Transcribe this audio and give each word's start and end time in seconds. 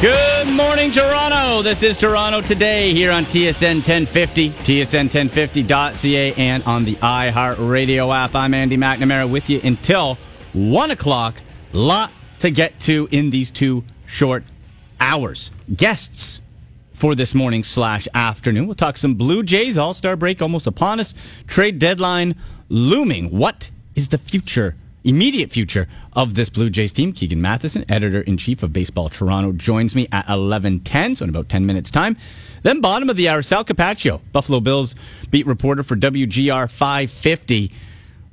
Good 0.00 0.48
morning, 0.48 0.92
Toronto. 0.92 1.60
This 1.60 1.82
is 1.82 1.98
Toronto 1.98 2.40
Today 2.40 2.94
here 2.94 3.12
on 3.12 3.24
TSN 3.24 3.86
1050, 3.86 4.48
tsn1050.ca, 4.48 6.32
and 6.38 6.62
on 6.62 6.86
the 6.86 6.94
iHeartRadio 6.94 8.16
app. 8.16 8.34
I'm 8.34 8.54
Andy 8.54 8.78
McNamara 8.78 9.30
with 9.30 9.50
you 9.50 9.60
until 9.62 10.14
1 10.54 10.90
o'clock. 10.92 11.34
Lot 11.74 12.10
to 12.38 12.50
get 12.50 12.80
to 12.80 13.10
in 13.10 13.28
these 13.28 13.50
two 13.50 13.84
short 14.06 14.42
hours. 15.00 15.50
Guests 15.76 16.40
for 16.94 17.14
this 17.14 17.34
morning 17.34 17.62
slash 17.62 18.08
afternoon. 18.14 18.66
We'll 18.68 18.76
talk 18.76 18.96
some 18.96 19.16
Blue 19.16 19.42
Jays. 19.42 19.76
All 19.76 19.92
Star 19.92 20.16
break 20.16 20.40
almost 20.40 20.66
upon 20.66 21.00
us. 21.00 21.14
Trade 21.46 21.78
deadline 21.78 22.36
looming. 22.70 23.28
What 23.28 23.70
is 23.94 24.08
the 24.08 24.16
future, 24.16 24.76
immediate 25.04 25.50
future 25.50 25.88
of 26.12 26.34
this 26.34 26.48
Blue 26.48 26.70
Jays 26.70 26.92
team? 26.92 27.12
Keegan 27.12 27.40
Matheson, 27.40 27.84
editor 27.88 28.20
in 28.22 28.36
chief 28.36 28.62
of 28.62 28.72
Baseball 28.72 29.08
Toronto, 29.08 29.52
joins 29.52 29.94
me 29.94 30.08
at 30.12 30.28
eleven 30.28 30.80
ten. 30.80 31.14
So 31.14 31.24
in 31.24 31.30
about 31.30 31.48
ten 31.48 31.66
minutes 31.66 31.90
time. 31.90 32.16
Then 32.62 32.80
bottom 32.80 33.08
of 33.08 33.16
the 33.16 33.28
hour, 33.28 33.42
Sal 33.42 33.64
Capaccio, 33.64 34.20
Buffalo 34.32 34.60
Bills 34.60 34.94
beat 35.30 35.46
reporter 35.46 35.82
for 35.82 35.96
WGR 35.96 36.70
five 36.70 37.10
fifty. 37.10 37.72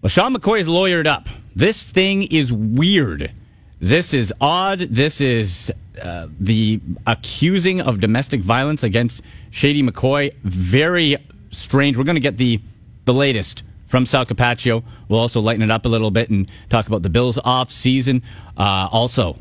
Well, 0.01 0.09
Sean 0.09 0.35
McCoy 0.35 0.59
is 0.59 0.67
lawyered 0.67 1.07
up. 1.07 1.29
This 1.55 1.83
thing 1.83 2.23
is 2.23 2.51
weird. 2.51 3.31
This 3.79 4.13
is 4.13 4.33
odd. 4.41 4.79
This 4.79 5.21
is 5.21 5.71
uh, 6.01 6.27
the 6.39 6.79
accusing 7.05 7.81
of 7.81 7.99
domestic 7.99 8.41
violence 8.41 8.83
against 8.83 9.21
Shady 9.49 9.81
McCoy. 9.81 10.33
Very 10.43 11.17
strange. 11.51 11.97
We're 11.97 12.03
going 12.03 12.15
to 12.15 12.19
get 12.21 12.37
the 12.37 12.59
the 13.05 13.13
latest 13.13 13.63
from 13.87 14.05
Sal 14.05 14.25
Capaccio. 14.25 14.83
We'll 15.09 15.19
also 15.19 15.41
lighten 15.41 15.63
it 15.63 15.71
up 15.71 15.85
a 15.85 15.89
little 15.89 16.11
bit 16.11 16.29
and 16.29 16.47
talk 16.69 16.87
about 16.87 17.01
the 17.01 17.09
Bills 17.09 17.37
off 17.43 17.71
season. 17.71 18.21
Uh, 18.57 18.87
also, 18.91 19.37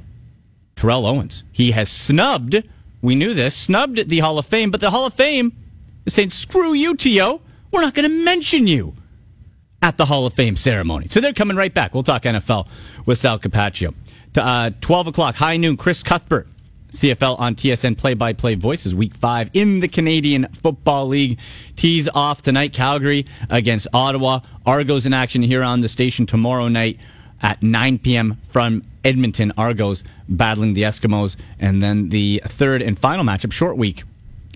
Terrell 0.77 1.07
Owens. 1.07 1.45
He 1.53 1.73
has 1.73 1.91
snubbed. 1.91 2.63
We 3.03 3.15
knew 3.15 3.35
this. 3.35 3.55
Snubbed 3.55 4.09
the 4.09 4.21
Hall 4.21 4.39
of 4.39 4.47
Fame, 4.47 4.71
but 4.71 4.81
the 4.81 4.91
Hall 4.91 5.07
of 5.07 5.15
Fame 5.15 5.53
is 6.07 6.15
saying, 6.15 6.31
"Screw 6.31 6.73
you, 6.73 6.97
Tio. 6.97 7.41
We're 7.71 7.83
not 7.83 7.95
going 7.95 8.09
to 8.09 8.25
mention 8.25 8.67
you." 8.67 8.95
At 9.83 9.99
the 9.99 10.07
Hall 10.07 10.25
of 10.25 10.33
Fame 10.33 10.57
ceremony. 10.57 11.07
So 11.09 11.21
they're 11.21 11.35
coming 11.35 11.57
right 11.57 11.73
back. 11.73 11.93
We'll 11.93 12.03
talk 12.03 12.23
NFL 12.23 12.67
with 13.05 13.19
Sal 13.19 13.39
Capaccio 13.39 13.95
uh, 14.39 14.71
12 14.81 15.09
o'clock, 15.09 15.35
high 15.37 15.57
noon, 15.57 15.77
Chris 15.77 16.03
Cuthbert. 16.03 16.49
CFL 16.97 17.39
on 17.39 17.55
TSN 17.55 17.99
play 17.99 18.15
by 18.15 18.33
play 18.33 18.55
voices 18.55 18.95
week 18.95 19.15
five 19.15 19.51
in 19.53 19.81
the 19.81 19.89
Canadian 19.89 20.49
Football 20.49 21.09
League. 21.09 21.39
Tees 21.77 22.09
off 22.15 22.41
tonight, 22.41 22.73
Calgary 22.73 23.27
against 23.51 23.87
Ottawa. 23.93 24.41
Argos 24.65 25.05
in 25.05 25.13
action 25.13 25.43
here 25.43 25.63
on 25.63 25.83
the 25.83 25.89
station 25.89 26.25
tomorrow 26.25 26.69
night 26.69 26.99
at 27.43 27.63
9 27.63 27.99
p.m. 27.99 28.39
from 28.49 28.83
Edmonton. 29.05 29.53
Argos 29.59 30.05
battling 30.27 30.73
the 30.73 30.83
Eskimos. 30.83 31.37
And 31.61 31.83
then 31.83 32.09
the 32.09 32.41
third 32.47 32.81
and 32.81 32.99
final 32.99 33.25
matchup, 33.25 33.53
short 33.53 33.77
week, 33.77 34.05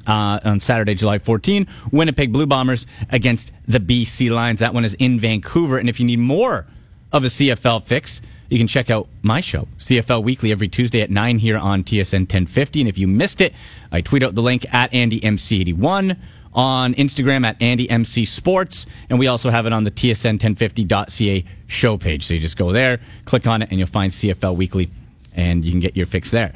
uh, 0.06 0.40
on 0.42 0.60
Saturday, 0.60 0.94
July 0.94 1.18
14. 1.18 1.66
Winnipeg 1.92 2.32
Blue 2.32 2.46
Bombers 2.46 2.86
against 3.10 3.52
the 3.68 3.80
BC 3.80 4.30
Lions. 4.30 4.60
That 4.60 4.72
one 4.72 4.86
is 4.86 4.94
in 4.94 5.20
Vancouver. 5.20 5.76
And 5.76 5.90
if 5.90 6.00
you 6.00 6.06
need 6.06 6.18
more 6.20 6.66
of 7.12 7.22
a 7.24 7.28
CFL 7.28 7.84
fix, 7.84 8.22
you 8.50 8.58
can 8.58 8.66
check 8.66 8.90
out 8.90 9.08
my 9.22 9.40
show, 9.40 9.68
CFL 9.78 10.24
Weekly, 10.24 10.50
every 10.50 10.68
Tuesday 10.68 11.00
at 11.00 11.10
9 11.10 11.38
here 11.38 11.56
on 11.56 11.84
TSN 11.84 12.22
1050. 12.22 12.80
And 12.80 12.88
if 12.88 12.98
you 12.98 13.06
missed 13.06 13.40
it, 13.40 13.54
I 13.92 14.00
tweet 14.00 14.24
out 14.24 14.34
the 14.34 14.42
link 14.42 14.66
at 14.74 14.90
AndyMC81 14.90 16.16
on 16.52 16.94
Instagram 16.94 17.46
at 17.46 17.58
AndyMC 17.60 18.26
Sports. 18.26 18.86
And 19.08 19.20
we 19.20 19.28
also 19.28 19.50
have 19.50 19.66
it 19.66 19.72
on 19.72 19.84
the 19.84 19.92
TSN1050.ca 19.92 21.44
show 21.68 21.96
page. 21.96 22.26
So 22.26 22.34
you 22.34 22.40
just 22.40 22.56
go 22.56 22.72
there, 22.72 23.00
click 23.24 23.46
on 23.46 23.62
it, 23.62 23.70
and 23.70 23.78
you'll 23.78 23.88
find 23.88 24.12
CFL 24.12 24.56
Weekly, 24.56 24.90
and 25.32 25.64
you 25.64 25.70
can 25.70 25.80
get 25.80 25.96
your 25.96 26.06
fix 26.06 26.32
there. 26.32 26.52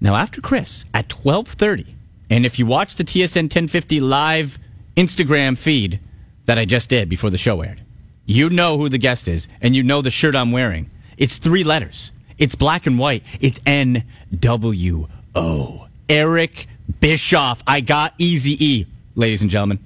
Now, 0.00 0.16
after 0.16 0.40
Chris 0.40 0.84
at 0.92 1.12
1230, 1.12 1.94
and 2.30 2.44
if 2.44 2.58
you 2.58 2.66
watch 2.66 2.96
the 2.96 3.04
TSN 3.04 3.44
1050 3.44 4.00
live 4.00 4.58
Instagram 4.96 5.56
feed 5.56 6.00
that 6.46 6.58
I 6.58 6.64
just 6.64 6.88
did 6.88 7.08
before 7.08 7.30
the 7.30 7.38
show 7.38 7.60
aired, 7.60 7.80
you 8.26 8.50
know 8.50 8.76
who 8.78 8.88
the 8.88 8.98
guest 8.98 9.28
is, 9.28 9.46
and 9.60 9.76
you 9.76 9.84
know 9.84 10.02
the 10.02 10.10
shirt 10.10 10.34
I'm 10.34 10.50
wearing. 10.50 10.90
It's 11.16 11.38
three 11.38 11.64
letters. 11.64 12.12
It's 12.38 12.54
black 12.54 12.86
and 12.86 12.98
white. 12.98 13.22
It's 13.40 13.60
N 13.66 14.04
W 14.38 15.08
O. 15.34 15.86
Eric 16.08 16.66
Bischoff. 17.00 17.62
I 17.66 17.80
got 17.80 18.14
Easy 18.18 18.56
E, 18.64 18.86
ladies 19.14 19.42
and 19.42 19.50
gentlemen. 19.50 19.78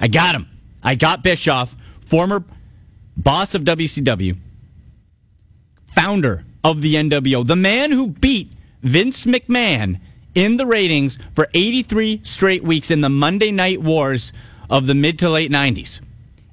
I 0.00 0.08
got 0.08 0.34
him. 0.34 0.48
I 0.82 0.94
got 0.94 1.22
Bischoff, 1.22 1.76
former 2.06 2.44
boss 3.16 3.54
of 3.54 3.62
WCW, 3.62 4.36
founder 5.94 6.44
of 6.62 6.80
the 6.80 6.94
NWO, 6.94 7.46
the 7.46 7.56
man 7.56 7.92
who 7.92 8.08
beat 8.08 8.50
Vince 8.82 9.24
McMahon 9.24 10.00
in 10.34 10.56
the 10.56 10.66
ratings 10.66 11.18
for 11.34 11.48
83 11.54 12.20
straight 12.22 12.64
weeks 12.64 12.90
in 12.90 13.00
the 13.00 13.08
Monday 13.08 13.50
Night 13.50 13.80
Wars 13.80 14.32
of 14.68 14.86
the 14.86 14.94
mid 14.94 15.18
to 15.20 15.30
late 15.30 15.50
90s. 15.50 16.00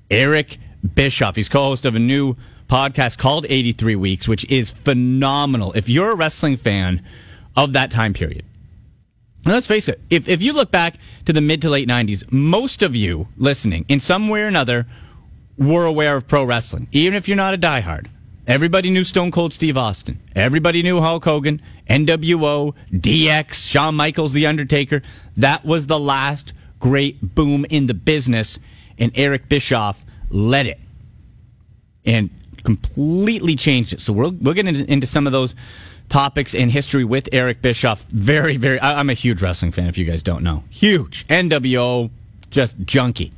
Eric 0.09 0.59
Bischoff. 0.95 1.35
He's 1.35 1.49
co 1.49 1.63
host 1.63 1.85
of 1.85 1.95
a 1.95 1.99
new 1.99 2.35
podcast 2.71 3.17
called 3.17 3.45
83 3.49 3.97
Weeks, 3.97 4.29
which 4.29 4.49
is 4.49 4.71
phenomenal. 4.71 5.73
If 5.73 5.89
you're 5.89 6.11
a 6.11 6.15
wrestling 6.15 6.55
fan 6.55 7.05
of 7.53 7.73
that 7.73 7.91
time 7.91 8.13
period, 8.13 8.45
and 9.43 9.53
let's 9.53 9.67
face 9.67 9.89
it, 9.89 9.99
if, 10.09 10.29
if 10.29 10.41
you 10.41 10.53
look 10.53 10.71
back 10.71 10.95
to 11.25 11.33
the 11.33 11.41
mid 11.41 11.61
to 11.63 11.69
late 11.69 11.89
90s, 11.89 12.31
most 12.31 12.81
of 12.81 12.95
you 12.95 13.27
listening, 13.35 13.83
in 13.89 13.99
some 13.99 14.29
way 14.29 14.41
or 14.41 14.47
another, 14.47 14.87
were 15.57 15.85
aware 15.85 16.15
of 16.15 16.29
pro 16.29 16.45
wrestling, 16.45 16.87
even 16.93 17.13
if 17.13 17.27
you're 17.27 17.35
not 17.35 17.53
a 17.53 17.57
diehard. 17.57 18.07
Everybody 18.47 18.89
knew 18.89 19.03
Stone 19.03 19.31
Cold 19.31 19.51
Steve 19.51 19.75
Austin. 19.75 20.19
Everybody 20.33 20.81
knew 20.81 21.01
Hulk 21.01 21.25
Hogan, 21.25 21.61
NWO, 21.89 22.73
DX, 22.91 23.69
Shawn 23.69 23.95
Michaels, 23.95 24.31
The 24.31 24.47
Undertaker. 24.47 25.01
That 25.35 25.65
was 25.65 25.87
the 25.87 25.99
last 25.99 26.53
great 26.79 27.35
boom 27.35 27.65
in 27.69 27.87
the 27.87 27.93
business, 27.93 28.59
and 28.97 29.11
Eric 29.15 29.49
Bischoff 29.49 30.05
led 30.29 30.67
it. 30.67 30.79
And 32.05 32.29
completely 32.61 33.55
changed 33.55 33.93
it. 33.93 34.01
So 34.01 34.13
we'll, 34.13 34.31
we'll 34.31 34.53
get 34.53 34.67
into, 34.67 35.07
some 35.07 35.25
of 35.27 35.33
those 35.33 35.55
topics 36.09 36.53
in 36.53 36.69
history 36.69 37.03
with 37.03 37.29
Eric 37.31 37.61
Bischoff. 37.61 38.03
Very, 38.03 38.57
very, 38.57 38.79
I, 38.79 38.99
am 38.99 39.09
a 39.09 39.13
huge 39.13 39.41
wrestling 39.41 39.71
fan 39.71 39.87
if 39.87 39.97
you 39.97 40.05
guys 40.05 40.23
don't 40.23 40.43
know. 40.43 40.63
Huge. 40.69 41.27
NWO, 41.27 42.09
just 42.49 42.77
junkie. 42.79 43.31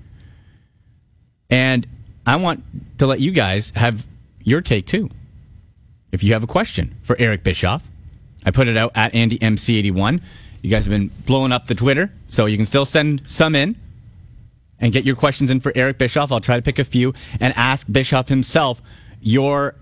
And 1.50 1.88
I 2.26 2.36
want 2.38 2.64
to 2.98 3.08
let 3.08 3.20
you 3.20 3.32
guys 3.32 3.72
have 3.76 4.06
your 4.44 4.62
take 4.62 4.88
too. 4.88 5.10
If 6.12 6.24
you 6.24 6.34
have 6.34 6.44
a 6.44 6.48
question 6.48 6.96
for 7.02 7.16
Eric 7.20 7.44
Bischoff, 7.44 7.88
I 8.46 8.52
put 8.52 8.68
it 8.68 8.78
out 8.78 8.92
at 8.96 9.14
AndyMC81. 9.14 10.22
You 10.62 10.70
guys 10.70 10.86
have 10.86 10.92
been 10.92 11.12
blowing 11.26 11.52
up 11.52 11.68
the 11.68 11.76
Twitter, 11.76 12.12
so 12.28 12.46
you 12.46 12.58
can 12.58 12.66
still 12.66 12.86
send 12.86 13.24
some 13.28 13.56
in 13.56 13.76
and 14.80 14.94
get 14.94 15.06
your 15.06 15.16
questions 15.16 15.50
in 15.52 15.60
for 15.60 15.72
Eric 15.76 15.98
Bischoff. 15.98 16.32
I'll 16.32 16.40
try 16.40 16.56
to 16.56 16.62
pick 16.62 16.80
a 16.80 16.84
few 16.84 17.14
and 17.40 17.54
ask 17.56 17.88
Bischoff 17.92 18.30
himself 18.30 18.82
your 19.24 19.76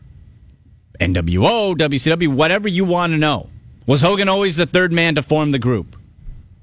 NWO, 1.00 1.76
WCW, 1.76 2.28
whatever 2.30 2.68
you 2.68 2.86
want 2.86 3.12
to 3.12 3.18
know. 3.18 3.50
Was 3.88 4.02
Hogan 4.02 4.30
always 4.30 4.56
the 4.56 4.66
third 4.66 4.94
man 4.94 5.16
to 5.16 5.24
form 5.24 5.52
the 5.52 5.60
group? 5.60 5.96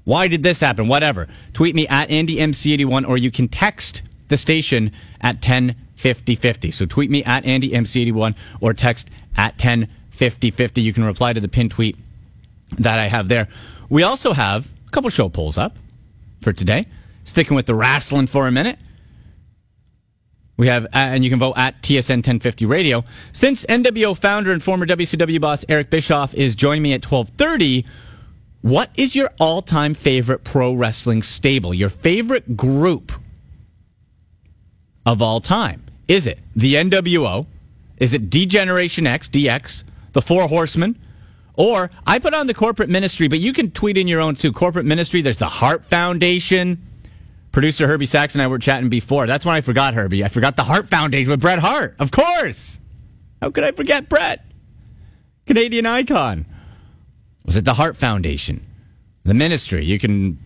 Why 0.05 0.27
did 0.27 0.41
this 0.41 0.61
happen? 0.61 0.87
Whatever. 0.87 1.27
Tweet 1.53 1.75
me 1.75 1.87
at 1.87 2.09
AndyMC81 2.09 3.07
or 3.07 3.17
you 3.17 3.29
can 3.29 3.47
text 3.47 4.01
the 4.29 4.37
station 4.37 4.91
at 5.21 5.35
105050. 5.35 6.71
So 6.71 6.85
tweet 6.85 7.11
me 7.11 7.23
at 7.25 7.43
AndyMC81 7.43 8.35
or 8.61 8.73
text 8.73 9.09
at 9.35 9.53
105050. 9.53 10.81
You 10.81 10.93
can 10.93 11.03
reply 11.03 11.33
to 11.33 11.39
the 11.39 11.47
pin 11.47 11.69
tweet 11.69 11.97
that 12.77 12.97
I 12.97 13.07
have 13.07 13.27
there. 13.27 13.47
We 13.89 14.03
also 14.03 14.33
have 14.33 14.69
a 14.87 14.91
couple 14.91 15.09
show 15.09 15.29
polls 15.29 15.57
up 15.57 15.75
for 16.41 16.53
today. 16.53 16.87
Sticking 17.25 17.55
with 17.55 17.65
the 17.65 17.75
wrestling 17.75 18.27
for 18.27 18.47
a 18.47 18.51
minute. 18.51 18.79
We 20.59 20.67
have, 20.67 20.83
uh, 20.87 20.89
and 20.93 21.23
you 21.23 21.29
can 21.29 21.39
vote 21.39 21.53
at 21.55 21.81
TSN 21.81 22.17
1050 22.17 22.65
Radio. 22.65 23.05
Since 23.31 23.65
NWO 23.67 24.15
founder 24.15 24.51
and 24.51 24.61
former 24.61 24.85
WCW 24.85 25.39
boss 25.39 25.63
Eric 25.69 25.89
Bischoff 25.89 26.35
is 26.35 26.53
joining 26.53 26.83
me 26.83 26.91
at 26.91 27.09
1230, 27.09 27.85
what 28.59 28.89
is 28.97 29.15
your 29.15 29.29
all-time 29.39 29.93
favorite 29.93 30.43
pro 30.43 30.73
wrestling 30.73 31.23
stable? 31.23 31.73
Your 31.73 31.87
favorite 31.87 32.57
group 32.57 33.13
of 35.05 35.21
all 35.21 35.39
time? 35.39 35.85
Is 36.09 36.27
it 36.27 36.39
the 36.57 36.73
NWO? 36.73 37.45
Is 37.97 38.13
it 38.13 38.29
D-Generation 38.29 39.07
X, 39.07 39.29
DX, 39.29 39.85
the 40.11 40.21
Four 40.21 40.49
Horsemen? 40.49 40.99
Or 41.53 41.89
I 42.05 42.19
put 42.19 42.33
on 42.33 42.47
the 42.47 42.53
corporate 42.53 42.89
ministry, 42.89 43.29
but 43.29 43.39
you 43.39 43.53
can 43.53 43.71
tweet 43.71 43.97
in 43.97 44.09
your 44.09 44.19
own 44.19 44.35
too. 44.35 44.51
Corporate 44.51 44.85
ministry, 44.85 45.21
there's 45.21 45.37
the 45.37 45.47
Hart 45.47 45.85
Foundation. 45.85 46.88
Producer 47.51 47.87
Herbie 47.87 48.05
Sachs 48.05 48.35
and 48.35 48.41
I 48.41 48.47
were 48.47 48.59
chatting 48.59 48.89
before. 48.89 49.25
That's 49.25 49.45
when 49.45 49.55
I 49.55 49.61
forgot 49.61 49.93
Herbie. 49.93 50.23
I 50.23 50.27
forgot 50.27 50.55
the 50.55 50.63
Hart 50.63 50.89
Foundation 50.89 51.31
with 51.31 51.41
Bret 51.41 51.59
Hart. 51.59 51.95
Of 51.99 52.11
course. 52.11 52.79
How 53.41 53.49
could 53.49 53.63
I 53.63 53.71
forget 53.71 54.09
Bret? 54.09 54.45
Canadian 55.47 55.85
icon. 55.85 56.45
Was 57.45 57.55
it 57.55 57.65
the 57.65 57.73
Hart 57.73 57.97
Foundation? 57.97 58.65
The 59.23 59.33
ministry. 59.33 59.83
You 59.83 59.97
can 59.97 60.37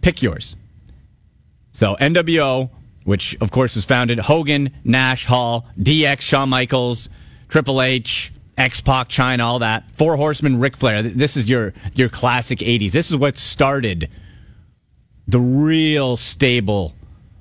pick 0.00 0.22
yours. 0.22 0.56
So 1.72 1.96
NWO, 2.00 2.70
which 3.04 3.36
of 3.40 3.50
course 3.50 3.76
was 3.76 3.84
founded 3.84 4.18
Hogan, 4.18 4.72
Nash, 4.84 5.26
Hall, 5.26 5.66
DX, 5.78 6.20
Shawn 6.20 6.48
Michaels, 6.48 7.08
Triple 7.48 7.80
H, 7.80 8.32
X 8.58 8.80
Pac, 8.80 9.08
Chyna, 9.08 9.40
all 9.40 9.58
that. 9.60 9.84
Four 9.96 10.16
Horsemen, 10.16 10.58
Ric 10.58 10.76
Flair. 10.76 11.02
This 11.02 11.36
is 11.36 11.48
your 11.48 11.72
your 11.94 12.08
classic 12.08 12.58
'80s. 12.58 12.92
This 12.92 13.10
is 13.10 13.16
what 13.16 13.38
started 13.38 14.10
the 15.26 15.40
real 15.40 16.16
stable, 16.16 16.94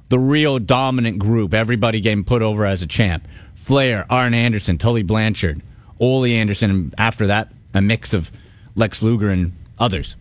the 0.10 0.19
real 0.19 0.60
dominant 0.60 1.19
group. 1.19 1.54
Everybody 1.54 2.01
getting 2.01 2.24
put 2.24 2.42
over 2.42 2.66
as 2.66 2.81
a 2.81 2.88
champ. 2.88 3.28
Flair, 3.56 4.06
Arn 4.10 4.33
Anderson, 4.33 4.78
Tully 4.78 5.04
Blanchard, 5.04 5.62
Ole 6.00 6.25
Anderson, 6.25 6.72
and 6.72 6.95
after 6.98 7.28
that, 7.28 7.51
a 7.74 7.81
mix 7.81 8.13
of 8.13 8.31
Lex 8.75 9.04
Luger 9.04 9.30
and 9.30 9.54
others. 9.80 10.16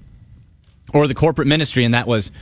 Or 0.93 1.07
the 1.07 1.15
corporate 1.15 1.49
ministry, 1.49 1.85
and 1.85 1.95
that 1.95 2.07
was 2.07 2.33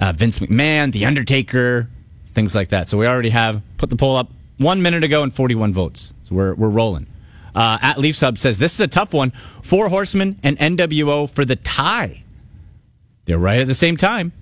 uh, 0.00 0.12
Vince 0.12 0.38
McMahon, 0.38 0.92
The 0.92 1.06
Undertaker, 1.06 1.88
things 2.34 2.54
like 2.54 2.70
that. 2.70 2.88
So 2.88 2.98
we 2.98 3.06
already 3.06 3.30
have 3.30 3.62
put 3.76 3.90
the 3.90 3.96
poll 3.96 4.16
up 4.16 4.30
one 4.58 4.82
minute 4.82 5.04
ago 5.04 5.22
and 5.22 5.34
41 5.34 5.72
votes. 5.72 6.14
So 6.24 6.34
we're, 6.34 6.54
we're 6.54 6.68
rolling. 6.68 7.06
Uh, 7.54 7.78
at 7.80 7.98
Leafs 7.98 8.20
Hub 8.20 8.38
says 8.38 8.58
this 8.58 8.74
is 8.74 8.80
a 8.80 8.86
tough 8.86 9.12
one. 9.12 9.32
Four 9.62 9.88
Horsemen 9.88 10.38
and 10.42 10.58
NWO 10.58 11.28
for 11.28 11.44
the 11.44 11.56
tie. 11.56 12.22
They're 13.28 13.38
right 13.38 13.60
at 13.60 13.66
the 13.66 13.74
same 13.74 13.98
time. 13.98 14.32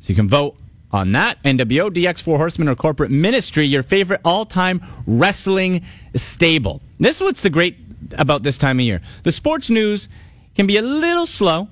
So 0.00 0.08
you 0.08 0.14
can 0.14 0.30
vote 0.30 0.56
on 0.90 1.12
that. 1.12 1.42
NWO, 1.42 1.90
DX, 1.90 2.22
Four 2.22 2.38
Horsemen, 2.38 2.68
or 2.68 2.74
Corporate 2.74 3.10
Ministry, 3.10 3.66
your 3.66 3.82
favorite 3.82 4.22
all 4.24 4.46
time 4.46 4.82
wrestling 5.06 5.84
stable. 6.16 6.80
This 6.98 7.16
is 7.16 7.22
what's 7.22 7.42
the 7.42 7.50
great 7.50 7.76
about 8.16 8.42
this 8.42 8.56
time 8.56 8.78
of 8.78 8.86
year. 8.86 9.02
The 9.24 9.32
sports 9.32 9.68
news 9.68 10.08
can 10.54 10.66
be 10.66 10.78
a 10.78 10.82
little 10.82 11.26
slow. 11.26 11.68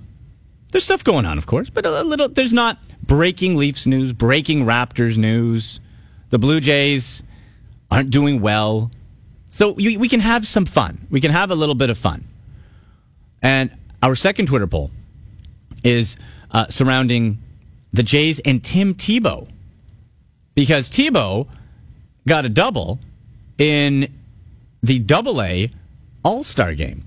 There's 0.70 0.84
stuff 0.84 1.02
going 1.02 1.24
on, 1.24 1.38
of 1.38 1.46
course, 1.46 1.70
but 1.70 1.86
a 1.86 2.02
little, 2.02 2.28
there's 2.28 2.52
not 2.52 2.76
breaking 3.02 3.56
Leafs 3.56 3.86
news, 3.86 4.12
breaking 4.12 4.66
Raptors 4.66 5.16
news. 5.16 5.80
The 6.28 6.38
Blue 6.38 6.60
Jays 6.60 7.22
aren't 7.90 8.10
doing 8.10 8.42
well. 8.42 8.90
So 9.48 9.70
we, 9.70 9.96
we 9.96 10.10
can 10.10 10.20
have 10.20 10.46
some 10.46 10.66
fun. 10.66 11.06
We 11.10 11.22
can 11.22 11.30
have 11.30 11.50
a 11.50 11.54
little 11.54 11.74
bit 11.74 11.88
of 11.88 11.96
fun. 11.96 12.28
And 13.40 13.74
our 14.02 14.14
second 14.14 14.46
Twitter 14.46 14.66
poll 14.66 14.90
is 15.82 16.16
uh, 16.52 16.68
surrounding 16.68 17.38
the 17.92 18.02
Jays 18.02 18.38
and 18.40 18.62
Tim 18.62 18.94
Tebow. 18.94 19.48
Because 20.54 20.90
Tebow 20.90 21.48
got 22.26 22.44
a 22.44 22.48
double 22.48 22.98
in 23.58 24.12
the 24.82 24.98
double 24.98 25.42
A 25.42 25.70
All 26.24 26.42
Star 26.42 26.74
game. 26.74 27.04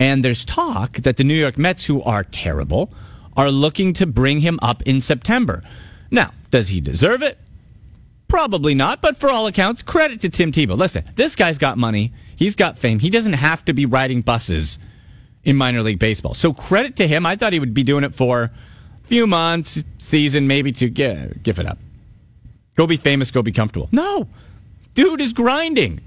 And 0.00 0.24
there's 0.24 0.44
talk 0.44 0.98
that 0.98 1.16
the 1.16 1.24
New 1.24 1.34
York 1.34 1.58
Mets, 1.58 1.84
who 1.84 2.02
are 2.02 2.24
terrible, 2.24 2.92
are 3.36 3.50
looking 3.50 3.92
to 3.94 4.06
bring 4.06 4.40
him 4.40 4.58
up 4.62 4.82
in 4.82 5.00
September. 5.00 5.62
Now, 6.10 6.32
does 6.50 6.68
he 6.68 6.80
deserve 6.80 7.22
it? 7.22 7.38
Probably 8.28 8.74
not, 8.74 9.00
but 9.00 9.16
for 9.16 9.30
all 9.30 9.46
accounts, 9.46 9.82
credit 9.82 10.20
to 10.20 10.28
Tim 10.28 10.52
Tebow. 10.52 10.76
Listen, 10.76 11.04
this 11.16 11.34
guy's 11.34 11.58
got 11.58 11.78
money. 11.78 12.12
He's 12.36 12.56
got 12.56 12.78
fame. 12.78 13.00
He 13.00 13.10
doesn't 13.10 13.32
have 13.32 13.64
to 13.64 13.72
be 13.72 13.86
riding 13.86 14.22
buses 14.22 14.78
in 15.48 15.56
minor 15.56 15.82
league 15.82 15.98
baseball. 15.98 16.34
So 16.34 16.52
credit 16.52 16.96
to 16.96 17.08
him. 17.08 17.24
I 17.24 17.34
thought 17.34 17.52
he 17.52 17.60
would 17.60 17.74
be 17.74 17.82
doing 17.82 18.04
it 18.04 18.14
for 18.14 18.42
a 18.42 19.06
few 19.06 19.26
months, 19.26 19.82
season, 19.96 20.46
maybe 20.46 20.72
to 20.72 20.90
give, 20.90 21.42
give 21.42 21.58
it 21.58 21.66
up. 21.66 21.78
Go 22.76 22.86
be 22.86 22.98
famous, 22.98 23.30
go 23.30 23.42
be 23.42 23.50
comfortable. 23.50 23.88
No, 23.90 24.28
dude 24.94 25.20
is 25.20 25.32
grinding. 25.32 26.00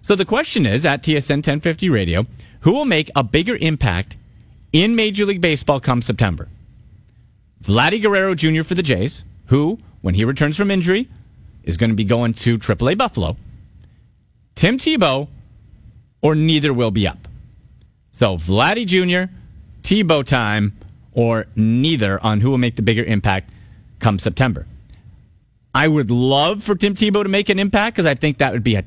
So 0.00 0.14
the 0.14 0.24
question 0.24 0.64
is 0.64 0.86
at 0.86 1.02
TSN 1.02 1.38
1050 1.38 1.90
Radio, 1.90 2.26
who 2.60 2.72
will 2.72 2.84
make 2.84 3.10
a 3.16 3.24
bigger 3.24 3.56
impact 3.56 4.16
in 4.72 4.94
Major 4.94 5.26
League 5.26 5.40
Baseball 5.40 5.80
come 5.80 6.00
September? 6.00 6.48
Vladdy 7.62 8.00
Guerrero 8.00 8.34
Jr. 8.34 8.62
for 8.62 8.74
the 8.74 8.82
Jays, 8.82 9.24
who, 9.46 9.78
when 10.00 10.14
he 10.14 10.24
returns 10.24 10.56
from 10.56 10.70
injury, 10.70 11.08
is 11.64 11.76
going 11.76 11.90
to 11.90 11.96
be 11.96 12.04
going 12.04 12.32
to 12.32 12.58
AAA 12.58 12.96
Buffalo. 12.96 13.36
Tim 14.54 14.78
Tebow, 14.78 15.28
or 16.22 16.34
neither 16.34 16.72
will 16.72 16.90
be 16.90 17.06
up. 17.06 17.27
So 18.18 18.36
Vladdy 18.36 18.84
Jr., 18.84 19.32
Tebow 19.84 20.26
time, 20.26 20.76
or 21.12 21.46
neither 21.54 22.18
on 22.20 22.40
who 22.40 22.50
will 22.50 22.58
make 22.58 22.74
the 22.74 22.82
bigger 22.82 23.04
impact 23.04 23.52
come 24.00 24.18
September. 24.18 24.66
I 25.72 25.86
would 25.86 26.10
love 26.10 26.64
for 26.64 26.74
Tim 26.74 26.96
Tebow 26.96 27.22
to 27.22 27.28
make 27.28 27.48
an 27.48 27.60
impact 27.60 27.94
because 27.94 28.06
I 28.06 28.16
think 28.16 28.38
that 28.38 28.52
would 28.52 28.64
be 28.64 28.74
a 28.74 28.82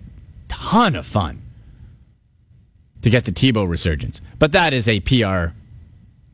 ton 0.49 0.97
of 0.97 1.05
fun 1.05 1.41
to 3.03 3.09
get 3.09 3.23
the 3.23 3.31
Tebow 3.31 3.69
resurgence. 3.69 4.19
But 4.37 4.51
that 4.51 4.73
is 4.73 4.89
a 4.89 4.99
PR 4.99 5.55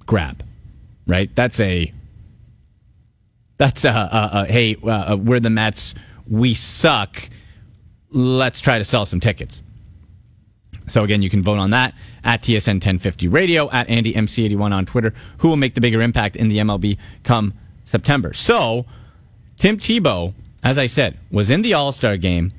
grab, 0.08 0.44
right? 1.06 1.30
That's 1.36 1.60
a 1.60 1.94
that's 3.60 3.86
a, 3.86 3.90
a, 3.90 4.30
a 4.34 4.46
hey, 4.48 4.76
uh, 4.84 5.18
we're 5.18 5.40
the 5.40 5.52
Mets 5.52 5.94
we 6.28 6.56
suck. 6.56 7.30
Let's 8.10 8.60
try 8.60 8.80
to 8.80 8.84
sell 8.84 9.06
some 9.06 9.20
tickets. 9.20 9.62
So 10.88 11.04
again, 11.04 11.22
you 11.22 11.30
can 11.30 11.44
vote 11.44 11.60
on 11.60 11.72
that 11.72 11.94
at 12.24 12.42
TSN 12.42 12.75
1050 12.75 13.28
Radio, 13.28 13.69
at 13.72 13.89
Andy 13.89 14.13
MC81 14.13 14.72
on 14.72 14.86
Twitter. 14.86 15.13
Who 15.39 15.50
will 15.50 15.57
make 15.57 15.75
the 15.75 15.81
bigger 15.81 16.01
impact 16.01 16.36
in 16.36 16.48
the 16.48 16.57
MLB 16.57 16.98
come 17.24 17.54
September? 17.84 18.34
So, 18.34 18.86
Tim 19.57 19.78
Tebow, 19.78 20.34
as 20.63 20.78
I 20.78 20.88
said, 20.88 21.18
was 21.31 21.50
in 21.50 21.62
the 21.62 21.74
All 21.74 21.92
Star 21.92 22.18
game, 22.18 22.54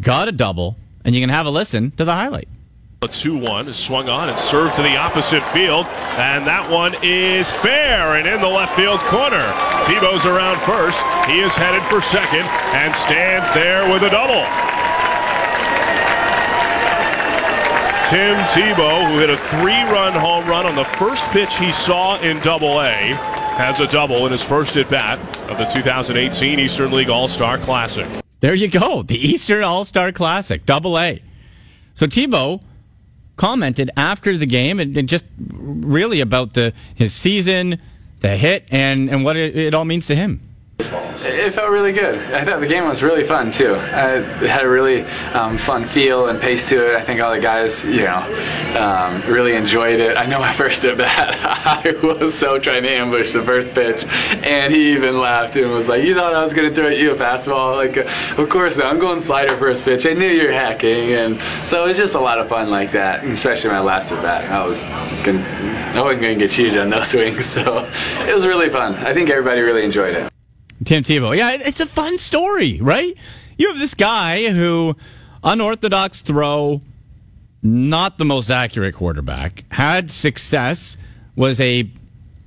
got 0.00 0.28
a 0.28 0.32
double, 0.32 0.76
and 1.04 1.14
you 1.14 1.20
can 1.20 1.30
have 1.30 1.46
a 1.46 1.50
listen 1.50 1.92
to 1.92 2.04
the 2.04 2.12
highlight. 2.12 2.48
A 3.02 3.08
2 3.08 3.36
1 3.36 3.66
is 3.66 3.76
swung 3.76 4.08
on 4.08 4.28
and 4.28 4.38
served 4.38 4.76
to 4.76 4.82
the 4.82 4.96
opposite 4.96 5.42
field. 5.46 5.86
And 6.14 6.46
that 6.46 6.70
one 6.70 6.94
is 7.02 7.50
fair 7.50 8.14
and 8.14 8.28
in 8.28 8.40
the 8.40 8.46
left 8.46 8.76
field 8.76 9.00
corner. 9.10 9.42
Tebow's 9.82 10.24
around 10.24 10.54
first. 10.62 11.02
He 11.26 11.42
is 11.42 11.50
headed 11.56 11.82
for 11.90 12.00
second 12.00 12.46
and 12.78 12.94
stands 12.94 13.50
there 13.50 13.90
with 13.90 14.06
a 14.06 14.10
double. 14.10 14.46
Tim 18.12 18.36
Tebow, 18.48 19.10
who 19.10 19.20
hit 19.20 19.30
a 19.30 19.38
three 19.38 19.82
run 19.84 20.12
home 20.12 20.46
run 20.46 20.66
on 20.66 20.74
the 20.74 20.84
first 20.84 21.24
pitch 21.30 21.56
he 21.56 21.72
saw 21.72 22.20
in 22.20 22.38
Double 22.40 22.82
A, 22.82 23.14
has 23.56 23.80
a 23.80 23.86
double 23.86 24.26
in 24.26 24.32
his 24.32 24.44
first 24.44 24.76
at 24.76 24.90
bat 24.90 25.18
of 25.48 25.56
the 25.56 25.64
2018 25.64 26.60
Eastern 26.60 26.92
League 26.92 27.08
All 27.08 27.26
Star 27.26 27.56
Classic. 27.56 28.06
There 28.40 28.54
you 28.54 28.68
go. 28.68 29.02
The 29.02 29.16
Eastern 29.16 29.64
All 29.64 29.86
Star 29.86 30.12
Classic, 30.12 30.66
Double 30.66 30.98
A. 30.98 31.22
So 31.94 32.06
Tebow 32.06 32.62
commented 33.36 33.90
after 33.96 34.36
the 34.36 34.44
game 34.44 34.78
and, 34.78 34.94
and 34.94 35.08
just 35.08 35.24
really 35.38 36.20
about 36.20 36.52
the 36.52 36.74
his 36.94 37.14
season, 37.14 37.80
the 38.20 38.36
hit, 38.36 38.68
and, 38.70 39.08
and 39.08 39.24
what 39.24 39.38
it, 39.38 39.56
it 39.56 39.72
all 39.72 39.86
means 39.86 40.06
to 40.08 40.14
him. 40.14 40.51
It 41.24 41.52
felt 41.52 41.70
really 41.70 41.92
good. 41.92 42.18
I 42.32 42.44
thought 42.44 42.60
the 42.60 42.66
game 42.66 42.84
was 42.84 43.02
really 43.02 43.24
fun 43.24 43.50
too. 43.50 43.74
it 43.74 44.48
had 44.48 44.64
a 44.64 44.68
really 44.68 45.02
um, 45.34 45.56
fun 45.58 45.84
feel 45.84 46.28
and 46.28 46.40
pace 46.40 46.68
to 46.70 46.92
it. 46.92 46.96
I 46.96 47.02
think 47.02 47.20
all 47.20 47.32
the 47.32 47.40
guys, 47.40 47.84
you 47.84 48.04
know, 48.04 48.22
um, 48.78 49.22
really 49.22 49.54
enjoyed 49.54 50.00
it. 50.00 50.16
I 50.16 50.26
know 50.26 50.38
my 50.38 50.52
first 50.52 50.84
at 50.84 50.98
bat, 50.98 51.36
I 51.86 51.94
was 52.02 52.38
so 52.38 52.58
trying 52.58 52.82
to 52.82 52.90
ambush 52.90 53.32
the 53.32 53.42
first 53.42 53.74
pitch, 53.74 54.04
and 54.44 54.72
he 54.72 54.92
even 54.92 55.18
laughed 55.18 55.56
and 55.56 55.70
was 55.70 55.88
like, 55.88 56.04
"You 56.04 56.14
thought 56.14 56.34
I 56.34 56.42
was 56.42 56.54
going 56.54 56.68
to 56.68 56.74
throw 56.74 56.88
at 56.88 56.98
you 56.98 57.12
a 57.12 57.16
fastball? 57.16 57.76
Like, 57.76 57.96
uh, 57.96 58.42
of 58.42 58.48
course 58.48 58.76
not. 58.76 58.86
I'm 58.86 58.98
going 58.98 59.20
slider 59.20 59.56
first 59.56 59.84
pitch. 59.84 60.06
I 60.06 60.12
knew 60.12 60.26
you 60.26 60.46
were 60.46 60.52
hacking." 60.52 61.12
And 61.12 61.40
so 61.66 61.84
it 61.84 61.88
was 61.88 61.96
just 61.96 62.14
a 62.14 62.20
lot 62.20 62.38
of 62.38 62.48
fun 62.48 62.70
like 62.70 62.92
that, 62.92 63.24
especially 63.24 63.70
my 63.70 63.80
last 63.80 64.12
at 64.12 64.22
bat. 64.22 64.50
I 64.50 64.66
was 64.66 64.84
gonna, 65.24 65.42
I 65.94 66.00
wasn't 66.00 66.22
going 66.22 66.38
to 66.38 66.44
get 66.44 66.50
cheated 66.50 66.78
on 66.78 66.90
those 66.90 67.08
swings, 67.12 67.46
so 67.46 67.88
it 68.26 68.34
was 68.34 68.46
really 68.46 68.68
fun. 68.68 68.94
I 68.96 69.12
think 69.12 69.30
everybody 69.30 69.60
really 69.60 69.84
enjoyed 69.84 70.14
it. 70.16 70.31
Tim 70.84 71.02
Tebow. 71.02 71.36
Yeah, 71.36 71.56
it's 71.60 71.80
a 71.80 71.86
fun 71.86 72.18
story, 72.18 72.80
right? 72.80 73.16
You 73.58 73.68
have 73.68 73.78
this 73.78 73.94
guy 73.94 74.48
who, 74.48 74.96
unorthodox 75.44 76.22
throw, 76.22 76.80
not 77.62 78.18
the 78.18 78.24
most 78.24 78.50
accurate 78.50 78.94
quarterback, 78.94 79.64
had 79.70 80.10
success, 80.10 80.96
was 81.36 81.60
a, 81.60 81.88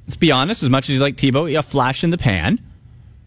let's 0.05 0.17
be 0.17 0.31
honest, 0.31 0.63
as 0.63 0.69
much 0.69 0.89
as 0.89 0.95
you 0.95 1.01
like 1.01 1.15
Tebow, 1.15 1.57
a 1.57 1.63
flash 1.63 2.03
in 2.03 2.09
the 2.09 2.17
pan 2.17 2.59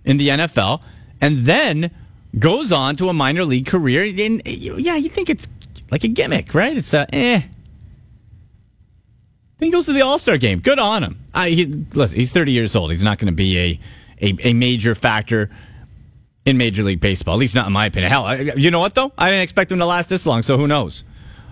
in 0.04 0.16
the 0.16 0.28
NFL, 0.28 0.82
and 1.20 1.38
then 1.40 1.90
goes 2.38 2.72
on 2.72 2.96
to 2.96 3.08
a 3.08 3.12
minor 3.12 3.44
league 3.44 3.66
career. 3.66 4.02
And 4.04 4.42
yeah, 4.46 4.96
you 4.96 5.08
think 5.08 5.30
it's 5.30 5.48
like 5.90 6.04
a 6.04 6.08
gimmick, 6.08 6.54
right? 6.54 6.76
It's 6.76 6.92
a 6.94 7.06
eh. 7.14 7.42
Then 9.58 9.66
he 9.66 9.70
goes 9.70 9.86
to 9.86 9.92
the 9.92 10.02
All 10.02 10.18
Star 10.18 10.38
game. 10.38 10.60
Good 10.60 10.78
on 10.78 11.02
him. 11.02 11.18
I, 11.34 11.50
he, 11.50 11.66
listen, 11.66 12.18
he's 12.18 12.32
30 12.32 12.52
years 12.52 12.76
old. 12.76 12.92
He's 12.92 13.02
not 13.02 13.18
going 13.18 13.26
to 13.26 13.36
be 13.36 13.58
a 13.58 13.80
a, 14.20 14.36
a 14.48 14.52
major 14.52 14.94
factor 14.94 15.50
in 16.44 16.56
Major 16.56 16.82
League 16.82 17.00
Baseball. 17.00 17.34
At 17.34 17.38
least 17.38 17.54
not 17.54 17.66
in 17.66 17.72
my 17.72 17.86
opinion. 17.86 18.10
Hell, 18.10 18.24
I, 18.24 18.36
you 18.36 18.70
know 18.70 18.80
what 18.80 18.94
though? 18.94 19.12
I 19.18 19.30
didn't 19.30 19.42
expect 19.42 19.70
them 19.70 19.78
to 19.78 19.86
last 19.86 20.08
this 20.08 20.26
long, 20.26 20.42
so 20.42 20.56
who 20.56 20.66
knows? 20.66 21.04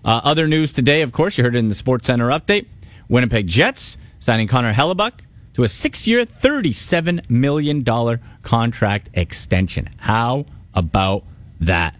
Uh, 0.04 0.20
other 0.25 0.46
news 0.46 0.73
today, 0.73 1.02
of 1.02 1.12
course, 1.12 1.37
you 1.37 1.44
heard 1.44 1.56
it 1.56 1.58
in 1.58 1.68
the 1.68 1.75
Sports 1.75 2.06
Center 2.06 2.28
update. 2.28 2.66
Winnipeg 3.08 3.46
Jets 3.46 3.99
signing 4.20 4.49
Connor 4.49 4.73
Hellebuyck 4.73 5.12
to 5.54 5.62
a 5.64 5.68
six-year, 5.68 6.25
thirty-seven 6.25 7.23
million 7.28 7.82
dollar 7.82 8.20
contract 8.42 9.11
extension. 9.14 9.90
How 9.99 10.46
about 10.75 11.25
that 11.61 11.94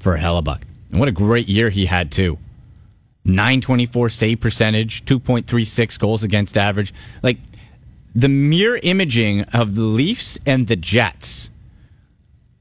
for 0.00 0.16
Hellebuyck? 0.16 0.62
And 0.90 0.98
what 0.98 1.08
a 1.08 1.12
great 1.12 1.48
year 1.48 1.70
he 1.70 1.86
had 1.86 2.12
too. 2.12 2.38
924 3.24 4.08
save 4.08 4.40
percentage, 4.40 5.04
2.36 5.04 5.98
goals 5.98 6.22
against 6.22 6.58
average. 6.58 6.92
Like 7.22 7.38
the 8.14 8.28
mirror 8.28 8.78
imaging 8.82 9.42
of 9.44 9.74
the 9.74 9.82
Leafs 9.82 10.38
and 10.44 10.66
the 10.66 10.76
Jets 10.76 11.50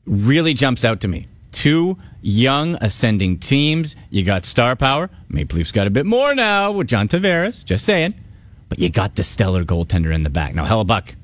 really 0.05 0.53
jumps 0.53 0.85
out 0.85 1.01
to 1.01 1.07
me. 1.07 1.27
Two 1.51 1.97
young 2.21 2.75
ascending 2.75 3.39
teams. 3.39 3.95
You 4.09 4.23
got 4.23 4.45
star 4.45 4.75
power. 4.75 5.09
Maple 5.29 5.57
Leafs 5.57 5.71
got 5.71 5.87
a 5.87 5.89
bit 5.89 6.05
more 6.05 6.33
now 6.33 6.71
with 6.71 6.87
John 6.87 7.07
Tavares. 7.07 7.65
Just 7.65 7.85
saying. 7.85 8.15
But 8.69 8.79
you 8.79 8.89
got 8.89 9.15
the 9.15 9.23
stellar 9.23 9.65
goaltender 9.65 10.13
in 10.13 10.23
the 10.23 10.29
back. 10.29 10.55
Now, 10.55 10.65
Hellebuyck 10.65 11.15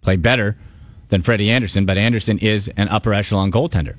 played 0.00 0.22
better 0.22 0.56
than 1.08 1.22
Freddie 1.22 1.50
Andersen, 1.50 1.86
but 1.86 1.96
Andersen 1.96 2.38
is 2.38 2.68
an 2.76 2.88
upper 2.88 3.14
echelon 3.14 3.52
goaltender. 3.52 3.96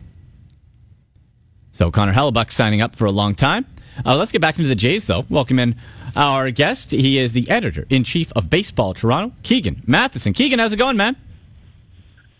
So 1.71 1.89
Connor 1.89 2.13
Hellebuyck 2.13 2.51
signing 2.51 2.81
up 2.81 2.95
for 2.95 3.05
a 3.05 3.11
long 3.11 3.33
time. 3.33 3.65
Uh, 4.05 4.17
let's 4.17 4.31
get 4.31 4.41
back 4.41 4.57
into 4.57 4.67
the 4.67 4.75
Jays, 4.75 5.05
though. 5.07 5.25
Welcome 5.29 5.59
in 5.59 5.75
our 6.15 6.51
guest. 6.51 6.91
He 6.91 7.17
is 7.17 7.33
the 7.33 7.49
editor 7.49 7.85
in 7.89 8.03
chief 8.03 8.31
of 8.35 8.49
Baseball 8.49 8.93
Toronto, 8.93 9.35
Keegan 9.43 9.83
Matheson. 9.85 10.33
Keegan, 10.33 10.59
how's 10.59 10.73
it 10.73 10.77
going, 10.77 10.97
man? 10.97 11.15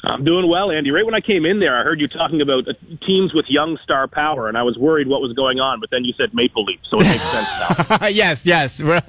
I'm 0.05 0.25
doing 0.25 0.49
well, 0.49 0.69
Andy. 0.69 0.91
Right 0.91 1.05
when 1.05 1.15
I 1.15 1.21
came 1.21 1.45
in 1.45 1.59
there, 1.59 1.79
I 1.79 1.83
heard 1.83 2.01
you 2.01 2.09
talking 2.09 2.41
about 2.41 2.67
uh, 2.67 2.73
teams 3.05 3.33
with 3.33 3.45
young 3.47 3.77
star 3.83 4.07
power, 4.07 4.49
and 4.49 4.57
I 4.57 4.63
was 4.63 4.77
worried 4.77 5.07
what 5.07 5.21
was 5.21 5.31
going 5.33 5.59
on. 5.59 5.79
But 5.79 5.91
then 5.91 6.03
you 6.03 6.13
said 6.17 6.33
Maple 6.33 6.65
Leaf, 6.65 6.79
so 6.89 6.99
it 6.99 7.05
makes 7.05 7.23
sense 7.23 7.89
now. 7.89 8.07
yes, 8.07 8.45
yes. 8.45 8.81
well, 8.83 9.01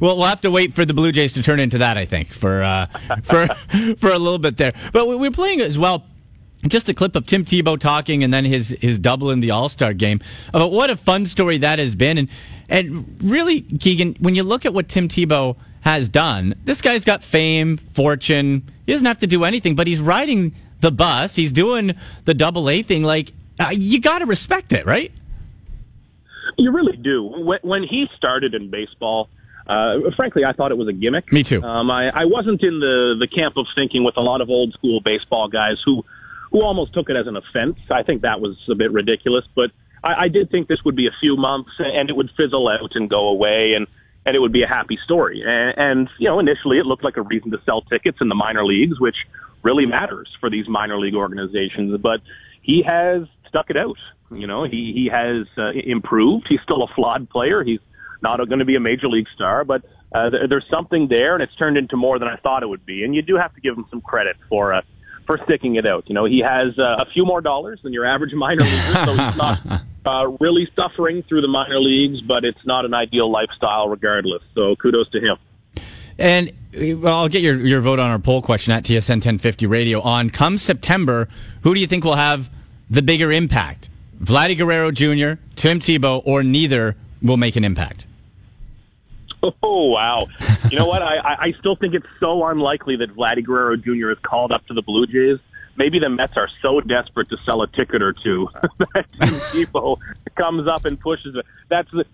we'll 0.00 0.22
have 0.22 0.40
to 0.40 0.50
wait 0.50 0.72
for 0.72 0.86
the 0.86 0.94
Blue 0.94 1.12
Jays 1.12 1.34
to 1.34 1.42
turn 1.42 1.60
into 1.60 1.78
that, 1.78 1.98
I 1.98 2.06
think, 2.06 2.32
for 2.32 2.62
uh, 2.62 2.86
for 3.24 3.46
for 3.98 4.10
a 4.10 4.18
little 4.18 4.38
bit 4.38 4.56
there. 4.56 4.72
But 4.92 5.06
we're 5.06 5.30
playing 5.30 5.60
as 5.60 5.76
well 5.76 6.06
just 6.68 6.88
a 6.88 6.94
clip 6.94 7.14
of 7.14 7.26
Tim 7.26 7.44
Tebow 7.44 7.78
talking 7.78 8.24
and 8.24 8.32
then 8.32 8.44
his 8.44 8.70
his 8.80 8.98
double 8.98 9.30
in 9.30 9.40
the 9.40 9.50
All 9.50 9.68
Star 9.68 9.92
game 9.92 10.20
about 10.48 10.72
what 10.72 10.90
a 10.90 10.96
fun 10.96 11.26
story 11.26 11.58
that 11.58 11.78
has 11.78 11.94
been. 11.94 12.18
And 12.18 12.30
and 12.68 13.18
really, 13.22 13.62
Keegan, 13.62 14.16
when 14.20 14.34
you 14.34 14.42
look 14.42 14.64
at 14.64 14.74
what 14.74 14.88
Tim 14.88 15.08
Tebow 15.08 15.56
has 15.80 16.08
done, 16.08 16.54
this 16.64 16.80
guy's 16.80 17.04
got 17.04 17.22
fame, 17.22 17.76
fortune. 17.76 18.70
He 18.86 18.92
doesn't 18.92 19.06
have 19.06 19.18
to 19.20 19.26
do 19.26 19.44
anything, 19.44 19.74
but 19.74 19.86
he's 19.86 20.00
riding 20.00 20.54
the 20.80 20.90
bus. 20.90 21.34
He's 21.34 21.52
doing 21.52 21.94
the 22.24 22.34
double 22.34 22.68
A 22.70 22.82
thing. 22.82 23.02
Like 23.02 23.32
uh, 23.58 23.70
you 23.72 24.00
got 24.00 24.18
to 24.18 24.26
respect 24.26 24.72
it, 24.72 24.86
right? 24.86 25.12
You 26.56 26.70
really 26.72 26.96
do. 26.96 27.24
When, 27.62 27.82
he 27.82 28.06
started 28.16 28.54
in 28.54 28.70
baseball. 28.70 29.28
Uh, 29.66 30.10
frankly, 30.14 30.44
I 30.44 30.52
thought 30.52 30.70
it 30.70 30.76
was 30.76 30.88
a 30.88 30.92
gimmick. 30.92 31.32
Me 31.32 31.42
too. 31.42 31.62
Um, 31.62 31.90
I, 31.90 32.10
I 32.10 32.24
wasn't 32.26 32.62
in 32.62 32.80
the, 32.80 33.16
the 33.18 33.26
camp 33.26 33.56
of 33.56 33.66
thinking 33.74 34.04
with 34.04 34.16
a 34.18 34.20
lot 34.20 34.42
of 34.42 34.50
old 34.50 34.74
school 34.74 35.00
baseball 35.00 35.48
guys 35.48 35.76
who 35.84 36.04
who 36.52 36.62
almost 36.62 36.92
took 36.92 37.10
it 37.10 37.16
as 37.16 37.26
an 37.26 37.36
offense. 37.36 37.78
I 37.90 38.04
think 38.04 38.22
that 38.22 38.40
was 38.40 38.56
a 38.70 38.76
bit 38.76 38.92
ridiculous, 38.92 39.44
but 39.56 39.72
I, 40.04 40.24
I 40.24 40.28
did 40.28 40.50
think 40.50 40.68
this 40.68 40.84
would 40.84 40.94
be 40.94 41.06
a 41.06 41.16
few 41.20 41.36
months 41.36 41.70
and 41.78 42.10
it 42.10 42.16
would 42.16 42.30
fizzle 42.36 42.68
out 42.68 42.92
and 42.94 43.08
go 43.10 43.28
away 43.28 43.72
and 43.76 43.86
and 44.26 44.34
it 44.34 44.38
would 44.38 44.52
be 44.52 44.62
a 44.62 44.66
happy 44.66 44.98
story. 45.04 45.42
And, 45.44 45.74
and 45.76 46.08
you 46.18 46.28
know, 46.28 46.38
initially 46.38 46.78
it 46.78 46.86
looked 46.86 47.04
like 47.04 47.18
a 47.18 47.22
reason 47.22 47.50
to 47.50 47.58
sell 47.66 47.82
tickets 47.82 48.18
in 48.22 48.28
the 48.28 48.34
minor 48.34 48.64
leagues, 48.64 48.98
which 48.98 49.16
really 49.62 49.84
matters 49.84 50.28
for 50.40 50.48
these 50.48 50.66
minor 50.66 50.98
league 50.98 51.14
organizations. 51.14 52.00
But 52.00 52.20
he 52.62 52.82
has 52.86 53.26
stuck 53.48 53.68
it 53.68 53.76
out. 53.76 53.98
You 54.30 54.46
know, 54.46 54.64
he 54.64 54.92
he 54.94 55.10
has 55.12 55.46
uh, 55.58 55.72
improved. 55.72 56.46
He's 56.48 56.60
still 56.62 56.82
a 56.82 56.86
flawed 56.94 57.28
player. 57.28 57.62
He's 57.62 57.80
not 58.22 58.38
going 58.48 58.58
to 58.60 58.64
be 58.64 58.76
a 58.76 58.80
major 58.80 59.08
league 59.08 59.28
star, 59.34 59.64
but 59.64 59.84
uh, 60.14 60.30
there's 60.48 60.64
something 60.70 61.08
there, 61.08 61.34
and 61.34 61.42
it's 61.42 61.54
turned 61.56 61.76
into 61.76 61.96
more 61.96 62.18
than 62.18 62.28
I 62.28 62.36
thought 62.36 62.62
it 62.62 62.68
would 62.68 62.86
be. 62.86 63.04
And 63.04 63.14
you 63.14 63.20
do 63.20 63.36
have 63.36 63.54
to 63.54 63.60
give 63.60 63.76
him 63.76 63.84
some 63.90 64.00
credit 64.00 64.36
for 64.48 64.72
uh, 64.72 64.80
for 65.26 65.38
sticking 65.44 65.76
it 65.76 65.86
out. 65.86 66.04
You 66.08 66.14
know, 66.14 66.24
he 66.24 66.40
has 66.40 66.78
uh, 66.78 67.02
a 67.02 67.06
few 67.12 67.24
more 67.24 67.40
dollars 67.40 67.80
than 67.82 67.92
your 67.92 68.06
average 68.06 68.32
minor 68.34 68.62
leaguer, 68.64 69.04
so 69.04 69.10
he's 69.10 69.36
not 69.36 69.60
uh, 70.06 70.26
really 70.40 70.68
suffering 70.76 71.22
through 71.28 71.40
the 71.40 71.48
minor 71.48 71.80
leagues, 71.80 72.20
but 72.20 72.44
it's 72.44 72.64
not 72.64 72.84
an 72.84 72.94
ideal 72.94 73.30
lifestyle 73.30 73.88
regardless. 73.88 74.42
So 74.54 74.76
kudos 74.76 75.10
to 75.10 75.20
him. 75.20 75.36
And 76.18 76.52
well, 77.02 77.16
I'll 77.16 77.28
get 77.28 77.42
your, 77.42 77.56
your 77.56 77.80
vote 77.80 77.98
on 77.98 78.10
our 78.10 78.18
poll 78.18 78.42
question 78.42 78.72
at 78.72 78.84
TSN 78.84 79.16
1050 79.16 79.66
Radio 79.66 80.00
on 80.00 80.30
come 80.30 80.58
September. 80.58 81.28
Who 81.62 81.74
do 81.74 81.80
you 81.80 81.86
think 81.86 82.04
will 82.04 82.16
have 82.16 82.50
the 82.90 83.02
bigger 83.02 83.32
impact? 83.32 83.88
Vladdy 84.22 84.56
Guerrero 84.56 84.90
Jr., 84.90 85.40
Tim 85.56 85.80
Tebow, 85.80 86.22
or 86.24 86.42
neither 86.42 86.96
will 87.20 87.36
make 87.36 87.56
an 87.56 87.64
impact? 87.64 88.06
Oh 89.62 89.88
wow! 89.88 90.26
You 90.70 90.78
know 90.78 90.86
what? 90.86 91.02
I, 91.02 91.16
I 91.18 91.52
still 91.58 91.76
think 91.76 91.94
it's 91.94 92.06
so 92.20 92.44
unlikely 92.46 92.96
that 92.96 93.14
Vladdy 93.14 93.44
Guerrero 93.44 93.76
Jr. 93.76 94.10
is 94.10 94.18
called 94.22 94.52
up 94.52 94.66
to 94.66 94.74
the 94.74 94.82
Blue 94.82 95.06
Jays. 95.06 95.38
Maybe 95.76 95.98
the 95.98 96.08
Mets 96.08 96.34
are 96.36 96.48
so 96.62 96.80
desperate 96.80 97.28
to 97.30 97.36
sell 97.44 97.62
a 97.62 97.66
ticket 97.66 98.00
or 98.00 98.12
two 98.12 98.48
that 98.78 99.06
Tim 99.20 99.34
Tebow 99.34 99.98
comes 100.36 100.68
up 100.68 100.84
and 100.84 100.98
pushes 100.98 101.34
it. 101.34 101.44
That's 101.68 101.90
the 101.90 102.04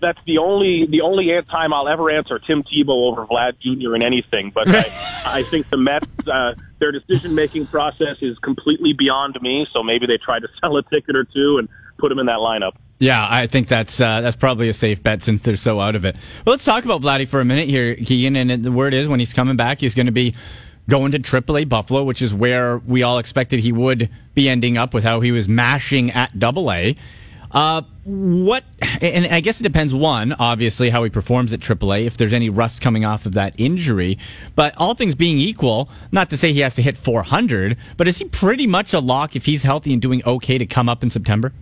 that's 0.00 0.18
the 0.26 0.38
only 0.38 0.86
the 0.90 1.02
only 1.02 1.28
time 1.50 1.72
I'll 1.72 1.88
ever 1.88 2.10
answer 2.10 2.38
Tim 2.38 2.62
Tebow 2.62 3.10
over 3.10 3.26
Vlad 3.26 3.58
Jr. 3.60 3.94
in 3.94 4.02
anything. 4.02 4.50
But 4.54 4.68
I, 4.68 4.84
I 5.26 5.42
think 5.44 5.68
the 5.68 5.76
Mets 5.76 6.06
uh, 6.26 6.54
their 6.78 6.92
decision 6.92 7.34
making 7.34 7.66
process 7.66 8.16
is 8.20 8.38
completely 8.38 8.92
beyond 8.92 9.36
me. 9.40 9.66
So 9.72 9.82
maybe 9.82 10.06
they 10.06 10.18
try 10.18 10.38
to 10.38 10.48
sell 10.60 10.76
a 10.76 10.82
ticket 10.82 11.16
or 11.16 11.24
two 11.24 11.58
and 11.58 11.68
put 11.98 12.10
him 12.10 12.18
in 12.18 12.26
that 12.26 12.38
lineup. 12.38 12.72
Yeah, 13.00 13.26
I 13.28 13.46
think 13.46 13.66
that's 13.66 13.98
uh, 13.98 14.20
that's 14.20 14.36
probably 14.36 14.68
a 14.68 14.74
safe 14.74 15.02
bet 15.02 15.22
since 15.22 15.42
they're 15.42 15.56
so 15.56 15.80
out 15.80 15.96
of 15.96 16.04
it. 16.04 16.16
Well, 16.44 16.52
let's 16.52 16.64
talk 16.64 16.84
about 16.84 17.00
Vladdy 17.00 17.26
for 17.26 17.40
a 17.40 17.46
minute 17.46 17.66
here, 17.66 17.96
Keegan. 17.96 18.36
And 18.36 18.62
the 18.62 18.70
word 18.70 18.92
is 18.92 19.08
when 19.08 19.18
he's 19.18 19.32
coming 19.32 19.56
back, 19.56 19.80
he's 19.80 19.94
going 19.94 20.06
to 20.06 20.12
be 20.12 20.34
going 20.86 21.10
to 21.12 21.18
AAA 21.18 21.66
Buffalo, 21.66 22.04
which 22.04 22.20
is 22.20 22.34
where 22.34 22.78
we 22.78 23.02
all 23.02 23.18
expected 23.18 23.60
he 23.60 23.72
would 23.72 24.10
be 24.34 24.50
ending 24.50 24.76
up 24.76 24.92
with 24.92 25.02
how 25.02 25.20
he 25.20 25.32
was 25.32 25.48
mashing 25.48 26.10
at 26.10 26.30
AA. 26.42 26.92
Uh, 27.52 27.82
what, 28.04 28.64
and 29.00 29.26
I 29.26 29.40
guess 29.40 29.60
it 29.60 29.64
depends, 29.64 29.92
one, 29.94 30.32
obviously, 30.34 30.90
how 30.90 31.02
he 31.02 31.10
performs 31.10 31.52
at 31.52 31.60
AAA, 31.60 32.06
if 32.06 32.16
there's 32.16 32.32
any 32.32 32.48
rust 32.48 32.80
coming 32.80 33.04
off 33.04 33.26
of 33.26 33.32
that 33.32 33.54
injury. 33.56 34.18
But 34.54 34.74
all 34.76 34.94
things 34.94 35.14
being 35.14 35.38
equal, 35.38 35.88
not 36.12 36.30
to 36.30 36.36
say 36.36 36.52
he 36.52 36.60
has 36.60 36.76
to 36.76 36.82
hit 36.82 36.96
400, 36.96 37.76
but 37.96 38.06
is 38.06 38.18
he 38.18 38.26
pretty 38.26 38.66
much 38.66 38.92
a 38.92 39.00
lock 39.00 39.34
if 39.34 39.46
he's 39.46 39.62
healthy 39.62 39.92
and 39.92 40.02
doing 40.02 40.22
okay 40.24 40.58
to 40.58 40.66
come 40.66 40.88
up 40.88 41.02
in 41.02 41.10
September? 41.10 41.52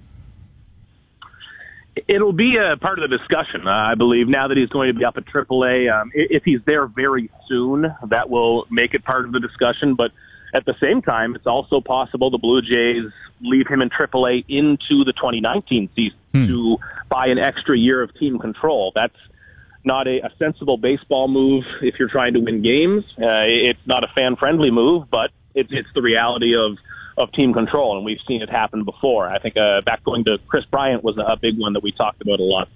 It'll 2.06 2.32
be 2.32 2.56
a 2.56 2.76
part 2.76 2.98
of 2.98 3.08
the 3.08 3.16
discussion, 3.16 3.66
uh, 3.66 3.70
I 3.70 3.94
believe, 3.94 4.28
now 4.28 4.48
that 4.48 4.56
he's 4.56 4.68
going 4.68 4.92
to 4.92 4.98
be 4.98 5.04
up 5.04 5.16
at 5.16 5.24
AAA. 5.24 5.90
Um, 5.90 6.10
if 6.14 6.42
he's 6.44 6.60
there 6.66 6.86
very 6.86 7.30
soon, 7.48 7.86
that 8.08 8.30
will 8.30 8.66
make 8.70 8.94
it 8.94 9.04
part 9.04 9.24
of 9.24 9.32
the 9.32 9.40
discussion. 9.40 9.94
But 9.94 10.12
at 10.54 10.64
the 10.64 10.74
same 10.80 11.02
time, 11.02 11.34
it's 11.34 11.46
also 11.46 11.80
possible 11.80 12.30
the 12.30 12.38
Blue 12.38 12.62
Jays 12.62 13.10
leave 13.40 13.66
him 13.68 13.82
in 13.82 13.90
AAA 13.90 14.44
into 14.48 15.04
the 15.04 15.12
2019 15.12 15.90
season 15.94 16.18
hmm. 16.32 16.46
to 16.46 16.78
buy 17.08 17.26
an 17.26 17.38
extra 17.38 17.76
year 17.76 18.02
of 18.02 18.14
team 18.18 18.38
control. 18.38 18.92
That's 18.94 19.16
not 19.84 20.06
a, 20.06 20.18
a 20.26 20.30
sensible 20.38 20.76
baseball 20.76 21.28
move 21.28 21.64
if 21.82 21.94
you're 21.98 22.10
trying 22.10 22.34
to 22.34 22.40
win 22.40 22.62
games. 22.62 23.04
Uh, 23.16 23.46
it's 23.46 23.86
not 23.86 24.04
a 24.04 24.08
fan-friendly 24.14 24.70
move, 24.70 25.08
but 25.10 25.30
it's, 25.54 25.70
it's 25.72 25.88
the 25.94 26.02
reality 26.02 26.54
of 26.56 26.76
of 27.18 27.32
team 27.32 27.52
control, 27.52 27.96
and 27.96 28.04
we've 28.04 28.20
seen 28.26 28.42
it 28.42 28.48
happen 28.48 28.84
before. 28.84 29.28
I 29.28 29.38
think 29.38 29.56
uh, 29.56 29.80
back 29.82 30.04
going 30.04 30.24
to 30.24 30.38
Kris 30.46 30.64
Bryant 30.70 31.02
was 31.02 31.18
a 31.18 31.36
big 31.36 31.58
one 31.58 31.72
that 31.72 31.82
we 31.82 31.92
talked 31.92 32.22
about 32.22 32.40
a 32.40 32.44
lot. 32.44 32.68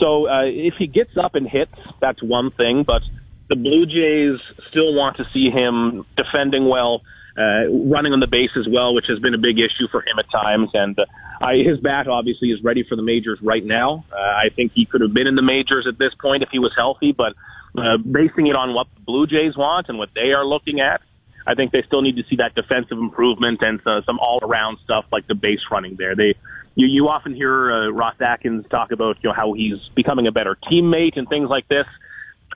So 0.00 0.28
uh, 0.28 0.44
if 0.44 0.74
he 0.78 0.86
gets 0.86 1.16
up 1.16 1.34
and 1.34 1.48
hits, 1.48 1.74
that's 2.00 2.22
one 2.22 2.50
thing, 2.50 2.82
but 2.82 3.02
the 3.48 3.56
Blue 3.56 3.86
Jays 3.86 4.40
still 4.70 4.94
want 4.94 5.18
to 5.18 5.24
see 5.32 5.50
him 5.50 6.04
defending 6.16 6.68
well, 6.68 7.02
uh, 7.36 7.68
running 7.68 8.12
on 8.12 8.20
the 8.20 8.26
base 8.26 8.50
as 8.56 8.66
well, 8.70 8.94
which 8.94 9.06
has 9.08 9.18
been 9.18 9.34
a 9.34 9.38
big 9.38 9.58
issue 9.58 9.86
for 9.90 10.00
him 10.00 10.18
at 10.18 10.30
times. 10.30 10.70
And 10.72 10.98
uh, 10.98 11.04
I, 11.40 11.56
his 11.58 11.78
bat 11.80 12.08
obviously 12.08 12.48
is 12.50 12.62
ready 12.62 12.84
for 12.88 12.96
the 12.96 13.02
majors 13.02 13.38
right 13.42 13.64
now. 13.64 14.04
Uh, 14.12 14.16
I 14.16 14.48
think 14.54 14.72
he 14.74 14.86
could 14.86 15.00
have 15.00 15.12
been 15.12 15.26
in 15.26 15.34
the 15.34 15.42
majors 15.42 15.86
at 15.88 15.98
this 15.98 16.14
point 16.20 16.42
if 16.42 16.48
he 16.50 16.58
was 16.58 16.72
healthy, 16.76 17.12
but 17.12 17.34
uh, 17.76 17.98
basing 17.98 18.46
it 18.46 18.56
on 18.56 18.72
what 18.72 18.86
the 18.94 19.00
Blue 19.00 19.26
Jays 19.26 19.56
want 19.56 19.88
and 19.88 19.98
what 19.98 20.10
they 20.14 20.32
are 20.32 20.46
looking 20.46 20.80
at, 20.80 21.00
I 21.46 21.54
think 21.54 21.72
they 21.72 21.82
still 21.82 22.02
need 22.02 22.16
to 22.16 22.24
see 22.28 22.36
that 22.36 22.54
defensive 22.54 22.98
improvement 22.98 23.60
and 23.62 23.80
uh, 23.86 24.02
some 24.06 24.18
all-around 24.18 24.78
stuff 24.84 25.04
like 25.12 25.26
the 25.26 25.34
base 25.34 25.60
running 25.70 25.96
there. 25.96 26.16
They 26.16 26.34
you, 26.74 26.86
you 26.86 27.08
often 27.08 27.34
hear 27.34 27.70
uh, 27.70 27.88
Ross 27.90 28.16
Atkins 28.20 28.66
talk 28.70 28.90
about 28.90 29.18
you 29.22 29.30
know 29.30 29.34
how 29.34 29.52
he's 29.52 29.78
becoming 29.94 30.26
a 30.26 30.32
better 30.32 30.56
teammate 30.70 31.16
and 31.16 31.28
things 31.28 31.48
like 31.48 31.68
this. 31.68 31.86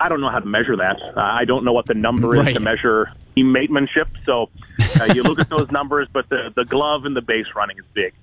I 0.00 0.08
don't 0.08 0.20
know 0.20 0.30
how 0.30 0.38
to 0.38 0.46
measure 0.46 0.76
that. 0.76 1.00
Uh, 1.00 1.20
I 1.20 1.44
don't 1.44 1.64
know 1.64 1.72
what 1.72 1.86
the 1.86 1.94
number 1.94 2.28
right. 2.28 2.48
is 2.48 2.54
to 2.54 2.60
measure 2.60 3.12
teammatemanship. 3.36 4.06
So 4.24 4.48
uh, 5.00 5.12
you 5.12 5.22
look 5.22 5.40
at 5.40 5.48
those 5.56 5.70
numbers, 5.70 6.08
but 6.12 6.28
the 6.28 6.52
the 6.54 6.64
glove 6.64 7.04
and 7.04 7.16
the 7.16 7.22
base 7.22 7.46
running 7.54 7.78
is 7.78 7.84
big. 7.94 8.14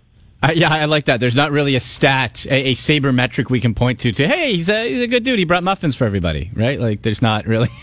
Uh, 0.44 0.52
yeah, 0.54 0.72
I 0.72 0.86
like 0.86 1.06
that. 1.06 1.20
There's 1.20 1.36
not 1.36 1.52
really 1.52 1.76
a 1.76 1.80
stat, 1.80 2.46
a, 2.46 2.72
a 2.72 2.76
saber 2.76 3.12
metric 3.14 3.50
we 3.50 3.60
can 3.60 3.74
point 3.74 4.02
to. 4.02 4.12
To 4.12 4.28
hey, 4.28 4.54
he's 4.54 4.70
a 4.70 4.88
he's 4.88 5.02
a 5.02 5.08
good 5.08 5.24
dude. 5.24 5.40
He 5.40 5.46
brought 5.46 5.64
muffins 5.64 5.96
for 5.96 6.06
everybody, 6.06 6.52
right? 6.54 6.80
Like, 6.80 7.02
there's 7.02 7.22
not 7.22 7.46
really. 7.46 7.70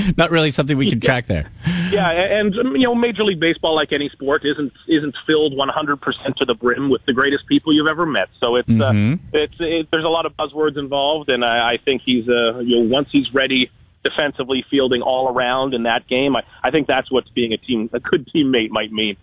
not 0.16 0.30
really 0.30 0.50
something 0.50 0.76
we 0.76 0.88
can 0.88 1.00
track 1.00 1.26
there. 1.26 1.50
Yeah, 1.90 2.10
and 2.10 2.58
um, 2.58 2.76
you 2.76 2.84
know, 2.84 2.94
Major 2.94 3.24
League 3.24 3.40
Baseball, 3.40 3.74
like 3.74 3.92
any 3.92 4.08
sport, 4.10 4.42
isn't 4.44 4.72
isn't 4.88 5.14
filled 5.26 5.54
100% 5.54 6.36
to 6.36 6.44
the 6.44 6.54
brim 6.54 6.90
with 6.90 7.04
the 7.06 7.12
greatest 7.12 7.46
people 7.46 7.74
you've 7.74 7.86
ever 7.86 8.06
met. 8.06 8.28
So 8.40 8.56
it's 8.56 8.68
uh, 8.68 8.72
mm-hmm. 8.72 9.14
uh, 9.14 9.38
it's 9.38 9.54
it, 9.58 9.88
there's 9.90 10.04
a 10.04 10.08
lot 10.08 10.26
of 10.26 10.32
buzzwords 10.36 10.78
involved, 10.78 11.28
and 11.28 11.44
I, 11.44 11.74
I 11.74 11.78
think 11.84 12.02
he's 12.04 12.28
uh, 12.28 12.58
you 12.60 12.76
know 12.76 12.88
once 12.88 13.08
he's 13.12 13.32
ready 13.34 13.70
defensively, 14.04 14.64
fielding 14.70 15.02
all 15.02 15.28
around 15.28 15.74
in 15.74 15.84
that 15.84 16.08
game, 16.08 16.34
I, 16.34 16.42
I 16.62 16.70
think 16.70 16.88
that's 16.88 17.10
what 17.10 17.24
being 17.34 17.52
a 17.52 17.58
team 17.58 17.88
a 17.92 18.00
good 18.00 18.28
teammate 18.34 18.70
might 18.70 18.92
mean 18.92 19.16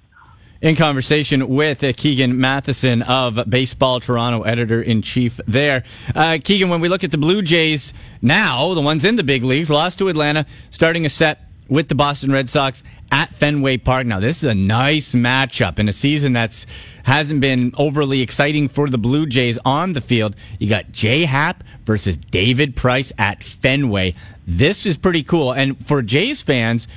in 0.62 0.76
conversation 0.76 1.48
with 1.48 1.84
uh, 1.84 1.94
Keegan 1.94 2.40
Matheson 2.40 3.02
of 3.04 3.50
Baseball 3.50 4.00
Toronto, 4.00 4.44
editor 4.44 4.82
in 4.82 5.02
chief 5.02 5.40
there. 5.48 5.84
Uh, 6.14 6.38
Keegan, 6.44 6.70
when 6.70 6.82
we 6.82 6.90
look 6.90 7.04
at 7.04 7.12
the 7.12 7.18
Blue 7.18 7.42
Jays 7.42 7.94
now, 8.22 8.74
the 8.74 8.82
ones 8.82 9.06
in 9.06 9.16
the 9.16 9.24
big 9.24 9.44
leagues, 9.44 9.70
lost 9.70 10.00
to 10.00 10.10
Atlanta, 10.10 10.46
starting 10.70 11.06
a 11.06 11.10
set 11.10 11.40
with 11.70 11.88
the 11.88 11.96
Boston 11.96 12.32
Red 12.32 12.50
Sox 12.50 12.84
at 13.12 13.34
Fenway 13.36 13.78
Park. 13.78 14.06
Now, 14.06 14.20
this 14.20 14.44
is 14.44 14.50
a 14.50 14.56
nice 14.56 15.14
matchup 15.14 15.80
in 15.80 15.88
a 15.88 15.94
season 15.94 16.34
that's 16.34 16.66
hasn't 17.04 17.42
been 17.42 17.74
overly 17.78 18.22
exciting 18.22 18.68
for 18.68 18.90
the 18.90 18.98
Blue 18.98 19.26
Jays 19.26 19.58
on 19.64 19.94
the 19.94 20.02
field. 20.02 20.36
You 20.58 20.68
got 20.68 20.92
Jay 20.92 21.26
Happ 21.26 21.64
versus 21.86 22.18
David 22.18 22.76
Price 22.76 23.14
at 23.18 23.44
Fenway. 23.44 24.14
This 24.46 24.86
is 24.86 24.98
pretty 24.98 25.24
cool. 25.24 25.54
And 25.54 25.84
for 25.86 26.02
Jays 26.02 26.42
fans, 26.42 26.88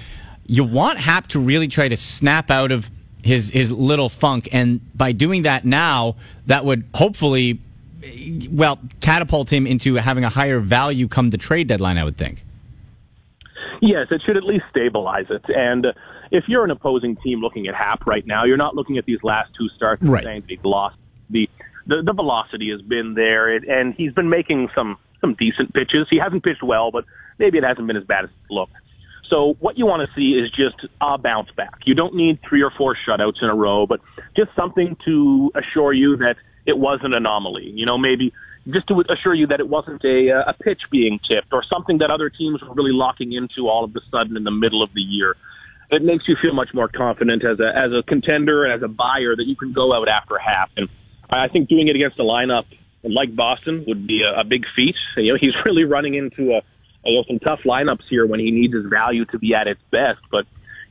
you 0.46 0.64
want 0.64 0.98
Happ 0.98 1.28
to 1.28 1.40
really 1.40 1.68
try 1.68 1.88
to 1.88 1.96
snap 1.96 2.50
out 2.50 2.72
of 2.72 2.90
his 3.22 3.50
his 3.50 3.72
little 3.72 4.08
funk, 4.08 4.48
and 4.52 4.80
by 4.96 5.12
doing 5.12 5.42
that 5.42 5.64
now, 5.64 6.16
that 6.46 6.64
would 6.64 6.84
hopefully, 6.94 7.60
well, 8.50 8.78
catapult 9.00 9.52
him 9.52 9.66
into 9.66 9.94
having 9.94 10.24
a 10.24 10.28
higher 10.28 10.60
value 10.60 11.08
come 11.08 11.30
the 11.30 11.38
trade 11.38 11.68
deadline. 11.68 11.98
I 11.98 12.04
would 12.04 12.16
think. 12.16 12.44
Yes, 13.80 14.08
it 14.10 14.22
should 14.24 14.36
at 14.36 14.44
least 14.44 14.64
stabilize 14.70 15.26
it. 15.28 15.44
And 15.48 15.86
if 16.30 16.44
you're 16.46 16.64
an 16.64 16.70
opposing 16.70 17.16
team 17.16 17.40
looking 17.40 17.66
at 17.66 17.74
Happ 17.74 18.06
right 18.06 18.24
now, 18.24 18.44
you're 18.44 18.56
not 18.56 18.76
looking 18.76 18.96
at 18.96 19.04
these 19.06 19.22
last 19.24 19.50
two 19.58 19.68
starts 19.70 20.02
right. 20.02 20.22
saying 20.22 20.44
he 20.48 20.58
lost. 20.62 20.96
The, 21.30 21.48
the 21.86 22.02
the 22.04 22.12
velocity 22.12 22.70
has 22.70 22.80
been 22.82 23.14
there, 23.14 23.54
it, 23.54 23.68
and 23.68 23.94
he's 23.94 24.12
been 24.12 24.28
making 24.28 24.68
some 24.74 24.98
some 25.20 25.34
decent 25.34 25.72
pitches. 25.74 26.06
He 26.10 26.18
hasn't 26.18 26.44
pitched 26.44 26.62
well, 26.62 26.90
but 26.90 27.04
maybe 27.38 27.58
it 27.58 27.64
hasn't 27.64 27.86
been 27.86 27.96
as 27.96 28.04
bad 28.04 28.24
as 28.24 28.30
it 28.30 28.52
looked. 28.52 28.74
So 29.32 29.56
what 29.60 29.78
you 29.78 29.86
want 29.86 30.06
to 30.06 30.14
see 30.14 30.32
is 30.38 30.50
just 30.50 30.76
a 31.00 31.16
bounce 31.16 31.50
back. 31.56 31.78
You 31.86 31.94
don't 31.94 32.14
need 32.14 32.38
three 32.46 32.62
or 32.62 32.70
four 32.70 32.94
shutouts 32.94 33.40
in 33.40 33.48
a 33.48 33.54
row, 33.54 33.86
but 33.86 34.00
just 34.36 34.50
something 34.54 34.94
to 35.06 35.50
assure 35.54 35.94
you 35.94 36.18
that 36.18 36.36
it 36.66 36.76
was 36.76 37.00
an 37.02 37.14
anomaly. 37.14 37.72
You 37.74 37.86
know, 37.86 37.96
maybe 37.96 38.34
just 38.68 38.88
to 38.88 39.02
assure 39.08 39.32
you 39.34 39.46
that 39.46 39.58
it 39.58 39.70
wasn't 39.70 40.04
a, 40.04 40.30
uh, 40.32 40.50
a 40.50 40.52
pitch 40.52 40.82
being 40.90 41.18
tipped 41.26 41.50
or 41.50 41.64
something 41.64 41.96
that 41.98 42.10
other 42.10 42.28
teams 42.28 42.60
were 42.60 42.74
really 42.74 42.92
locking 42.92 43.32
into 43.32 43.70
all 43.70 43.84
of 43.84 43.96
a 43.96 44.00
sudden 44.10 44.36
in 44.36 44.44
the 44.44 44.50
middle 44.50 44.82
of 44.82 44.92
the 44.92 45.00
year. 45.00 45.34
It 45.90 46.02
makes 46.02 46.28
you 46.28 46.36
feel 46.40 46.52
much 46.52 46.68
more 46.74 46.88
confident 46.88 47.42
as 47.42 47.58
a 47.58 47.68
as 47.74 47.90
a 47.92 48.02
contender 48.02 48.64
and 48.64 48.74
as 48.74 48.82
a 48.82 48.88
buyer 48.88 49.34
that 49.34 49.46
you 49.46 49.56
can 49.56 49.72
go 49.72 49.94
out 49.94 50.08
after 50.08 50.38
Happ. 50.38 50.70
And 50.76 50.90
I 51.30 51.48
think 51.48 51.70
doing 51.70 51.88
it 51.88 51.96
against 51.96 52.18
a 52.18 52.22
lineup 52.22 52.64
like 53.02 53.34
Boston 53.34 53.84
would 53.88 54.06
be 54.06 54.22
a, 54.22 54.40
a 54.40 54.44
big 54.44 54.64
feat. 54.76 54.96
You 55.16 55.32
know, 55.32 55.38
he's 55.40 55.54
really 55.64 55.84
running 55.84 56.14
into 56.14 56.52
a 56.52 56.62
you 57.04 57.16
know 57.16 57.24
some 57.26 57.38
tough 57.38 57.60
lineups 57.64 58.04
here 58.08 58.26
when 58.26 58.40
he 58.40 58.50
needs 58.50 58.74
his 58.74 58.86
value 58.86 59.24
to 59.26 59.38
be 59.38 59.54
at 59.54 59.66
its 59.66 59.80
best. 59.90 60.20
But 60.30 60.46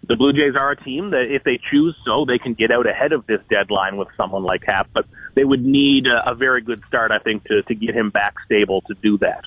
the 0.07 0.15
Blue 0.15 0.33
Jays 0.33 0.55
are 0.55 0.71
a 0.71 0.75
team 0.75 1.11
that, 1.11 1.33
if 1.33 1.43
they 1.43 1.59
choose 1.71 1.95
so, 2.05 2.25
they 2.25 2.39
can 2.39 2.53
get 2.53 2.71
out 2.71 2.87
ahead 2.87 3.11
of 3.13 3.27
this 3.27 3.39
deadline 3.49 3.97
with 3.97 4.07
someone 4.17 4.43
like 4.43 4.63
Happ. 4.65 4.89
But 4.93 5.05
they 5.35 5.43
would 5.43 5.63
need 5.63 6.07
a, 6.07 6.31
a 6.31 6.35
very 6.35 6.61
good 6.61 6.83
start, 6.87 7.11
I 7.11 7.19
think, 7.19 7.43
to 7.45 7.61
to 7.63 7.75
get 7.75 7.95
him 7.95 8.09
back 8.09 8.35
stable 8.45 8.81
to 8.81 8.93
do 8.95 9.17
that. 9.19 9.43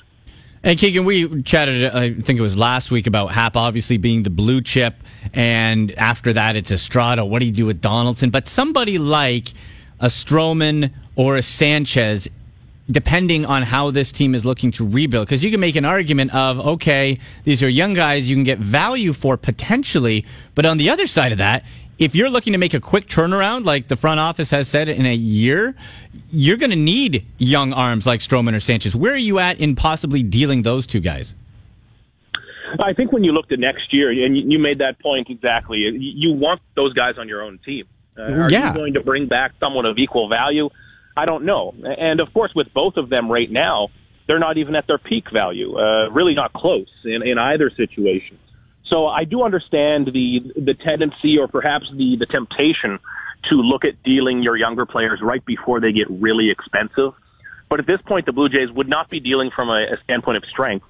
And 0.63 0.79
Keegan, 0.79 1.05
we 1.05 1.43
chatted, 1.43 1.85
uh, 1.85 1.99
I 1.99 2.15
think 2.15 2.39
it 2.39 2.43
was 2.43 2.57
last 2.57 2.91
week, 2.91 3.07
about 3.07 3.33
Happ 3.33 3.55
obviously 3.55 3.99
being 3.99 4.23
the 4.23 4.31
blue 4.31 4.63
chip, 4.63 4.95
and 5.35 5.93
after 5.93 6.33
that 6.33 6.57
it's 6.57 6.71
Estrada. 6.71 7.23
What 7.23 7.41
do 7.41 7.47
you 7.47 7.53
do 7.53 7.67
with 7.67 7.83
Donaldson? 7.83 8.31
But 8.31 8.49
somebody 8.49 8.97
like 8.97 9.53
a 10.01 10.07
Stroman 10.07 10.91
or 11.17 11.37
a 11.37 11.43
Sanchez 11.43 12.31
depending 12.91 13.47
on 13.47 13.63
how 13.63 13.91
this 13.91 14.13
team 14.13 14.35
is 14.35 14.45
looking 14.45 14.71
to 14.73 14.87
rebuild. 14.87 15.27
Because 15.27 15.43
you 15.43 15.51
can 15.51 15.61
make 15.61 15.77
an 15.77 15.85
argument 15.85 16.35
of, 16.35 16.59
okay, 16.61 17.19
these 17.45 17.63
are 17.63 17.69
young 17.69 17.95
guys 17.95 18.29
you 18.29 18.37
can 18.37 18.45
get 18.45 18.59
value 18.59 19.13
for 19.13 19.37
potentially. 19.37 20.25
But 20.55 20.67
on 20.67 20.77
the 20.77 20.91
other 20.91 21.07
side 21.07 21.33
of 21.33 21.39
that, 21.39 21.65
if 21.99 22.15
you're 22.15 22.29
looking 22.29 22.53
to 22.53 22.59
make 22.59 22.75
a 22.75 22.81
quick 22.81 23.07
turnaround, 23.07 23.65
like 23.65 23.89
the 23.89 23.97
front 23.97 24.21
office 24.21 24.51
has 24.51 24.69
said 24.69 24.89
in 24.89 25.07
a 25.07 25.15
year, 25.15 25.75
you're 26.31 26.57
going 26.57 26.71
to 26.71 26.77
need 26.77 27.25
young 27.39 27.73
arms 27.73 28.07
like 28.07 28.21
Stroman 28.21 28.55
or 28.55 28.61
Sanchez. 28.61 28.97
Where 28.97 29.13
are 29.13 29.17
you 29.17 29.39
at 29.39 29.61
in 29.61 29.77
possibly 29.77 30.23
dealing 30.23 30.63
those 30.63 30.87
two 30.87 31.01
guys? 31.01 31.35
I 32.81 32.93
think 32.93 33.13
when 33.13 33.23
you 33.23 33.33
look 33.33 33.49
to 33.51 33.57
next 33.57 33.93
year, 33.93 34.11
and 34.11 34.37
you 34.37 34.59
made 34.59 34.79
that 34.79 34.99
point 34.99 35.31
exactly, 35.31 35.79
you 35.79 36.33
want 36.33 36.61
those 36.75 36.93
guys 36.93 37.15
on 37.19 37.29
your 37.29 37.43
own 37.43 37.59
team. 37.65 37.87
Uh, 38.19 38.23
are 38.23 38.51
yeah. 38.51 38.73
you 38.73 38.75
going 38.75 38.95
to 38.95 39.01
bring 39.01 39.27
back 39.27 39.53
someone 39.61 39.87
of 39.87 39.97
equal 39.99 40.29
value? 40.29 40.69
I 41.17 41.27
don't 41.27 41.45
know. 41.45 41.75
And 41.99 42.21
of 42.21 42.33
course, 42.33 42.53
with 42.55 42.73
both 42.73 42.97
of 42.97 43.09
them 43.09 43.31
right 43.31 43.51
now, 43.51 43.89
they're 44.27 44.39
not 44.39 44.59
even 44.59 44.75
at 44.75 44.87
their 44.87 44.99
peak 44.99 45.31
value. 45.33 45.79
Uh, 45.79 46.11
really 46.11 46.35
not 46.35 46.53
close 46.53 46.89
in, 47.05 47.23
in 47.23 47.39
either 47.39 47.71
situation. 47.71 48.39
So 48.87 49.07
I 49.07 49.25
do 49.25 49.43
understand 49.43 50.09
the 50.13 50.41
the 50.57 50.75
tendency, 50.75 51.39
or 51.39 51.49
perhaps 51.49 51.87
the 51.91 52.17
the 52.19 52.27
temptation, 52.27 52.99
to 53.49 53.55
look 53.57 53.85
at 53.85 54.03
dealing 54.03 54.43
your 54.43 54.57
younger 54.57 54.87
players 54.87 55.21
right 55.23 55.45
before 55.45 55.81
they 55.81 55.93
get 55.93 56.09
really 56.11 56.51
expensive. 56.51 57.13
But 57.71 57.81
at 57.81 57.87
this 57.87 58.01
point, 58.07 58.27
the 58.27 58.33
Blue 58.33 58.49
Jays 58.49 58.71
would 58.71 58.89
not 58.89 59.09
be 59.09 59.21
dealing 59.21 59.51
from 59.55 59.69
a, 59.71 59.85
a 59.85 59.97
standpoint 60.05 60.37
of 60.37 60.45
strength. 60.45 60.87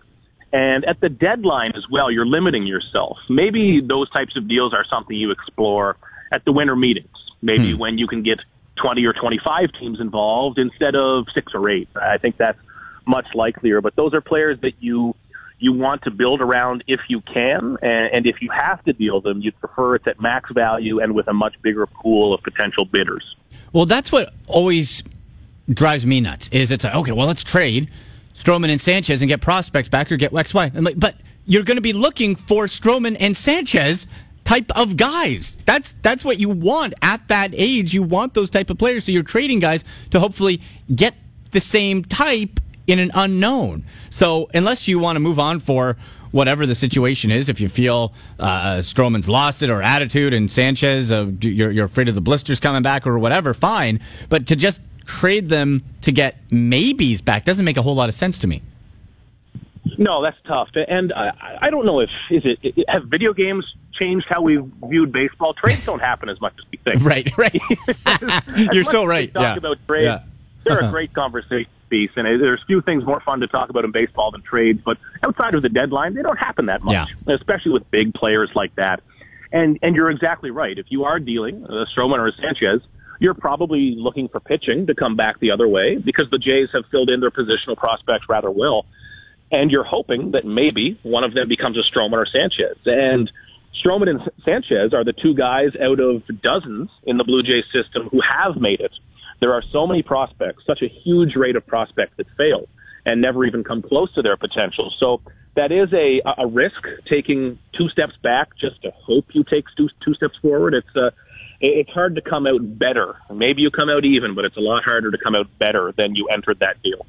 And 0.52 0.84
at 0.84 1.00
the 1.00 1.08
deadline 1.08 1.72
as 1.76 1.84
well, 1.90 2.10
you're 2.10 2.26
limiting 2.26 2.66
yourself. 2.66 3.18
Maybe 3.28 3.80
those 3.80 4.10
types 4.10 4.36
of 4.36 4.48
deals 4.48 4.72
are 4.72 4.84
something 4.88 5.16
you 5.16 5.30
explore 5.30 5.96
at 6.32 6.44
the 6.44 6.52
winter 6.52 6.76
meetings. 6.76 7.08
Maybe 7.42 7.72
hmm. 7.72 7.78
when 7.78 7.98
you 7.98 8.06
can 8.06 8.22
get 8.22 8.38
20 8.76 9.04
or 9.04 9.12
25 9.12 9.70
teams 9.78 10.00
involved 10.00 10.58
instead 10.58 10.94
of 10.94 11.26
six 11.34 11.52
or 11.54 11.68
eight. 11.70 11.88
I 11.94 12.18
think 12.18 12.36
that's 12.36 12.58
much 13.06 13.26
likelier. 13.34 13.80
But 13.80 13.96
those 13.96 14.14
are 14.14 14.20
players 14.20 14.60
that 14.62 14.72
you 14.80 15.14
you 15.58 15.72
want 15.72 16.02
to 16.02 16.10
build 16.10 16.40
around 16.40 16.82
if 16.88 17.00
you 17.08 17.20
can, 17.20 17.78
and, 17.80 18.12
and 18.12 18.26
if 18.26 18.42
you 18.42 18.50
have 18.50 18.84
to 18.84 18.92
deal 18.92 19.20
them, 19.20 19.40
you'd 19.40 19.58
prefer 19.60 19.94
it's 19.94 20.06
at 20.06 20.20
max 20.20 20.50
value 20.52 21.00
and 21.00 21.14
with 21.14 21.28
a 21.28 21.32
much 21.32 21.54
bigger 21.62 21.86
pool 21.86 22.34
of 22.34 22.42
potential 22.42 22.84
bidders. 22.84 23.36
Well, 23.72 23.86
that's 23.86 24.10
what 24.10 24.34
always 24.46 25.02
drives 25.70 26.04
me 26.04 26.20
nuts. 26.20 26.48
Is 26.48 26.70
it's 26.70 26.84
like 26.84 26.94
okay, 26.94 27.12
well, 27.12 27.26
let's 27.26 27.44
trade 27.44 27.88
Stroman 28.34 28.70
and 28.70 28.80
Sanchez 28.80 29.22
and 29.22 29.28
get 29.28 29.40
prospects 29.40 29.88
back 29.88 30.10
or 30.10 30.16
get 30.16 30.34
X, 30.34 30.52
Y. 30.52 30.70
Like, 30.74 30.98
but 30.98 31.16
you're 31.46 31.62
going 31.62 31.76
to 31.76 31.82
be 31.82 31.92
looking 31.92 32.36
for 32.36 32.66
Stroman 32.66 33.16
and 33.20 33.36
Sanchez 33.36 34.06
type 34.44 34.70
of 34.76 34.96
guys. 34.96 35.58
That's 35.64 35.92
that's 36.02 36.24
what 36.24 36.38
you 36.38 36.48
want 36.48 36.94
at 37.02 37.26
that 37.28 37.50
age. 37.54 37.94
You 37.94 38.02
want 38.02 38.34
those 38.34 38.50
type 38.50 38.70
of 38.70 38.78
players. 38.78 39.04
So 39.04 39.12
you're 39.12 39.22
trading 39.22 39.60
guys 39.60 39.84
to 40.10 40.20
hopefully 40.20 40.60
get 40.94 41.14
the 41.50 41.60
same 41.60 42.04
type 42.04 42.60
in 42.86 42.98
an 42.98 43.10
unknown. 43.14 43.84
So 44.10 44.48
unless 44.54 44.86
you 44.86 44.98
want 44.98 45.16
to 45.16 45.20
move 45.20 45.38
on 45.38 45.60
for 45.60 45.96
whatever 46.32 46.66
the 46.66 46.74
situation 46.74 47.30
is, 47.30 47.48
if 47.48 47.60
you 47.60 47.68
feel 47.68 48.12
uh, 48.40 48.78
Stroman's 48.78 49.28
lost 49.28 49.62
it 49.62 49.70
or 49.70 49.80
attitude 49.80 50.34
and 50.34 50.50
Sanchez, 50.50 51.12
uh, 51.12 51.30
you're, 51.40 51.70
you're 51.70 51.86
afraid 51.86 52.08
of 52.08 52.14
the 52.14 52.20
blisters 52.20 52.58
coming 52.58 52.82
back 52.82 53.06
or 53.06 53.18
whatever, 53.18 53.54
fine. 53.54 54.00
But 54.28 54.48
to 54.48 54.56
just 54.56 54.82
trade 55.06 55.48
them 55.48 55.84
to 56.02 56.12
get 56.12 56.36
maybes 56.50 57.20
back 57.20 57.44
doesn't 57.44 57.64
make 57.64 57.76
a 57.76 57.82
whole 57.82 57.94
lot 57.94 58.08
of 58.08 58.14
sense 58.14 58.38
to 58.40 58.48
me. 58.48 58.62
No, 59.98 60.22
that's 60.22 60.36
tough. 60.46 60.68
And 60.74 61.12
I, 61.12 61.58
I 61.62 61.70
don't 61.70 61.86
know 61.86 62.00
if 62.00 62.10
is 62.30 62.42
it 62.44 62.88
have 62.88 63.04
video 63.04 63.32
games 63.32 63.64
changed 63.98 64.26
how 64.28 64.42
we 64.42 64.58
viewed 64.88 65.12
baseball. 65.12 65.54
Trades 65.54 65.84
don't 65.84 66.00
happen 66.00 66.28
as 66.28 66.40
much 66.40 66.54
as 66.58 66.64
we 66.70 66.78
think. 66.78 67.04
Right, 67.04 67.30
right. 67.36 67.60
You're 68.72 68.84
so 68.84 69.04
right. 69.04 69.32
Talk 69.32 69.42
yeah. 69.42 69.56
about 69.56 69.78
trades. 69.86 70.04
Yeah. 70.04 70.22
They're 70.64 70.78
a 70.78 70.82
uh-huh. 70.84 70.90
great 70.92 71.12
conversation 71.12 71.70
piece, 71.90 72.10
and 72.16 72.26
there's 72.26 72.62
few 72.66 72.80
things 72.80 73.04
more 73.04 73.20
fun 73.20 73.40
to 73.40 73.46
talk 73.46 73.68
about 73.68 73.84
in 73.84 73.92
baseball 73.92 74.30
than 74.30 74.42
trades. 74.42 74.80
But 74.84 74.96
outside 75.22 75.54
of 75.54 75.62
the 75.62 75.68
deadline, 75.68 76.14
they 76.14 76.22
don't 76.22 76.38
happen 76.38 76.66
that 76.66 76.82
much, 76.82 77.08
yeah. 77.26 77.34
especially 77.34 77.72
with 77.72 77.90
big 77.90 78.14
players 78.14 78.50
like 78.54 78.74
that. 78.76 79.02
And 79.52 79.78
and 79.82 79.94
you're 79.94 80.10
exactly 80.10 80.50
right. 80.50 80.78
If 80.78 80.86
you 80.88 81.04
are 81.04 81.20
dealing 81.20 81.64
a 81.64 81.84
Stroman 81.94 82.18
or 82.18 82.28
a 82.28 82.32
Sanchez, 82.32 82.80
you're 83.20 83.34
probably 83.34 83.94
looking 83.96 84.28
for 84.28 84.40
pitching 84.40 84.86
to 84.86 84.94
come 84.94 85.16
back 85.16 85.38
the 85.40 85.50
other 85.50 85.68
way 85.68 85.96
because 85.96 86.28
the 86.30 86.38
Jays 86.38 86.68
have 86.72 86.84
filled 86.90 87.10
in 87.10 87.20
their 87.20 87.30
positional 87.30 87.76
prospects 87.76 88.26
rather 88.28 88.50
well. 88.50 88.86
And 89.54 89.70
you're 89.70 89.84
hoping 89.84 90.32
that 90.32 90.44
maybe 90.44 90.98
one 91.04 91.22
of 91.22 91.32
them 91.32 91.46
becomes 91.48 91.78
a 91.78 91.82
Stroman 91.82 92.14
or 92.14 92.26
Sanchez. 92.26 92.76
And 92.86 93.30
Stroman 93.80 94.10
and 94.10 94.20
Sanchez 94.44 94.92
are 94.92 95.04
the 95.04 95.12
two 95.12 95.32
guys 95.32 95.76
out 95.80 96.00
of 96.00 96.24
dozens 96.42 96.90
in 97.04 97.18
the 97.18 97.24
Blue 97.24 97.40
Jays 97.40 97.62
system 97.72 98.08
who 98.10 98.20
have 98.20 98.56
made 98.56 98.80
it. 98.80 98.90
There 99.38 99.52
are 99.52 99.62
so 99.70 99.86
many 99.86 100.02
prospects, 100.02 100.64
such 100.66 100.82
a 100.82 100.88
huge 100.88 101.36
rate 101.36 101.54
of 101.54 101.64
prospects 101.64 102.14
that 102.16 102.26
fail 102.36 102.66
and 103.06 103.20
never 103.20 103.44
even 103.44 103.62
come 103.62 103.80
close 103.80 104.12
to 104.14 104.22
their 104.22 104.36
potential. 104.36 104.92
So 104.98 105.20
that 105.54 105.70
is 105.70 105.92
a, 105.92 106.20
a 106.36 106.48
risk 106.48 106.82
taking 107.08 107.56
two 107.78 107.88
steps 107.90 108.14
back 108.24 108.56
just 108.58 108.82
to 108.82 108.90
hope 108.90 109.26
you 109.34 109.44
take 109.44 109.66
two, 109.76 109.88
two 110.04 110.14
steps 110.14 110.36
forward. 110.42 110.74
It's 110.74 110.96
a, 110.96 111.06
uh, 111.06 111.10
it's 111.60 111.90
hard 111.90 112.16
to 112.16 112.20
come 112.20 112.48
out 112.48 112.76
better. 112.76 113.14
Maybe 113.32 113.62
you 113.62 113.70
come 113.70 113.88
out 113.88 114.04
even, 114.04 114.34
but 114.34 114.44
it's 114.44 114.56
a 114.56 114.60
lot 114.60 114.82
harder 114.82 115.12
to 115.12 115.18
come 115.18 115.36
out 115.36 115.46
better 115.60 115.92
than 115.96 116.16
you 116.16 116.26
entered 116.26 116.58
that 116.58 116.82
deal. 116.82 117.06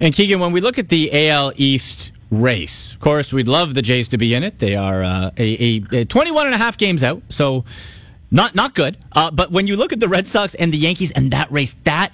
And 0.00 0.14
Keegan, 0.14 0.40
when 0.40 0.52
we 0.52 0.60
look 0.60 0.78
at 0.78 0.88
the 0.88 1.28
AL 1.28 1.52
East 1.56 2.12
race. 2.30 2.92
Of 2.92 3.00
course, 3.00 3.32
we'd 3.32 3.48
love 3.48 3.74
the 3.74 3.82
Jays 3.82 4.08
to 4.08 4.18
be 4.18 4.34
in 4.34 4.44
it. 4.44 4.58
They 4.58 4.76
are 4.76 5.02
uh, 5.02 5.30
a, 5.36 5.82
a, 5.92 6.00
a 6.00 6.04
21 6.04 6.46
and 6.46 6.54
a 6.54 6.58
half 6.58 6.78
games 6.78 7.02
out, 7.02 7.22
so 7.28 7.64
not 8.30 8.54
not 8.54 8.74
good. 8.74 8.96
Uh, 9.12 9.30
but 9.30 9.50
when 9.50 9.66
you 9.66 9.76
look 9.76 9.92
at 9.92 10.00
the 10.00 10.08
Red 10.08 10.28
Sox 10.28 10.54
and 10.54 10.72
the 10.72 10.78
Yankees 10.78 11.10
and 11.10 11.32
that 11.32 11.50
race, 11.50 11.74
that 11.84 12.12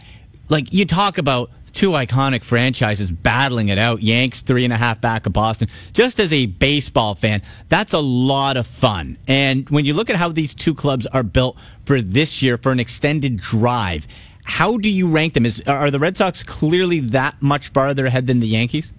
like 0.49 0.73
you 0.73 0.87
talk 0.87 1.19
about 1.19 1.51
two 1.73 1.91
iconic 1.91 2.43
franchises 2.43 3.11
battling 3.11 3.69
it 3.69 3.77
out. 3.77 4.03
Yanks 4.03 4.41
three 4.41 4.65
and 4.65 4.73
a 4.73 4.79
half 4.79 4.99
back 5.01 5.27
of 5.27 5.35
Boston. 5.35 5.69
Just 5.93 6.19
as 6.19 6.33
a 6.33 6.47
baseball 6.47 7.15
fan, 7.15 7.43
that's 7.69 7.93
a 7.93 7.99
lot 7.99 8.57
of 8.57 8.67
fun. 8.67 9.19
And 9.29 9.69
when 9.69 9.85
you 9.85 9.93
look 9.93 10.09
at 10.09 10.17
how 10.17 10.31
these 10.31 10.55
two 10.55 10.75
clubs 10.75 11.07
are 11.07 11.23
built 11.23 11.59
for 11.85 12.01
this 12.01 12.41
year 12.41 12.57
for 12.57 12.73
an 12.73 12.81
extended 12.81 13.37
drive, 13.37 14.07
how 14.47 14.77
do 14.79 14.89
you 14.89 15.09
rank 15.09 15.35
them? 15.35 15.45
Is 15.45 15.61
are 15.67 15.91
the 15.91 15.99
Red 15.99 16.17
Sox 16.17 16.43
clearly 16.43 17.01
that 17.01 17.43
much 17.43 17.69
farther 17.69 18.07
ahead 18.07 18.27
than 18.27 18.41
the 18.41 18.47
Yankees? 18.47 18.93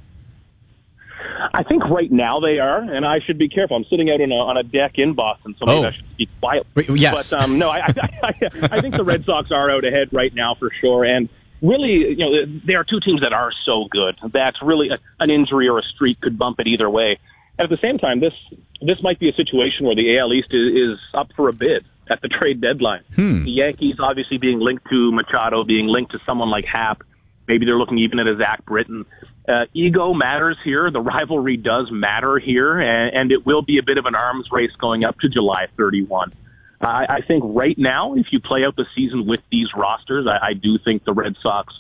I 1.54 1.64
think 1.64 1.84
right 1.86 2.12
now 2.12 2.40
they 2.40 2.60
are, 2.60 2.80
and 2.80 3.06
I 3.06 3.20
should 3.20 3.38
be 3.38 3.48
careful. 3.48 3.78
I'm 3.78 3.86
sitting 3.86 4.10
out 4.10 4.22
on 4.22 4.32
a, 4.32 4.36
on 4.36 4.58
a 4.58 4.64
deck 4.64 4.94
in 4.96 5.14
Boston, 5.14 5.56
so 5.58 5.66
maybe 5.66 5.86
Oh. 5.86 5.88
I 5.88 5.92
should 5.92 6.06
speak 6.12 6.30
quietly. 6.42 6.86
Yes. 6.96 7.30
But 7.32 7.42
um, 7.44 7.58
no, 7.58 7.70
I, 7.70 7.80
I, 7.80 7.94
I, 8.24 8.34
I 8.72 8.82
think 8.82 8.96
the 8.96 9.04
Red 9.04 9.24
Sox 9.26 9.52
are 9.52 9.70
out 9.72 9.86
ahead 9.86 10.10
right 10.12 10.34
now 10.34 10.56
for 10.56 10.70
sure, 10.82 11.06
and 11.06 11.30
really, 11.62 12.10
you 12.10 12.18
know, 12.18 12.60
there 12.66 12.80
are 12.80 12.84
two 12.84 13.00
teams 13.00 13.22
that 13.22 13.34
are 13.34 13.52
so 13.66 13.86
good. 13.90 14.18
that 14.34 14.56
really 14.62 14.90
a, 14.90 14.98
an 15.20 15.30
injury 15.30 15.68
or 15.68 15.80
a 15.80 15.84
streak 15.84 16.20
could 16.22 16.38
bump 16.38 16.60
it 16.60 16.68
either 16.68 16.90
way. 16.90 17.18
And 17.58 17.64
at 17.64 17.70
the 17.70 17.82
same 17.82 17.98
time, 17.98 18.20
this 18.20 18.34
this 18.82 19.02
might 19.02 19.18
be 19.20 19.30
a 19.30 19.34
situation 19.34 19.86
where 19.86 19.96
the 19.96 20.18
AL 20.20 20.34
East 20.34 20.50
is, 20.52 20.76
is 20.76 21.00
up 21.14 21.30
for 21.36 21.50
a 21.50 21.54
bid 21.54 21.86
at 22.10 22.22
the 22.22 22.28
trade 22.28 22.62
deadline. 22.62 23.04
The 23.44 23.52
Yankees 23.52 23.96
obviously 24.00 24.38
being 24.38 24.60
linked 24.60 24.88
to 24.90 25.12
Machado, 25.12 25.64
being 25.64 25.88
linked 25.88 26.12
to 26.12 26.20
someone 26.26 26.50
like 26.50 26.66
Happ. 26.66 27.04
Maybe 27.48 27.66
they're 27.66 27.78
looking 27.78 28.00
even 28.00 28.20
at 28.20 28.28
a 28.28 28.36
Zach 28.38 28.66
Britton. 28.66 29.06
Uh, 29.48 29.66
ego 29.74 30.14
matters 30.14 30.58
here. 30.64 30.92
The 30.92 31.00
rivalry 31.00 31.56
does 31.56 31.90
matter 31.90 32.38
here, 32.38 32.80
and, 32.80 33.16
and 33.16 33.32
it 33.32 33.46
will 33.46 33.62
be 33.62 33.78
a 33.78 33.84
bit 33.84 33.98
of 33.98 34.06
an 34.06 34.16
arms 34.16 34.50
race 34.52 34.72
going 34.78 35.06
up 35.06 35.18
to 35.20 35.30
July 35.30 35.68
31. 35.78 36.34
I, 36.82 37.06
I 37.10 37.22
think 37.22 37.44
right 37.46 37.78
now, 37.78 38.16
if 38.16 38.28
you 38.32 38.40
play 38.40 38.66
out 38.66 38.76
the 38.76 38.86
season 38.96 39.26
with 39.26 39.40
these 39.50 39.68
rosters, 39.76 40.28
I, 40.28 40.50
I 40.50 40.54
do 40.54 40.78
think 40.78 41.06
the 41.06 41.14
Red 41.14 41.36
Sox 41.42 41.74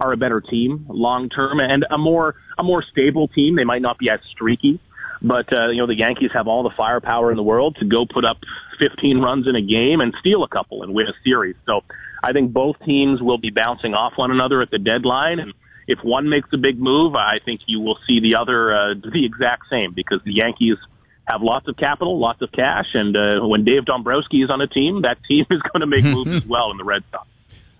are 0.00 0.12
a 0.12 0.16
better 0.16 0.40
team 0.40 0.86
long 0.88 1.28
term 1.28 1.60
and 1.60 1.86
a 1.90 1.98
more 1.98 2.34
a 2.58 2.62
more 2.62 2.82
stable 2.82 3.28
team. 3.28 3.56
They 3.56 3.64
might 3.64 3.82
not 3.82 3.98
be 3.98 4.10
as 4.10 4.20
streaky, 4.30 4.80
but 5.22 5.52
uh, 5.52 5.68
you 5.68 5.78
know 5.78 5.86
the 5.86 5.96
Yankees 5.96 6.30
have 6.32 6.46
all 6.46 6.62
the 6.62 6.74
firepower 6.76 7.30
in 7.30 7.36
the 7.36 7.42
world 7.42 7.76
to 7.80 7.84
go 7.84 8.06
put 8.06 8.24
up 8.24 8.38
15 8.78 9.18
runs 9.18 9.46
in 9.46 9.56
a 9.56 9.62
game 9.62 10.00
and 10.00 10.14
steal 10.20 10.42
a 10.42 10.48
couple 10.48 10.82
and 10.82 10.94
win 10.94 11.06
a 11.06 11.14
series. 11.24 11.56
So 11.66 11.82
I 12.22 12.32
think 12.32 12.52
both 12.52 12.76
teams 12.84 13.22
will 13.22 13.38
be 13.38 13.50
bouncing 13.50 13.94
off 13.94 14.14
one 14.16 14.30
another 14.30 14.62
at 14.62 14.70
the 14.70 14.78
deadline 14.78 15.38
and. 15.38 15.52
If 15.86 15.98
one 16.02 16.30
makes 16.30 16.48
a 16.54 16.56
big 16.56 16.78
move, 16.78 17.14
I 17.14 17.40
think 17.44 17.60
you 17.66 17.78
will 17.78 17.98
see 18.06 18.18
the 18.18 18.36
other 18.36 18.74
uh, 18.74 18.94
do 18.94 19.10
the 19.10 19.26
exact 19.26 19.64
same 19.68 19.92
because 19.92 20.18
the 20.24 20.32
Yankees 20.32 20.78
have 21.26 21.42
lots 21.42 21.68
of 21.68 21.76
capital, 21.76 22.18
lots 22.18 22.42
of 22.42 22.52
cash, 22.52 22.86
and 22.94 23.16
uh, 23.16 23.46
when 23.46 23.64
Dave 23.64 23.84
Dombrowski 23.84 24.42
is 24.42 24.50
on 24.50 24.60
a 24.60 24.66
team, 24.66 25.02
that 25.02 25.18
team 25.28 25.46
is 25.50 25.60
going 25.60 25.80
to 25.80 25.86
make 25.86 26.04
moves 26.04 26.30
as 26.30 26.46
well 26.46 26.70
in 26.70 26.76
the 26.76 26.84
Red 26.84 27.02
Sox. 27.10 27.26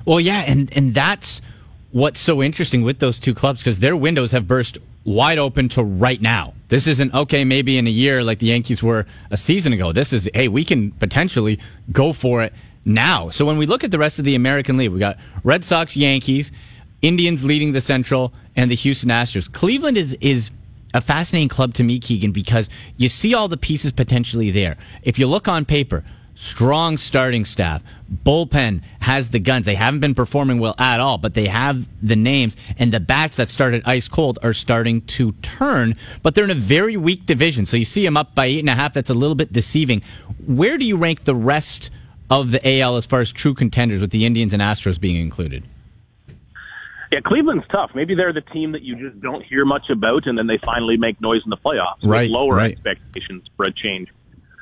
Well, 0.05 0.21
yeah, 0.21 0.45
and 0.47 0.75
and 0.77 0.95
that's 0.95 1.41
what's 1.93 2.21
so 2.21 2.43
interesting 2.43 2.83
with 2.83 2.99
those 2.99 3.19
two 3.19 3.35
clubs 3.35 3.61
because 3.61 3.79
their 3.79 3.97
windows 3.97 4.33
have 4.33 4.49
burst 4.49 4.79
wide 5.05 5.39
open 5.39 5.69
to 5.71 5.83
right 5.83 6.21
now. 6.21 6.55
This 6.75 6.89
isn't 6.89 7.15
okay, 7.15 7.45
maybe 7.45 7.79
in 7.79 7.87
a 7.87 7.91
year 7.91 8.25
like 8.25 8.41
the 8.41 8.47
Yankees 8.47 8.83
were 8.83 9.07
a 9.31 9.37
season 9.37 9.73
ago. 9.73 9.93
This 9.93 10.13
is 10.13 10.29
hey, 10.35 10.49
we 10.49 10.65
can 10.65 10.91
potentially 10.91 11.61
go 11.93 12.13
for 12.13 12.43
it 12.43 12.53
now. 12.85 13.31
So 13.31 13.45
when 13.45 13.59
we 13.59 13.65
look 13.65 13.85
at 13.85 13.93
the 13.93 13.99
rest 14.01 14.19
of 14.19 14.25
the 14.25 14.35
American 14.35 14.77
League, 14.77 14.91
we 14.91 14.99
got 14.99 15.17
Red 15.45 15.65
Sox, 15.65 15.97
Yankees, 15.97 16.51
Indians 17.01 17.45
leading 17.45 17.71
the 17.71 17.81
Central, 17.81 18.35
and 18.57 18.73
the 18.73 18.75
Houston 18.75 19.11
Astros. 19.11 19.53
Cleveland 19.53 19.97
is 19.97 20.15
is 20.21 20.51
a 20.95 21.01
fascinating 21.01 21.49
club 21.49 21.75
to 21.75 21.85
me, 21.85 22.01
Keegan, 22.01 22.33
because 22.33 22.69
you 22.97 23.09
see 23.09 23.35
all 23.35 23.47
the 23.47 23.57
pieces 23.57 23.93
potentially 23.93 24.51
there. 24.51 24.77
If 25.05 25.17
you 25.17 25.29
look 25.29 25.47
on 25.47 25.65
paper, 25.65 26.03
strong 26.35 26.99
starting 26.99 27.45
staff, 27.45 27.83
bullpen 28.25 28.83
has 29.01 29.31
the 29.31 29.39
guns. 29.39 29.67
They 29.67 29.75
haven't 29.75 30.01
been 30.01 30.15
performing 30.15 30.59
well 30.61 30.75
at 30.79 31.01
all, 31.01 31.19
but 31.19 31.35
they 31.35 31.47
have 31.47 31.87
the 32.03 32.17
names, 32.17 32.57
and 32.79 32.93
the 32.93 33.01
bats 33.01 33.37
that 33.37 33.49
started 33.49 33.83
ice 33.87 34.09
cold 34.09 34.39
are 34.43 34.53
starting 34.53 35.01
to 35.03 35.33
turn, 35.43 35.95
but 36.23 36.35
they're 36.35 36.45
in 36.45 36.51
a 36.51 36.55
very 36.55 36.97
weak 36.97 37.27
division. 37.27 37.67
So 37.67 37.77
you 37.77 37.85
see 37.85 38.05
them 38.05 38.17
up 38.17 38.35
by 38.35 38.47
eight 38.47 38.61
and 38.61 38.69
a 38.69 38.75
half. 38.75 38.93
That's 38.95 39.11
a 39.11 39.15
little 39.15 39.35
bit 39.37 39.53
deceiving. 39.53 40.03
Where 40.47 40.77
do 40.79 40.85
you 40.85 40.97
rank 40.97 41.25
the 41.25 41.35
rest 41.35 41.91
of 42.31 42.51
the 42.51 42.81
AL 42.81 42.97
as 42.97 43.07
far 43.07 43.21
as 43.21 43.31
true 43.33 43.55
contenders, 43.55 44.01
with 44.01 44.11
the 44.11 44.25
Indians 44.27 44.53
and 44.53 44.61
Astros 44.63 45.01
being 45.01 45.17
included? 45.17 45.65
Yeah, 47.13 47.21
Cleveland's 47.21 47.65
tough. 47.71 47.93
Maybe 47.95 48.15
they're 48.17 48.33
the 48.33 48.41
team 48.41 48.73
that 48.73 48.83
you 48.83 48.97
just 48.97 49.21
don't 49.21 49.45
hear 49.45 49.65
much 49.65 49.89
about, 49.89 50.27
and 50.27 50.37
then 50.37 50.49
they 50.49 50.59
finally 50.59 50.97
make 50.97 51.21
noise 51.21 51.43
in 51.45 51.51
the 51.51 51.57
playoffs. 51.57 52.03
with 52.03 52.11
Right, 52.11 52.29
lower 52.31 52.57
right. 52.57 52.73
expectations 52.73 53.45
for 53.57 53.67
a 53.67 53.73
change. 53.73 54.09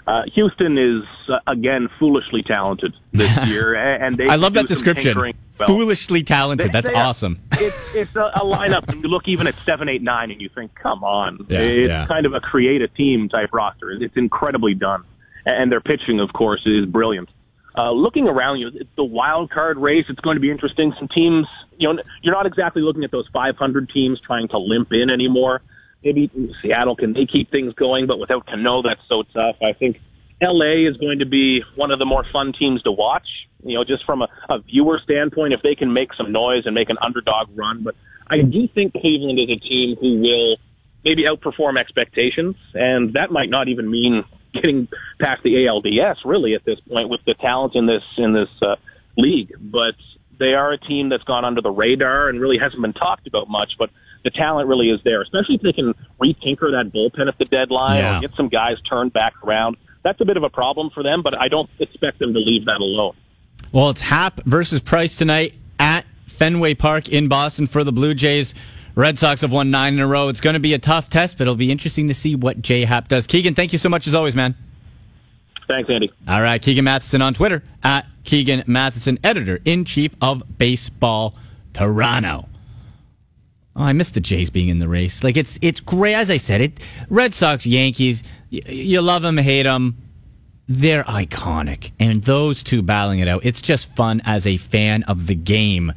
Uh, 0.07 0.23
Houston 0.35 0.77
is 0.79 1.05
uh, 1.29 1.39
again 1.47 1.89
foolishly 1.99 2.43
talented 2.43 2.95
this 3.13 3.31
year, 3.47 3.75
and 3.75 4.17
they 4.17 4.27
I 4.29 4.35
love 4.35 4.55
that 4.55 4.67
description. 4.67 5.17
well. 5.17 5.69
Foolishly 5.69 6.23
talented. 6.25 6.69
They- 6.69 6.73
That's 6.73 6.89
they 6.89 6.95
awesome. 6.95 7.39
it's 7.53 7.95
it's 7.95 8.17
a, 8.17 8.31
a 8.35 8.41
lineup, 8.41 8.89
and 8.89 9.03
you 9.03 9.09
look 9.09 9.29
even 9.29 9.47
at 9.47 9.55
seven, 9.65 9.89
eight, 9.89 10.03
nine, 10.03 10.31
and 10.33 10.41
you 10.41 10.49
think, 10.49 10.75
come 10.75 11.05
on, 11.05 11.47
Yeah, 11.49 11.59
it's 11.61 11.89
yeah. 11.89 12.07
kind 12.09 12.27
of 12.27 12.35
a 12.35 12.41
create 12.41 12.83
a 12.83 12.89
team 12.89 13.29
type 13.29 13.51
roster. 13.53 13.91
It's 13.93 14.17
incredibly 14.17 14.75
done, 14.75 15.05
and 15.47 15.71
their 15.71 15.81
pitching, 15.81 16.19
of 16.19 16.33
course, 16.33 16.63
is 16.67 16.85
brilliant. 16.87 17.29
Uh, 17.79 17.91
looking 17.93 18.27
around 18.29 18.59
you, 18.59 18.69
it's 18.75 18.91
the 18.97 19.05
wild 19.05 19.51
card 19.51 19.79
race. 19.79 20.05
It's 20.09 20.21
going 20.21 20.35
to 20.37 20.41
be 20.41 20.51
interesting. 20.51 20.93
Some 20.99 21.09
teams, 21.09 21.47
you 21.79 21.91
know, 21.91 22.03
you're 22.23 22.35
not 22.35 22.45
exactly 22.45 22.83
looking 22.83 23.03
at 23.05 23.11
those 23.11 23.27
500 23.33 23.89
teams 23.89 24.21
trying 24.21 24.49
to 24.49 24.59
limp 24.59 24.93
in 24.93 25.09
anymore. 25.11 25.63
Maybe 26.05 26.31
Seattle 26.61 26.97
can 26.97 27.13
they 27.13 27.27
keep 27.27 27.51
things 27.51 27.75
going, 27.75 28.07
but 28.07 28.19
without 28.19 28.47
Cano, 28.47 28.83
that's 28.83 29.01
so 29.09 29.23
tough. 29.35 29.57
I 29.63 29.73
think 29.73 30.01
LA 30.41 30.89
is 30.89 30.97
going 30.97 31.21
to 31.21 31.27
be 31.27 31.63
one 31.77 31.91
of 31.91 31.99
the 31.99 32.05
more 32.05 32.25
fun 32.33 32.53
teams 32.53 32.83
to 32.83 32.93
watch. 32.93 33.27
You 33.65 33.77
know, 33.77 33.85
just 33.85 34.05
from 34.05 34.23
a, 34.23 34.29
a 34.49 34.59
viewer 34.59 35.01
standpoint, 35.03 35.53
if 35.53 35.63
they 35.63 35.77
can 35.77 35.93
make 35.93 36.13
some 36.15 36.33
noise 36.33 36.67
and 36.67 36.75
make 36.75 36.91
an 36.91 36.97
underdog 37.01 37.49
run. 37.55 37.85
But 37.85 37.95
I 38.29 38.43
do 38.43 38.67
think 38.67 38.93
Cleveland 38.95 39.39
is 39.39 39.51
a 39.51 39.61
team 39.61 39.97
who 40.01 40.21
will 40.21 40.57
maybe 41.05 41.25
outperform 41.25 41.79
expectations, 41.79 42.57
and 42.75 43.13
that 43.15 43.31
might 43.31 43.51
not 43.51 43.69
even 43.69 43.91
mean 43.91 44.25
getting 44.53 44.89
past 45.21 45.43
the 45.43 45.55
ALDS 45.55 46.19
really 46.25 46.55
at 46.55 46.65
this 46.65 46.79
point 46.81 47.09
with 47.09 47.21
the 47.25 47.35
talent 47.35 47.75
in 47.75 47.87
this 47.87 48.03
in 48.19 48.33
this 48.33 48.49
uh, 48.61 48.77
league. 49.17 49.53
But 49.61 49.95
they 50.39 50.55
are 50.55 50.73
a 50.73 50.79
team 50.79 51.09
that's 51.09 51.25
gone 51.25 51.45
under 51.45 51.61
the 51.61 51.71
radar 51.71 52.29
and 52.29 52.41
really 52.41 52.59
hasn't 52.59 52.83
been 52.83 52.93
talked 52.93 53.27
about 53.27 53.49
much. 53.49 53.73
But 53.79 53.91
the 54.25 54.31
talent 54.31 54.69
really 54.69 54.89
is 54.91 55.01
there, 55.05 55.21
especially 55.23 55.57
if 55.57 55.63
they 55.63 55.73
can 55.73 55.95
retinker 56.21 56.71
that 56.73 56.93
bullpen 56.95 57.29
at 57.29 57.39
the 57.39 57.45
deadline 57.45 57.99
Yeah. 57.99 58.19
or 58.19 58.21
get 58.21 58.31
some 58.37 58.49
guys 58.49 58.77
turned 58.89 59.13
back 59.13 59.35
around. 59.45 59.77
That's 60.03 60.21
a 60.21 60.25
bit 60.25 60.37
of 60.37 60.43
a 60.43 60.51
problem 60.51 60.91
for 60.91 61.03
them, 61.03 61.23
but 61.23 61.37
I 61.39 61.49
don't 61.49 61.71
expect 61.79 62.19
them 62.19 62.33
to 62.33 62.39
leave 62.39 62.65
that 62.67 62.81
alone. 62.81 63.15
Well, 63.73 63.91
it's 63.91 64.01
Happ 64.01 64.43
versus 64.45 64.81
Price 64.81 65.17
tonight 65.17 65.55
at 65.79 66.05
Fenway 66.27 66.75
Park 66.75 67.09
in 67.09 67.29
Boston 67.29 67.67
for 67.67 67.85
the 67.85 67.93
Blue 67.93 68.15
Jays. 68.15 68.55
Red 68.95 69.19
Sox 69.19 69.41
have 69.41 69.53
won 69.53 69.71
nine 69.71 69.95
in 69.95 70.01
a 70.01 70.07
row. 70.07 70.29
It's 70.29 70.41
going 70.41 70.55
to 70.55 70.61
be 70.61 70.75
a 70.75 70.79
tough 70.79 71.09
test, 71.09 71.39
but 71.39 71.43
it'll 71.43 71.55
be 71.55 71.71
interesting 71.71 72.09
to 72.09 72.15
see 72.15 72.35
what 72.37 72.61
J 72.61 72.85
Happ 72.85 73.09
does. 73.09 73.27
Keegan, 73.27 73.55
thank 73.55 73.73
you 73.73 73.79
so 73.79 73.89
much 73.89 74.07
as 74.07 74.15
always, 74.15 74.35
man. 74.37 74.55
Thanks, 75.69 75.89
Andy. 75.89 76.13
All 76.29 76.43
right, 76.43 76.61
Keegan 76.61 76.85
Matheson 76.85 77.23
on 77.23 77.33
Twitter 77.33 77.63
at 77.83 78.05
Keegan 78.25 78.65
Matheson, 78.67 79.19
editor 79.25 79.61
in 79.65 79.85
chief 79.87 80.15
of 80.21 80.43
Baseball 80.59 81.35
Toronto. 81.73 82.49
Oh, 83.75 83.83
I 83.83 83.93
miss 83.95 84.11
the 84.11 84.21
Jays 84.21 84.51
being 84.51 84.69
in 84.69 84.79
the 84.81 84.89
race. 84.89 85.25
Like 85.25 85.37
it's 85.37 85.59
it's 85.63 85.81
great. 85.81 86.15
As 86.15 86.31
I 86.31 86.37
said, 86.37 86.61
it 86.61 86.81
Red 87.09 87.33
Sox, 87.35 87.65
Yankees. 87.67 88.23
y- 88.51 88.61
You 88.67 89.01
love 89.01 89.23
them, 89.23 89.39
hate 89.39 89.63
them. 89.63 89.97
They're 90.69 91.05
iconic, 91.05 91.93
and 91.99 92.23
those 92.23 92.63
two 92.63 92.83
battling 92.83 93.19
it 93.21 93.29
out. 93.29 93.45
It's 93.45 93.61
just 93.63 93.89
fun 93.95 94.23
as 94.25 94.47
a 94.47 94.57
fan 94.59 95.03
of 95.05 95.27
the 95.27 95.35
game 95.35 95.93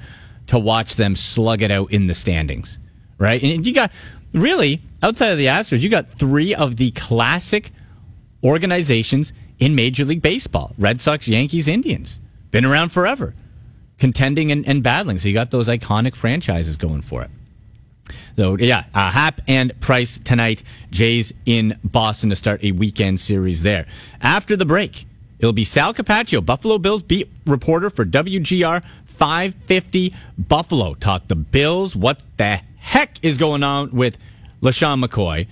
to 0.47 0.57
watch 0.59 0.95
them 0.95 1.15
slug 1.15 1.61
it 1.61 1.71
out 1.71 1.91
in 1.91 2.07
the 2.07 2.15
standings, 2.15 2.79
right? 3.17 3.41
And 3.43 3.65
you 3.65 3.73
got 3.73 3.91
really 4.33 4.81
outside 5.03 5.29
of 5.31 5.37
the 5.37 5.45
Astros, 5.47 5.79
you 5.81 5.89
got 5.89 6.07
three 6.09 6.53
of 6.55 6.77
the 6.77 6.91
classic 6.91 7.71
organizations 8.43 9.33
in 9.59 9.75
Major 9.75 10.05
League 10.05 10.21
Baseball 10.21 10.73
Red 10.77 11.01
Sox, 11.01 11.27
Yankees, 11.27 11.67
Indians. 11.67 12.19
Been 12.51 12.65
around 12.65 12.89
forever, 12.89 13.33
contending 13.97 14.51
and, 14.51 14.65
and 14.67 14.81
battling. 14.81 15.19
So 15.19 15.27
you 15.27 15.33
got 15.33 15.51
those 15.51 15.67
iconic 15.67 16.15
franchises 16.15 16.77
going 16.77 17.01
for 17.01 17.21
it. 17.21 17.29
So, 18.35 18.57
yeah, 18.57 18.85
uh, 18.93 19.11
Happ 19.11 19.41
and 19.47 19.79
Price 19.81 20.19
tonight. 20.19 20.63
Jays 20.91 21.33
in 21.45 21.77
Boston 21.83 22.29
to 22.29 22.35
start 22.35 22.63
a 22.63 22.71
weekend 22.71 23.19
series 23.19 23.63
there. 23.63 23.85
After 24.21 24.55
the 24.55 24.65
break, 24.65 25.05
it'll 25.39 25.53
be 25.53 25.63
Sal 25.63 25.93
Capaccio, 25.93 26.45
Buffalo 26.45 26.77
Bills 26.77 27.01
beat 27.01 27.29
reporter 27.45 27.89
for 27.89 28.05
WGR 28.05 28.83
550 29.05 30.13
Buffalo. 30.37 30.93
Talk 30.95 31.27
the 31.27 31.35
Bills. 31.35 31.95
What 31.95 32.21
the 32.37 32.61
heck 32.77 33.17
is 33.23 33.37
going 33.37 33.63
on 33.63 33.91
with 33.91 34.17
LeSean 34.61 35.03
McCoy? 35.03 35.47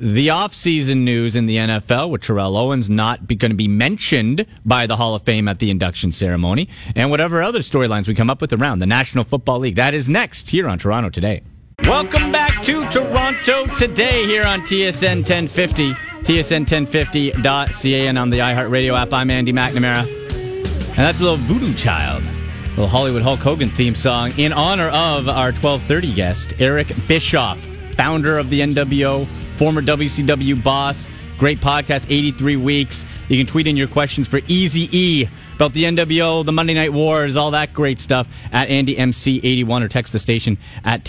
the 0.00 0.28
offseason 0.28 0.98
news 0.98 1.34
in 1.34 1.46
the 1.46 1.56
NFL 1.56 2.10
with 2.10 2.22
Terrell 2.22 2.56
Owens 2.56 2.88
not 2.88 3.26
going 3.26 3.50
to 3.50 3.56
be 3.56 3.66
mentioned 3.66 4.46
by 4.64 4.86
the 4.86 4.94
Hall 4.94 5.16
of 5.16 5.22
Fame 5.22 5.48
at 5.48 5.58
the 5.58 5.70
induction 5.70 6.12
ceremony, 6.12 6.68
and 6.94 7.10
whatever 7.10 7.42
other 7.42 7.60
storylines 7.60 8.06
we 8.06 8.14
come 8.14 8.30
up 8.30 8.40
with 8.40 8.52
around 8.52 8.78
the 8.78 8.86
National 8.86 9.24
Football 9.24 9.58
League. 9.58 9.74
That 9.74 9.94
is 9.94 10.08
next 10.08 10.50
here 10.50 10.68
on 10.68 10.78
Toronto 10.78 11.10
Today. 11.10 11.42
Welcome 11.88 12.30
back 12.30 12.62
to 12.64 12.86
Toronto 12.90 13.66
Today 13.74 14.26
here 14.26 14.44
on 14.44 14.60
TSN 14.60 15.20
1050, 15.20 15.94
tsn1050.ca, 15.94 18.06
and 18.06 18.18
on 18.18 18.28
the 18.28 18.40
iHeartRadio 18.40 18.94
app. 18.94 19.14
I'm 19.14 19.30
Andy 19.30 19.54
McNamara. 19.54 20.02
And 20.02 20.98
that's 20.98 21.18
a 21.20 21.22
little 21.22 21.38
Voodoo 21.38 21.72
Child, 21.72 22.24
a 22.24 22.68
little 22.68 22.88
Hollywood 22.88 23.22
Hulk 23.22 23.40
Hogan 23.40 23.70
theme 23.70 23.94
song 23.94 24.32
in 24.36 24.52
honor 24.52 24.88
of 24.88 25.30
our 25.30 25.50
1230 25.50 26.12
guest, 26.12 26.60
Eric 26.60 26.88
Bischoff, 27.08 27.58
founder 27.94 28.36
of 28.36 28.50
the 28.50 28.60
NWO, 28.60 29.26
former 29.56 29.80
WCW 29.80 30.62
boss. 30.62 31.08
Great 31.38 31.58
podcast, 31.58 32.04
83 32.10 32.56
weeks. 32.56 33.06
You 33.28 33.38
can 33.38 33.46
tweet 33.46 33.66
in 33.66 33.78
your 33.78 33.88
questions 33.88 34.28
for 34.28 34.42
Easy 34.46 34.90
E 34.92 35.26
about 35.54 35.72
the 35.72 35.84
NWO, 35.84 36.44
the 36.44 36.52
Monday 36.52 36.74
Night 36.74 36.92
Wars, 36.92 37.34
all 37.34 37.52
that 37.52 37.72
great 37.72 37.98
stuff 37.98 38.28
at 38.52 38.68
AndyMC81 38.68 39.82
or 39.82 39.88
text 39.88 40.12
the 40.12 40.18
station 40.18 40.58
at 40.84 41.02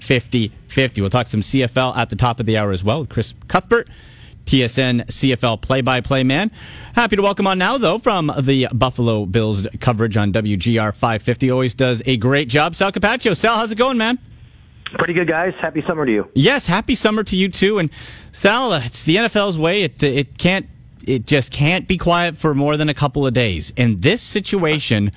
50 0.00 0.52
50. 0.68 1.00
We'll 1.00 1.10
talk 1.10 1.28
some 1.28 1.40
CFL 1.40 1.96
at 1.96 2.10
the 2.10 2.16
top 2.16 2.40
of 2.40 2.46
the 2.46 2.56
hour 2.56 2.72
as 2.72 2.82
well 2.84 3.00
with 3.00 3.08
Chris 3.08 3.34
Cuthbert. 3.48 3.88
TSN 4.46 5.06
CFL 5.06 5.60
play 5.60 5.80
by 5.80 6.00
play 6.00 6.24
man. 6.24 6.50
Happy 6.94 7.14
to 7.14 7.22
welcome 7.22 7.46
on 7.46 7.58
now, 7.58 7.78
though, 7.78 7.98
from 7.98 8.32
the 8.40 8.68
Buffalo 8.72 9.26
Bills 9.26 9.66
coverage 9.80 10.16
on 10.16 10.32
WGR 10.32 10.92
550. 10.92 11.50
Always 11.50 11.74
does 11.74 12.02
a 12.06 12.16
great 12.16 12.48
job. 12.48 12.74
Sal 12.74 12.90
Capaccio. 12.90 13.36
Sal, 13.36 13.56
how's 13.56 13.70
it 13.70 13.78
going, 13.78 13.96
man? 13.96 14.18
Pretty 14.94 15.12
good, 15.12 15.28
guys. 15.28 15.52
Happy 15.60 15.82
summer 15.86 16.04
to 16.04 16.10
you. 16.10 16.28
Yes, 16.34 16.66
happy 16.66 16.96
summer 16.96 17.22
to 17.22 17.36
you 17.36 17.48
too. 17.48 17.78
And 17.78 17.90
Sal, 18.32 18.72
uh, 18.72 18.82
it's 18.84 19.04
the 19.04 19.16
NFL's 19.16 19.56
way. 19.56 19.82
It 19.84 20.02
uh, 20.02 20.08
it 20.08 20.36
can't 20.36 20.66
it 21.06 21.26
just 21.26 21.52
can't 21.52 21.86
be 21.86 21.96
quiet 21.96 22.36
for 22.36 22.54
more 22.54 22.76
than 22.76 22.88
a 22.88 22.94
couple 22.94 23.26
of 23.26 23.32
days. 23.32 23.72
And 23.76 24.02
this 24.02 24.20
situation 24.20 25.12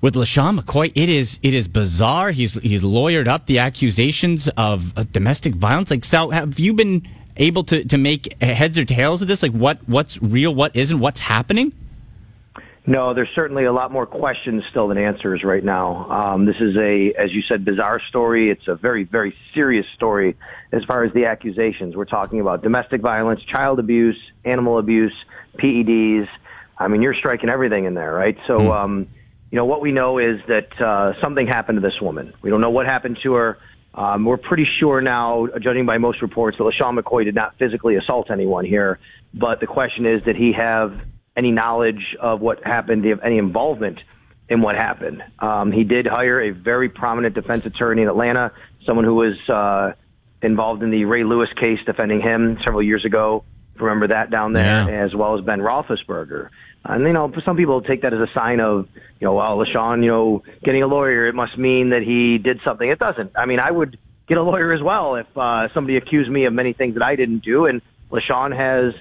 with 0.00 0.14
LeSean 0.14 0.58
McCoy, 0.58 0.92
it 0.94 1.08
is 1.08 1.38
it 1.42 1.54
is 1.54 1.68
bizarre. 1.68 2.30
He's 2.30 2.54
he's 2.54 2.82
lawyered 2.82 3.26
up 3.26 3.46
the 3.46 3.58
accusations 3.58 4.48
of, 4.56 4.94
domestic 5.12 5.54
violence. 5.54 5.90
Like 5.90 6.04
Sal, 6.04 6.30
have 6.30 6.58
you 6.58 6.72
been 6.72 7.06
able 7.36 7.64
to, 7.64 7.84
to 7.84 7.98
make 7.98 8.40
heads 8.40 8.78
or 8.78 8.84
tails 8.84 9.22
of 9.22 9.28
this? 9.28 9.42
Like 9.42 9.52
what 9.52 9.78
what's 9.88 10.20
real, 10.22 10.54
what 10.54 10.74
isn't, 10.76 10.98
what's 10.98 11.20
happening? 11.20 11.72
No, 12.86 13.12
there's 13.12 13.28
certainly 13.34 13.64
a 13.64 13.72
lot 13.72 13.92
more 13.92 14.06
questions 14.06 14.64
still 14.70 14.88
than 14.88 14.96
answers 14.96 15.44
right 15.44 15.62
now. 15.62 16.10
Um, 16.10 16.46
this 16.46 16.56
is 16.58 16.74
a, 16.74 17.12
as 17.18 17.32
you 17.34 17.42
said, 17.42 17.62
bizarre 17.62 18.00
story. 18.08 18.50
It's 18.50 18.66
a 18.66 18.76
very, 18.76 19.04
very 19.04 19.34
serious 19.52 19.84
story 19.94 20.38
as 20.72 20.84
far 20.84 21.04
as 21.04 21.12
the 21.12 21.26
accusations. 21.26 21.96
We're 21.96 22.06
talking 22.06 22.40
about 22.40 22.62
domestic 22.62 23.02
violence, 23.02 23.42
child 23.42 23.78
abuse, 23.78 24.18
animal 24.46 24.78
abuse, 24.78 25.12
PEDs. 25.58 26.28
I 26.78 26.88
mean, 26.88 27.02
you're 27.02 27.12
striking 27.12 27.50
everything 27.50 27.84
in 27.84 27.92
there, 27.92 28.14
right? 28.14 28.38
So, 28.46 28.58
mm. 28.58 28.74
um, 28.74 29.08
you 29.50 29.56
know, 29.56 29.64
what 29.64 29.80
we 29.80 29.92
know 29.92 30.18
is 30.18 30.40
that 30.48 30.80
uh, 30.80 31.12
something 31.20 31.46
happened 31.46 31.76
to 31.76 31.86
this 31.86 32.00
woman. 32.00 32.34
We 32.42 32.50
don't 32.50 32.60
know 32.60 32.70
what 32.70 32.86
happened 32.86 33.18
to 33.22 33.34
her. 33.34 33.58
Um, 33.94 34.24
we're 34.24 34.36
pretty 34.36 34.66
sure 34.78 35.00
now, 35.00 35.48
judging 35.60 35.86
by 35.86 35.98
most 35.98 36.22
reports, 36.22 36.58
that 36.58 36.64
LeSean 36.64 36.98
McCoy 36.98 37.24
did 37.24 37.34
not 37.34 37.56
physically 37.58 37.96
assault 37.96 38.30
anyone 38.30 38.64
here. 38.64 38.98
But 39.34 39.60
the 39.60 39.66
question 39.66 40.06
is, 40.06 40.22
did 40.22 40.36
he 40.36 40.52
have 40.52 40.92
any 41.36 41.52
knowledge 41.52 42.16
of 42.20 42.40
what 42.40 42.64
happened, 42.64 43.06
any 43.24 43.38
involvement 43.38 44.00
in 44.48 44.60
what 44.60 44.74
happened. 44.74 45.22
Um, 45.38 45.70
he 45.70 45.84
did 45.84 46.06
hire 46.06 46.40
a 46.40 46.50
very 46.50 46.88
prominent 46.88 47.34
defense 47.34 47.64
attorney 47.64 48.02
in 48.02 48.08
Atlanta, 48.08 48.52
someone 48.84 49.04
who 49.04 49.14
was 49.14 49.48
uh, 49.48 49.92
involved 50.42 50.82
in 50.82 50.90
the 50.90 51.04
Ray 51.04 51.22
Lewis 51.22 51.48
case 51.58 51.78
defending 51.86 52.20
him 52.20 52.58
several 52.64 52.82
years 52.82 53.04
ago. 53.04 53.44
Remember 53.76 54.08
that 54.08 54.30
down 54.30 54.54
there, 54.54 54.90
yeah. 54.90 55.04
as 55.04 55.14
well 55.14 55.38
as 55.38 55.44
Ben 55.44 55.60
Roethlisberger. 55.60 56.48
And 56.84 57.04
you 57.04 57.12
know, 57.12 57.32
some 57.44 57.56
people 57.56 57.82
take 57.82 58.02
that 58.02 58.14
as 58.14 58.20
a 58.20 58.28
sign 58.34 58.60
of, 58.60 58.88
you 59.20 59.26
know, 59.26 59.34
well, 59.34 59.58
LeSean, 59.58 60.02
you 60.02 60.10
know, 60.10 60.42
getting 60.64 60.82
a 60.82 60.86
lawyer, 60.86 61.28
it 61.28 61.34
must 61.34 61.58
mean 61.58 61.90
that 61.90 62.02
he 62.02 62.38
did 62.38 62.60
something. 62.64 62.88
It 62.88 62.98
doesn't. 62.98 63.32
I 63.36 63.46
mean, 63.46 63.58
I 63.60 63.70
would 63.70 63.98
get 64.28 64.38
a 64.38 64.42
lawyer 64.42 64.72
as 64.72 64.82
well 64.82 65.16
if 65.16 65.26
uh, 65.36 65.68
somebody 65.74 65.96
accused 65.96 66.30
me 66.30 66.46
of 66.46 66.52
many 66.52 66.72
things 66.72 66.94
that 66.94 67.02
I 67.02 67.16
didn't 67.16 67.40
do. 67.44 67.66
And 67.66 67.82
LeSean 68.10 68.56
has 68.56 68.94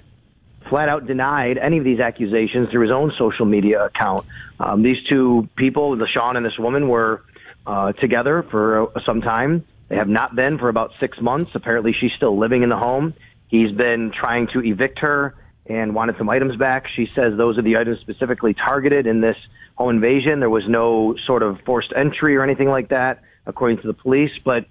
flat 0.70 0.90
out 0.90 1.06
denied 1.06 1.58
any 1.58 1.78
of 1.78 1.84
these 1.84 2.00
accusations 2.00 2.70
through 2.72 2.82
his 2.82 2.92
own 2.92 3.12
social 3.18 3.46
media 3.46 3.86
account. 3.86 4.26
Um, 4.60 4.84
these 4.84 4.98
two 5.10 5.48
people, 5.56 5.96
LeSean 5.96 6.36
and 6.36 6.46
this 6.46 6.58
woman, 6.58 6.90
were 6.90 7.24
uh, 7.66 7.94
together 7.94 8.46
for 8.50 8.92
some 9.06 9.22
time. 9.22 9.66
They 9.90 9.96
have 9.96 10.10
not 10.10 10.36
been 10.36 10.58
for 10.58 10.68
about 10.68 10.92
six 11.00 11.18
months. 11.22 11.52
Apparently, 11.54 11.94
she's 11.98 12.12
still 12.18 12.38
living 12.38 12.64
in 12.64 12.70
the 12.70 12.78
home. 12.78 13.14
He's 13.48 13.72
been 13.72 14.12
trying 14.18 14.48
to 14.54 14.60
evict 14.60 15.00
her 15.00 15.36
and 15.70 15.94
wanted 15.94 16.16
some 16.18 16.30
items 16.30 16.56
back. 16.56 16.86
She 16.96 17.08
says 17.16 17.34
those 17.38 17.58
are 17.58 17.62
the 17.62 17.78
items 17.78 18.00
specifically 18.02 18.54
targeted 18.54 19.06
in 19.06 19.22
this 19.22 19.36
home 19.76 19.90
invasion. 19.90 20.40
There 20.40 20.50
was 20.50 20.64
no 20.68 21.16
sort 21.26 21.44
of 21.44 21.58
forced 21.66 21.94
entry 21.96 22.36
or 22.36 22.44
anything 22.44 22.70
like 22.70 22.90
that, 22.90 23.22
according 23.46 23.82
to 23.82 23.88
the 23.88 23.94
police. 23.94 24.32
But 24.44 24.66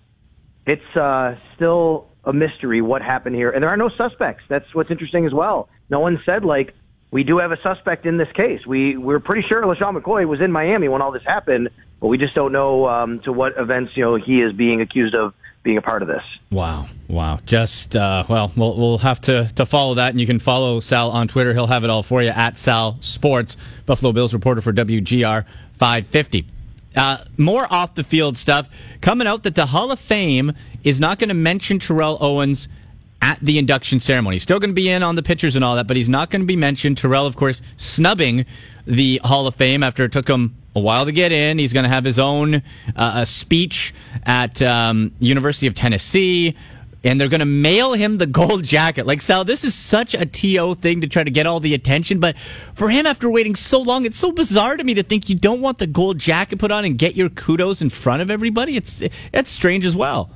it's 0.67 0.97
uh, 0.97 1.37
still 1.55 2.09
a 2.25 2.33
mystery 2.33 2.83
what 2.83 3.03
happened 3.03 3.37
here. 3.37 3.51
And 3.51 3.63
there 3.63 3.71
are 3.71 3.77
no 3.77 3.91
suspects. 3.97 4.43
That's 4.49 4.67
what's 4.75 4.91
interesting 4.91 5.27
as 5.27 5.33
well. 5.33 5.69
No 5.89 6.01
one 6.01 6.19
said, 6.27 6.45
like, 6.45 6.75
we 7.13 7.23
do 7.23 7.39
have 7.39 7.53
a 7.53 7.57
suspect 7.63 8.05
in 8.05 8.19
this 8.19 8.29
case. 8.35 8.67
We, 8.67 8.97
we're 8.97 9.21
pretty 9.21 9.47
sure 9.49 9.63
LeSean 9.63 9.97
McCoy 9.97 10.27
was 10.27 10.41
in 10.43 10.51
Miami 10.51 10.89
when 10.89 11.03
all 11.03 11.13
this 11.13 11.23
happened, 11.25 11.71
but 12.01 12.09
we 12.09 12.19
just 12.19 12.35
don't 12.35 12.53
know 12.53 12.87
um, 12.89 13.21
to 13.25 13.33
what 13.33 13.53
events, 13.57 13.93
you 13.95 14.05
know, 14.05 14.17
he 14.17 14.39
is 14.39 14.53
being 14.53 14.81
accused 14.81 15.15
of 15.15 15.33
being 15.67 15.77
a 15.77 15.83
part 15.83 16.01
of 16.01 16.09
this. 16.09 16.23
Wow. 16.51 16.89
Wow. 17.09 17.41
Just, 17.45 17.97
uh, 17.97 18.25
well, 18.29 18.53
well, 18.57 18.77
we'll 18.77 18.99
have 18.99 19.21
to, 19.23 19.51
to 19.57 19.67
follow 19.67 19.95
that, 19.95 20.11
and 20.11 20.21
you 20.21 20.27
can 20.27 20.39
follow 20.39 20.79
Sal 20.79 21.11
on 21.11 21.27
Twitter. 21.27 21.53
He'll 21.53 21.67
have 21.67 21.83
it 21.83 21.91
all 21.91 22.05
for 22.05 22.23
you 22.23 22.29
at 22.29 22.57
Sal 22.57 22.97
Sports, 23.01 23.57
Buffalo 23.85 24.13
Bills 24.13 24.33
reporter 24.33 24.61
for 24.63 24.73
WGR 24.73 25.45
550. 25.75 26.47
Uh, 26.95 27.19
more 27.37 27.67
off 27.69 27.97
the 27.97 28.05
field 28.05 28.39
stuff 28.39 28.71
coming 29.01 29.27
out 29.27 29.43
that 29.43 29.57
the 29.57 29.67
Hall 29.67 29.91
of 29.91 29.99
Fame 29.99 30.53
is 30.85 31.01
not 31.01 31.19
going 31.19 31.29
to 31.29 31.35
mention 31.35 31.81
Terrell 31.81 32.17
Owens 32.21 32.69
at 33.21 33.41
the 33.41 33.59
induction 33.59 33.99
ceremony. 33.99 34.37
He's 34.37 34.45
still 34.45 34.61
going 34.61 34.71
to 34.71 34.75
be 34.75 34.89
in 34.89 35.03
on 35.03 35.17
the 35.17 35.23
pictures 35.23 35.57
and 35.57 35.65
all 35.65 35.75
that, 35.75 35.89
but 35.89 35.97
he's 35.97 36.09
not 36.09 36.31
going 36.31 36.43
to 36.43 36.47
be 36.47 36.57
mentioned. 36.57 36.97
Terrell, 36.97 37.27
of 37.27 37.35
course, 37.35 37.61
snubbing 37.77 38.47
the 38.87 39.21
Hall 39.25 39.49
of 39.49 39.57
Fame 39.57 39.83
after 39.83 40.05
it 40.05 40.13
took 40.13 40.29
him 40.29 40.55
a 40.77 40.81
while 40.81 41.07
to 41.07 41.13
get 41.13 41.33
in. 41.33 41.59
He's 41.59 41.73
going 41.73 41.85
to 41.85 41.89
have 41.89 42.05
his 42.05 42.19
own 42.19 42.63
uh, 42.95 43.25
speech 43.25 43.95
at 44.25 44.61
um, 44.63 45.13
University 45.19 45.67
of 45.67 45.75
Tennessee 45.75 46.55
and 47.07 47.21
they're 47.21 47.29
going 47.29 47.41
to 47.41 47.47
mail 47.47 47.93
him 47.93 48.19
the 48.19 48.27
gold 48.27 48.65
jacket. 48.65 49.07
Like 49.07 49.23
Sal, 49.23 49.45
this 49.45 49.65
is 49.65 49.75
such 49.75 50.15
a 50.15 50.27
TO 50.27 50.75
thing 50.75 51.01
to 51.03 51.07
try 51.07 51.23
to 51.23 51.31
get 51.31 51.47
all 51.47 51.61
the 51.61 51.75
attention, 51.75 52.19
but 52.19 52.37
for 52.75 52.91
him, 52.91 53.07
after 53.07 53.31
waiting 53.31 53.55
so 53.55 53.81
long, 53.81 54.05
it's 54.05 54.19
so 54.19 54.33
bizarre 54.33 54.77
to 54.77 54.85
me 54.85 54.95
to 54.95 55.03
think 55.03 55.29
you 55.29 55.37
don't 55.37 55.61
want 55.61 55.79
the 55.79 55.87
gold 55.87 56.19
jacket 56.19 56.59
put 56.59 56.73
on 56.73 56.85
and 56.85 56.99
get 56.99 57.15
your 57.15 57.29
kudos 57.29 57.81
in 57.81 57.91
front 57.91 58.23
of 58.23 58.31
everybody. 58.31 58.77
It's 58.77 59.03
it's 59.33 59.51
strange 59.51 59.85
as 59.85 59.95
well. 59.95 60.31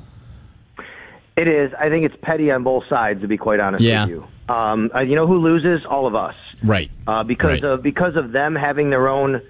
It 1.36 1.48
is. 1.48 1.72
I 1.78 1.88
think 1.88 2.04
it's 2.04 2.16
petty 2.22 2.50
on 2.50 2.64
both 2.64 2.84
sides, 2.88 3.20
to 3.22 3.28
be 3.28 3.38
quite 3.38 3.60
honest 3.60 3.82
yeah. 3.82 4.04
with 4.04 4.10
you. 4.10 4.54
Um, 4.54 4.90
uh, 4.94 5.00
you 5.00 5.14
know 5.14 5.26
who 5.26 5.38
loses? 5.38 5.86
All 5.86 6.06
of 6.06 6.14
us. 6.14 6.34
Right. 6.62 6.90
Uh, 7.06 7.24
because 7.24 7.62
right. 7.62 7.64
of 7.64 7.82
because 7.82 8.16
of 8.16 8.32
them 8.32 8.54
having 8.54 8.90
their 8.90 9.08
own 9.08 9.40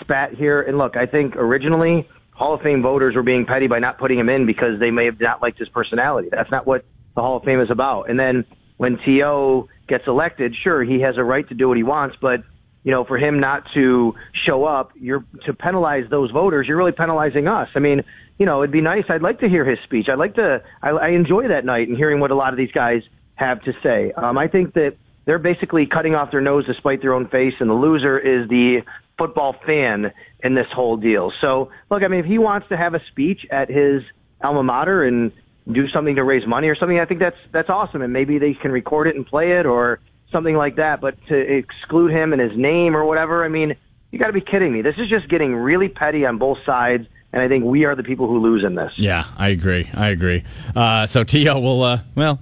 spat 0.00 0.34
here. 0.34 0.62
And 0.62 0.78
look, 0.78 0.96
I 0.96 1.06
think 1.06 1.36
originally 1.36 2.08
Hall 2.32 2.54
of 2.54 2.60
Fame 2.62 2.82
voters 2.82 3.14
were 3.14 3.22
being 3.22 3.44
petty 3.46 3.66
by 3.66 3.78
not 3.78 3.98
putting 3.98 4.18
him 4.18 4.28
in 4.28 4.46
because 4.46 4.80
they 4.80 4.90
may 4.90 5.04
have 5.04 5.20
not 5.20 5.42
liked 5.42 5.58
his 5.58 5.68
personality. 5.68 6.28
That's 6.30 6.50
not 6.50 6.66
what 6.66 6.84
the 7.14 7.20
Hall 7.20 7.36
of 7.36 7.44
Fame 7.44 7.60
is 7.60 7.70
about. 7.70 8.08
And 8.08 8.18
then 8.18 8.44
when 8.78 8.98
T.O. 9.04 9.68
gets 9.88 10.04
elected, 10.06 10.54
sure, 10.64 10.82
he 10.82 11.00
has 11.02 11.16
a 11.18 11.24
right 11.24 11.46
to 11.48 11.54
do 11.54 11.68
what 11.68 11.76
he 11.76 11.82
wants, 11.82 12.16
but 12.20 12.40
you 12.82 12.92
know, 12.92 13.04
for 13.04 13.18
him 13.18 13.40
not 13.40 13.64
to 13.74 14.14
show 14.46 14.64
up, 14.64 14.92
you're 14.98 15.24
to 15.44 15.52
penalize 15.52 16.04
those 16.10 16.30
voters. 16.30 16.66
You're 16.66 16.78
really 16.78 16.92
penalizing 16.92 17.46
us. 17.46 17.68
I 17.74 17.78
mean, 17.78 18.02
you 18.38 18.46
know, 18.46 18.62
it'd 18.62 18.72
be 18.72 18.80
nice. 18.80 19.04
I'd 19.10 19.20
like 19.20 19.40
to 19.40 19.48
hear 19.48 19.68
his 19.68 19.78
speech. 19.84 20.06
I'd 20.10 20.18
like 20.18 20.36
to. 20.36 20.62
I, 20.82 20.90
I 20.90 21.08
enjoy 21.10 21.48
that 21.48 21.66
night 21.66 21.88
and 21.88 21.96
hearing 21.96 22.20
what 22.20 22.30
a 22.30 22.34
lot 22.34 22.54
of 22.54 22.56
these 22.56 22.72
guys 22.72 23.02
have 23.34 23.60
to 23.64 23.72
say. 23.82 24.12
Um, 24.16 24.38
I 24.38 24.48
think 24.48 24.72
that 24.74 24.96
they're 25.30 25.38
basically 25.38 25.86
cutting 25.86 26.16
off 26.16 26.32
their 26.32 26.40
nose 26.40 26.66
to 26.66 26.74
spite 26.74 27.00
their 27.02 27.14
own 27.14 27.28
face, 27.28 27.54
and 27.60 27.70
the 27.70 27.74
loser 27.74 28.18
is 28.18 28.48
the 28.48 28.82
football 29.16 29.54
fan 29.64 30.10
in 30.42 30.56
this 30.56 30.66
whole 30.74 30.96
deal. 30.96 31.32
So, 31.40 31.70
look, 31.88 32.02
I 32.02 32.08
mean, 32.08 32.18
if 32.18 32.26
he 32.26 32.38
wants 32.38 32.68
to 32.70 32.76
have 32.76 32.94
a 32.94 33.00
speech 33.12 33.46
at 33.48 33.68
his 33.68 34.02
alma 34.42 34.64
mater 34.64 35.04
and 35.04 35.30
do 35.70 35.88
something 35.90 36.16
to 36.16 36.24
raise 36.24 36.44
money 36.48 36.66
or 36.66 36.74
something, 36.74 36.98
I 36.98 37.04
think 37.04 37.20
that's 37.20 37.36
that's 37.52 37.70
awesome, 37.70 38.02
and 38.02 38.12
maybe 38.12 38.38
they 38.40 38.54
can 38.54 38.72
record 38.72 39.06
it 39.06 39.14
and 39.14 39.24
play 39.24 39.52
it 39.52 39.66
or 39.66 40.00
something 40.32 40.56
like 40.56 40.74
that. 40.76 41.00
But 41.00 41.14
to 41.28 41.36
exclude 41.36 42.10
him 42.10 42.32
and 42.32 42.42
his 42.42 42.58
name 42.58 42.96
or 42.96 43.04
whatever, 43.04 43.44
I 43.44 43.48
mean, 43.48 43.76
you 44.10 44.18
got 44.18 44.26
to 44.26 44.32
be 44.32 44.40
kidding 44.40 44.72
me. 44.72 44.82
This 44.82 44.96
is 44.98 45.08
just 45.08 45.28
getting 45.28 45.54
really 45.54 45.88
petty 45.88 46.26
on 46.26 46.38
both 46.38 46.58
sides. 46.66 47.06
And 47.32 47.40
I 47.40 47.46
think 47.46 47.62
we 47.64 47.84
are 47.84 47.94
the 47.94 48.02
people 48.02 48.26
who 48.26 48.40
lose 48.40 48.64
in 48.64 48.74
this. 48.74 48.90
Yeah, 48.96 49.24
I 49.38 49.50
agree. 49.50 49.88
I 49.94 50.08
agree. 50.08 50.42
Uh, 50.74 51.06
so 51.06 51.22
T.O. 51.22 51.60
will, 51.60 51.84
uh, 51.84 52.00
well, 52.16 52.40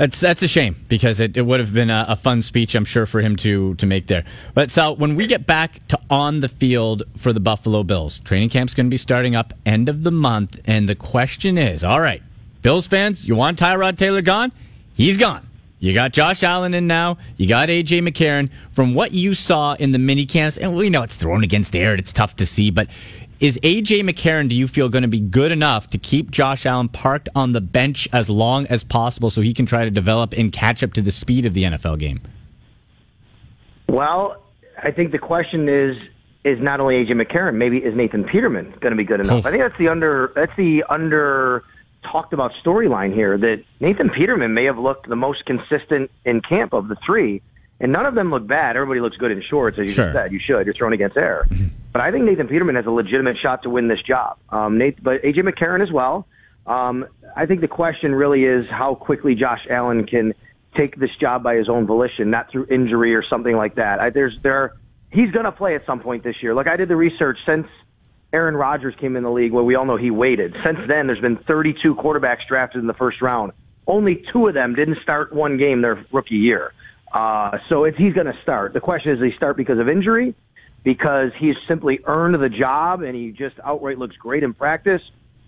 that's 0.00 0.18
that's 0.18 0.42
a 0.42 0.48
shame 0.48 0.76
because 0.88 1.20
it, 1.20 1.36
it 1.36 1.42
would 1.42 1.60
have 1.60 1.74
been 1.74 1.90
a, 1.90 2.06
a, 2.08 2.16
fun 2.16 2.40
speech, 2.40 2.74
I'm 2.74 2.86
sure, 2.86 3.04
for 3.04 3.20
him 3.20 3.36
to 3.36 3.74
to 3.74 3.84
make 3.84 4.06
there. 4.06 4.24
But 4.54 4.70
Sal, 4.70 4.96
when 4.96 5.14
we 5.14 5.26
get 5.26 5.46
back 5.46 5.86
to 5.88 6.00
on 6.08 6.40
the 6.40 6.48
field 6.48 7.02
for 7.18 7.34
the 7.34 7.40
Buffalo 7.40 7.82
Bills, 7.82 8.18
training 8.20 8.48
camp's 8.48 8.72
going 8.72 8.86
to 8.86 8.90
be 8.90 8.96
starting 8.96 9.36
up 9.36 9.52
end 9.66 9.90
of 9.90 10.02
the 10.02 10.10
month, 10.10 10.58
and 10.64 10.88
the 10.88 10.94
question 10.94 11.58
is, 11.58 11.84
all 11.84 12.00
right, 12.00 12.22
Bills 12.62 12.86
fans, 12.86 13.28
you 13.28 13.36
want 13.36 13.58
Tyrod 13.58 13.98
Taylor 13.98 14.22
gone? 14.22 14.52
He's 14.94 15.18
gone. 15.18 15.46
You 15.80 15.92
got 15.92 16.12
Josh 16.12 16.42
Allen 16.42 16.72
in 16.72 16.86
now. 16.86 17.18
You 17.36 17.46
got 17.46 17.68
AJ 17.68 18.06
McCarron. 18.08 18.48
From 18.72 18.94
what 18.94 19.12
you 19.12 19.34
saw 19.34 19.74
in 19.74 19.92
the 19.92 19.98
mini 19.98 20.24
camps, 20.24 20.56
and 20.56 20.74
we 20.74 20.88
know 20.88 21.02
it's 21.02 21.16
thrown 21.16 21.44
against 21.44 21.76
air, 21.76 21.94
it's 21.94 22.12
tough 22.12 22.36
to 22.36 22.46
see, 22.46 22.70
but 22.70 22.88
is 23.40 23.58
AJ 23.62 24.08
McCarron, 24.08 24.48
do 24.48 24.54
you 24.54 24.68
feel, 24.68 24.88
going 24.88 25.02
to 25.02 25.08
be 25.08 25.20
good 25.20 25.50
enough 25.50 25.88
to 25.88 25.98
keep 25.98 26.30
Josh 26.30 26.66
Allen 26.66 26.88
parked 26.88 27.28
on 27.34 27.52
the 27.52 27.60
bench 27.60 28.08
as 28.12 28.28
long 28.28 28.66
as 28.66 28.84
possible 28.84 29.30
so 29.30 29.40
he 29.40 29.54
can 29.54 29.66
try 29.66 29.84
to 29.84 29.90
develop 29.90 30.34
and 30.36 30.52
catch 30.52 30.82
up 30.82 30.92
to 30.92 31.02
the 31.02 31.10
speed 31.10 31.46
of 31.46 31.54
the 31.54 31.64
NFL 31.64 31.98
game? 31.98 32.20
Well, 33.88 34.42
I 34.80 34.90
think 34.90 35.12
the 35.12 35.18
question 35.18 35.68
is 35.68 35.96
is 36.42 36.58
not 36.58 36.80
only 36.80 36.94
AJ 37.04 37.20
McCarron, 37.20 37.56
maybe 37.56 37.78
is 37.78 37.94
Nathan 37.94 38.24
Peterman 38.24 38.72
going 38.80 38.92
to 38.92 38.96
be 38.96 39.04
good 39.04 39.20
enough? 39.20 39.44
Oh. 39.44 39.48
I 39.48 39.50
think 39.50 39.62
that's 39.62 39.76
the 39.78 39.88
under 39.88 40.32
that's 40.34 40.52
the 40.56 40.84
under 40.88 41.64
talked 42.02 42.32
about 42.32 42.52
storyline 42.64 43.12
here 43.12 43.36
that 43.36 43.62
Nathan 43.78 44.08
Peterman 44.08 44.54
may 44.54 44.64
have 44.64 44.78
looked 44.78 45.08
the 45.08 45.16
most 45.16 45.44
consistent 45.44 46.10
in 46.24 46.40
camp 46.40 46.72
of 46.72 46.88
the 46.88 46.96
three 47.04 47.42
and 47.80 47.92
none 47.92 48.06
of 48.06 48.14
them 48.14 48.30
look 48.30 48.46
bad. 48.46 48.76
Everybody 48.76 49.00
looks 49.00 49.16
good 49.16 49.32
in 49.32 49.42
shorts, 49.42 49.78
as 49.78 49.86
you 49.86 49.94
sure. 49.94 50.12
said. 50.12 50.32
You 50.32 50.38
should. 50.38 50.66
You're 50.66 50.74
thrown 50.74 50.92
against 50.92 51.16
air. 51.16 51.46
Mm-hmm. 51.48 51.66
But 51.92 52.02
I 52.02 52.10
think 52.10 52.24
Nathan 52.24 52.46
Peterman 52.46 52.76
has 52.76 52.86
a 52.86 52.90
legitimate 52.90 53.36
shot 53.42 53.62
to 53.64 53.70
win 53.70 53.88
this 53.88 54.00
job. 54.06 54.38
Um, 54.50 54.78
Nate, 54.78 55.02
but 55.02 55.22
AJ 55.22 55.38
McCarron 55.38 55.82
as 55.82 55.92
well. 55.92 56.26
Um, 56.66 57.06
I 57.36 57.46
think 57.46 57.60
the 57.60 57.68
question 57.68 58.14
really 58.14 58.44
is 58.44 58.64
how 58.70 58.94
quickly 58.94 59.34
Josh 59.34 59.66
Allen 59.68 60.06
can 60.06 60.34
take 60.76 60.98
this 61.00 61.10
job 61.20 61.42
by 61.42 61.56
his 61.56 61.68
own 61.68 61.86
volition, 61.86 62.30
not 62.30 62.50
through 62.50 62.66
injury 62.70 63.14
or 63.14 63.24
something 63.28 63.56
like 63.56 63.74
that. 63.74 63.98
I, 63.98 64.10
there's 64.10 64.36
there, 64.42 64.74
he's 65.10 65.30
going 65.32 65.46
to 65.46 65.52
play 65.52 65.74
at 65.74 65.82
some 65.86 66.00
point 66.00 66.22
this 66.22 66.36
year. 66.42 66.54
Look, 66.54 66.68
I 66.68 66.76
did 66.76 66.88
the 66.88 66.96
research 66.96 67.38
since 67.44 67.66
Aaron 68.32 68.54
Rodgers 68.54 68.94
came 69.00 69.16
in 69.16 69.24
the 69.24 69.30
league, 69.30 69.52
where 69.52 69.64
we 69.64 69.74
all 69.74 69.84
know 69.84 69.96
he 69.96 70.10
waited. 70.10 70.54
Since 70.64 70.78
then, 70.86 71.08
there's 71.08 71.20
been 71.20 71.38
32 71.48 71.96
quarterbacks 71.96 72.46
drafted 72.48 72.80
in 72.80 72.86
the 72.86 72.94
first 72.94 73.20
round. 73.20 73.52
Only 73.86 74.22
two 74.32 74.46
of 74.46 74.54
them 74.54 74.74
didn't 74.74 74.98
start 75.02 75.34
one 75.34 75.58
game 75.58 75.82
their 75.82 76.04
rookie 76.12 76.36
year. 76.36 76.72
Uh, 77.12 77.58
so 77.68 77.82
if 77.82 77.96
he's 77.96 78.12
going 78.12 78.26
to 78.26 78.38
start, 78.42 78.72
the 78.72 78.80
question 78.80 79.12
is, 79.12 79.18
does 79.18 79.32
he 79.32 79.36
start 79.36 79.56
because 79.56 79.80
of 79.80 79.88
injury, 79.88 80.34
because 80.84 81.30
he's 81.38 81.56
simply 81.68 82.00
earned 82.06 82.34
the 82.34 82.48
job 82.48 83.02
and 83.02 83.14
he 83.14 83.30
just 83.30 83.56
outright 83.64 83.98
looks 83.98 84.16
great 84.16 84.42
in 84.42 84.54
practice, 84.54 85.02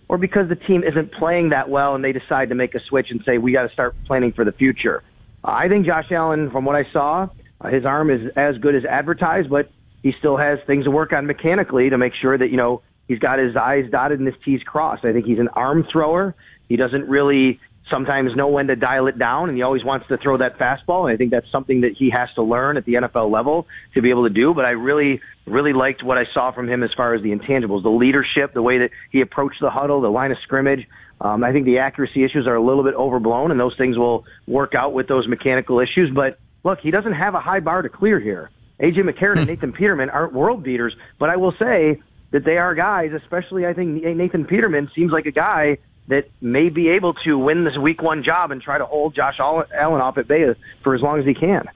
or 0.07 0.17
because 0.17 0.47
the 0.49 0.55
team 0.55 0.83
isn't 0.83 1.11
playing 1.13 1.49
that 1.49 1.69
well 1.69 1.95
and 1.95 2.03
they 2.03 2.11
decide 2.11 2.49
to 2.49 2.55
make 2.55 2.75
a 2.75 2.79
switch 2.87 3.07
and 3.09 3.21
say 3.25 3.37
we 3.37 3.51
got 3.51 3.63
to 3.63 3.73
start 3.73 3.95
planning 4.05 4.31
for 4.31 4.45
the 4.45 4.51
future. 4.51 5.03
I 5.43 5.67
think 5.67 5.85
Josh 5.85 6.11
Allen, 6.11 6.51
from 6.51 6.65
what 6.65 6.75
I 6.75 6.83
saw, 6.91 7.27
uh, 7.59 7.69
his 7.69 7.85
arm 7.85 8.09
is 8.09 8.31
as 8.35 8.57
good 8.57 8.75
as 8.75 8.85
advertised, 8.85 9.49
but 9.49 9.69
he 10.01 10.13
still 10.19 10.37
has 10.37 10.59
things 10.67 10.85
to 10.85 10.91
work 10.91 11.13
on 11.13 11.25
mechanically 11.25 11.89
to 11.89 11.97
make 11.97 12.13
sure 12.21 12.37
that 12.37 12.49
you 12.49 12.57
know 12.57 12.81
he's 13.07 13.19
got 13.19 13.39
his 13.39 13.55
I's 13.55 13.89
dotted 13.89 14.19
and 14.19 14.27
his 14.27 14.35
T's 14.43 14.61
crossed. 14.63 15.05
I 15.05 15.13
think 15.13 15.25
he's 15.25 15.39
an 15.39 15.49
arm 15.49 15.85
thrower. 15.91 16.35
He 16.69 16.75
doesn't 16.75 17.07
really 17.07 17.59
sometimes 17.93 18.35
know 18.35 18.47
when 18.47 18.67
to 18.67 18.75
dial 18.75 19.07
it 19.07 19.19
down, 19.19 19.49
and 19.49 19.57
he 19.57 19.61
always 19.61 19.83
wants 19.83 20.07
to 20.07 20.17
throw 20.17 20.37
that 20.37 20.57
fastball. 20.57 21.05
And 21.05 21.13
I 21.13 21.17
think 21.17 21.29
that's 21.29 21.49
something 21.51 21.81
that 21.81 21.91
he 21.97 22.09
has 22.09 22.29
to 22.35 22.43
learn 22.43 22.75
at 22.77 22.85
the 22.85 22.93
NFL 22.93 23.31
level 23.31 23.67
to 23.93 24.01
be 24.01 24.09
able 24.09 24.27
to 24.27 24.33
do. 24.33 24.53
But 24.53 24.65
I 24.65 24.71
really, 24.71 25.21
really 25.45 25.73
liked 25.73 26.03
what 26.03 26.17
I 26.17 26.23
saw 26.33 26.51
from 26.51 26.67
him 26.67 26.81
as 26.81 26.89
far 26.97 27.13
as 27.13 27.21
the 27.21 27.29
intangibles, 27.29 27.83
the 27.83 27.89
leadership, 27.89 28.53
the 28.53 28.63
way 28.63 28.79
that 28.79 28.89
he 29.11 29.21
approached 29.21 29.57
the 29.61 29.69
huddle, 29.69 30.01
the 30.01 30.09
line 30.09 30.31
of 30.31 30.37
scrimmage. 30.43 30.87
Um, 31.21 31.43
I 31.43 31.51
think 31.51 31.65
the 31.65 31.77
accuracy 31.77 32.23
issues 32.23 32.47
are 32.47 32.55
a 32.55 32.63
little 32.63 32.83
bit 32.83 32.95
overblown, 32.95 33.51
and 33.51 33.59
those 33.59 33.77
things 33.77 33.97
will 33.97 34.25
work 34.47 34.73
out 34.75 34.93
with 34.93 35.07
those 35.07 35.27
mechanical 35.27 35.79
issues. 35.79 36.11
But 36.13 36.39
look, 36.63 36.79
he 36.81 36.89
doesn't 36.89 37.13
have 37.13 37.35
a 37.35 37.39
high 37.39 37.59
bar 37.59 37.83
to 37.83 37.89
clear 37.89 38.19
here. 38.19 38.49
AJ 38.81 39.07
McCarron 39.07 39.37
and 39.37 39.47
hmm. 39.47 39.53
Nathan 39.53 39.71
Peterman 39.71 40.09
aren't 40.09 40.33
world 40.33 40.63
beaters, 40.63 40.95
but 41.19 41.29
I 41.29 41.37
will 41.37 41.53
say 41.59 42.01
that 42.31 42.43
they 42.43 42.57
are 42.57 42.73
guys, 42.73 43.11
especially 43.15 43.67
I 43.67 43.73
think 43.73 44.03
Nathan 44.03 44.45
Peterman 44.45 44.89
seems 44.95 45.11
like 45.11 45.27
a 45.27 45.31
guy 45.31 45.77
that 46.07 46.29
may 46.41 46.69
be 46.69 46.89
able 46.89 47.13
to 47.25 47.37
win 47.37 47.63
this 47.63 47.77
week 47.77 48.01
one 48.01 48.23
job 48.23 48.51
and 48.51 48.61
try 48.61 48.77
to 48.77 48.85
hold 48.85 49.15
Josh 49.15 49.39
Allen 49.39 50.01
off 50.01 50.17
at 50.17 50.27
bay 50.27 50.45
for 50.83 50.95
as 50.95 51.01
long 51.01 51.19
as 51.19 51.25
he 51.25 51.33
can. 51.33 51.67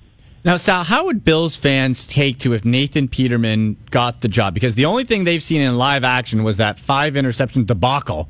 Now, 0.43 0.57
Sal, 0.57 0.83
how 0.83 1.05
would 1.05 1.23
Bills 1.23 1.55
fans 1.55 2.05
take 2.05 2.39
to 2.39 2.53
if 2.53 2.63
Nathan 2.63 3.07
Peterman 3.07 3.75
got 3.91 4.21
the 4.21 4.27
job? 4.27 4.53
Because 4.53 4.75
the 4.75 4.85
only 4.85 5.03
thing 5.03 5.23
they've 5.23 5.43
seen 5.43 5.61
in 5.61 5.77
live 5.77 6.03
action 6.03 6.43
was 6.43 6.57
that 6.57 6.79
five 6.79 7.17
interception 7.17 7.65
debacle 7.65 8.29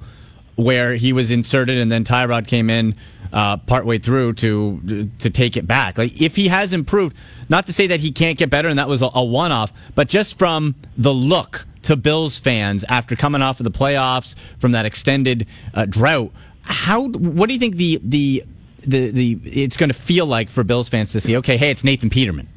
where 0.56 0.96
he 0.96 1.14
was 1.14 1.30
inserted 1.30 1.78
and 1.78 1.92
then 1.92 2.04
Tyrod 2.04 2.48
came 2.48 2.70
in 2.70 2.96
uh, 3.34 3.58
partway 3.58 3.98
through 3.98 4.34
to 4.34 5.10
to 5.20 5.30
take 5.30 5.58
it 5.58 5.68
back. 5.68 5.98
Like 5.98 6.22
if 6.22 6.36
he 6.36 6.48
has 6.48 6.74
improved, 6.74 7.16
not 7.50 7.66
to 7.68 7.74
say 7.74 7.88
that 7.88 8.00
he 8.00 8.12
can't 8.12 8.38
get 8.38 8.50
better 8.50 8.68
and 8.68 8.80
that 8.80 8.88
was 8.88 9.02
a, 9.02 9.10
a 9.14 9.24
one 9.24 9.52
off, 9.52 9.72
but 9.96 10.08
just 10.08 10.38
from 10.38 10.76
the 10.98 11.14
look 11.14 11.66
to 11.84 11.96
Bills 11.96 12.38
fans 12.38 12.84
after 12.90 13.16
coming 13.16 13.42
off 13.42 13.60
of 13.60 13.64
the 13.64 13.72
playoffs 13.72 14.36
from 14.60 14.74
that 14.74 14.86
extended 14.86 15.48
uh, 15.74 15.86
drought. 15.86 16.32
How? 16.62 17.08
What 17.08 17.48
do 17.48 17.54
you 17.54 17.60
think 17.60 17.78
the 17.78 18.02
the 18.04 18.44
the, 18.86 19.12
the 19.12 19.40
it's 19.46 19.78
going 19.78 19.90
to 19.90 19.96
feel 19.96 20.26
like 20.26 20.50
for 20.50 20.64
Bills 20.64 20.90
fans 20.90 21.14
to 21.14 21.22
see? 21.22 21.38
Okay, 21.38 21.58
hey, 21.58 21.72
it's 21.72 21.84
Nathan 21.84 22.10
Peterman. 22.10 22.50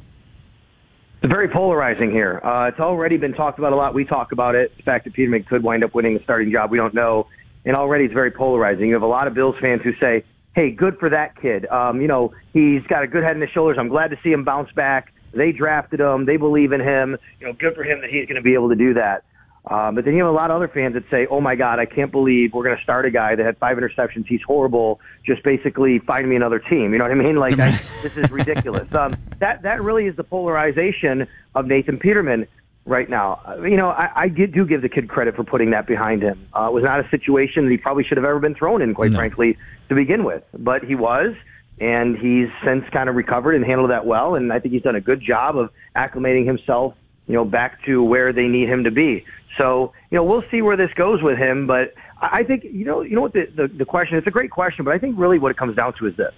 It's 1.23 1.31
very 1.31 1.47
polarizing 1.47 2.09
here. 2.09 2.41
Uh, 2.43 2.69
it's 2.69 2.79
already 2.79 3.17
been 3.17 3.33
talked 3.33 3.59
about 3.59 3.73
a 3.73 3.75
lot. 3.75 3.93
We 3.93 4.05
talk 4.05 4.31
about 4.31 4.55
it. 4.55 4.75
The 4.75 4.83
fact 4.83 5.05
that 5.05 5.13
Peterman 5.13 5.43
could 5.43 5.61
wind 5.61 5.83
up 5.83 5.93
winning 5.93 6.15
the 6.15 6.23
starting 6.23 6.51
job, 6.51 6.71
we 6.71 6.77
don't 6.77 6.95
know. 6.95 7.27
And 7.63 7.75
already 7.75 8.05
it's 8.05 8.13
very 8.13 8.31
polarizing. 8.31 8.87
You 8.87 8.95
have 8.95 9.03
a 9.03 9.07
lot 9.07 9.27
of 9.27 9.35
Bills 9.35 9.55
fans 9.61 9.81
who 9.83 9.93
say, 9.99 10.25
hey, 10.55 10.71
good 10.71 10.97
for 10.99 11.09
that 11.09 11.39
kid. 11.41 11.65
Um, 11.67 12.01
you 12.01 12.07
know, 12.07 12.33
he's 12.53 12.83
got 12.87 13.03
a 13.03 13.07
good 13.07 13.23
head 13.23 13.33
and 13.33 13.41
his 13.41 13.51
shoulders. 13.51 13.77
I'm 13.79 13.89
glad 13.89 14.09
to 14.09 14.17
see 14.23 14.31
him 14.31 14.43
bounce 14.43 14.71
back. 14.71 15.13
They 15.33 15.51
drafted 15.51 15.99
him. 15.99 16.25
They 16.25 16.37
believe 16.37 16.71
in 16.71 16.81
him. 16.81 17.17
You 17.39 17.47
know, 17.47 17.53
good 17.53 17.75
for 17.75 17.83
him 17.83 18.01
that 18.01 18.09
he's 18.09 18.25
going 18.25 18.35
to 18.35 18.41
be 18.41 18.53
able 18.53 18.69
to 18.69 18.75
do 18.75 18.93
that. 18.95 19.23
Um, 19.69 19.93
but 19.93 20.05
then 20.05 20.15
you 20.15 20.23
have 20.23 20.33
a 20.33 20.35
lot 20.35 20.49
of 20.49 20.55
other 20.55 20.67
fans 20.67 20.95
that 20.95 21.03
say, 21.11 21.27
"Oh 21.29 21.39
my 21.39 21.53
God, 21.55 21.77
I 21.77 21.85
can't 21.85 22.11
believe 22.11 22.51
we're 22.53 22.63
going 22.63 22.75
to 22.75 22.81
start 22.81 23.05
a 23.05 23.11
guy 23.11 23.35
that 23.35 23.45
had 23.45 23.57
five 23.59 23.77
interceptions. 23.77 24.25
He's 24.25 24.41
horrible. 24.41 24.99
Just 25.23 25.43
basically 25.43 25.99
find 25.99 26.27
me 26.27 26.35
another 26.35 26.57
team." 26.57 26.91
You 26.93 26.97
know 26.97 27.03
what 27.03 27.11
I 27.11 27.15
mean? 27.15 27.35
Like 27.35 27.59
I, 27.59 27.69
this 28.01 28.17
is 28.17 28.31
ridiculous. 28.31 28.91
Um, 28.95 29.15
that 29.37 29.61
that 29.61 29.83
really 29.83 30.07
is 30.07 30.15
the 30.15 30.23
polarization 30.23 31.27
of 31.53 31.67
Nathan 31.67 31.99
Peterman 31.99 32.47
right 32.85 33.09
now. 33.09 33.41
Uh, 33.47 33.61
you 33.63 33.77
know, 33.77 33.89
I, 33.89 34.23
I 34.23 34.27
did, 34.27 34.53
do 34.53 34.65
give 34.65 34.81
the 34.81 34.89
kid 34.89 35.07
credit 35.07 35.35
for 35.35 35.43
putting 35.43 35.71
that 35.71 35.87
behind 35.87 36.21
him. 36.21 36.47
Uh, 36.57 36.67
it 36.67 36.73
was 36.73 36.83
not 36.83 36.99
a 36.99 37.09
situation 37.09 37.65
that 37.65 37.71
he 37.71 37.77
probably 37.77 38.03
should 38.03 38.17
have 38.17 38.25
ever 38.25 38.39
been 38.39 38.55
thrown 38.55 38.81
in, 38.81 38.93
quite 38.93 39.11
no. 39.11 39.17
frankly, 39.17 39.57
to 39.89 39.95
begin 39.95 40.23
with. 40.23 40.43
But 40.57 40.83
he 40.83 40.95
was 40.95 41.35
and 41.79 42.15
he's 42.17 42.47
since 42.63 42.85
kind 42.93 43.09
of 43.09 43.15
recovered 43.15 43.55
and 43.55 43.65
handled 43.65 43.89
that 43.89 44.05
well. 44.05 44.35
And 44.35 44.53
I 44.53 44.59
think 44.59 44.73
he's 44.73 44.83
done 44.83 44.95
a 44.95 45.01
good 45.01 45.21
job 45.21 45.57
of 45.57 45.71
acclimating 45.95 46.45
himself, 46.45 46.93
you 47.27 47.33
know, 47.33 47.43
back 47.43 47.83
to 47.85 48.03
where 48.03 48.31
they 48.31 48.47
need 48.47 48.69
him 48.69 48.83
to 48.83 48.91
be. 48.91 49.25
So, 49.57 49.91
you 50.11 50.15
know, 50.15 50.23
we'll 50.23 50.43
see 50.51 50.61
where 50.61 50.77
this 50.77 50.91
goes 50.95 51.23
with 51.23 51.37
him. 51.39 51.65
But 51.65 51.95
I 52.21 52.43
think, 52.43 52.63
you 52.63 52.85
know, 52.85 53.01
you 53.01 53.15
know 53.15 53.21
what 53.21 53.33
the, 53.33 53.47
the, 53.55 53.67
the 53.67 53.85
question, 53.85 54.17
it's 54.17 54.27
a 54.27 54.31
great 54.31 54.51
question, 54.51 54.85
but 54.85 54.93
I 54.93 54.99
think 54.99 55.17
really 55.17 55.39
what 55.39 55.49
it 55.49 55.57
comes 55.57 55.75
down 55.75 55.93
to 55.97 56.07
is 56.07 56.15
this. 56.15 56.33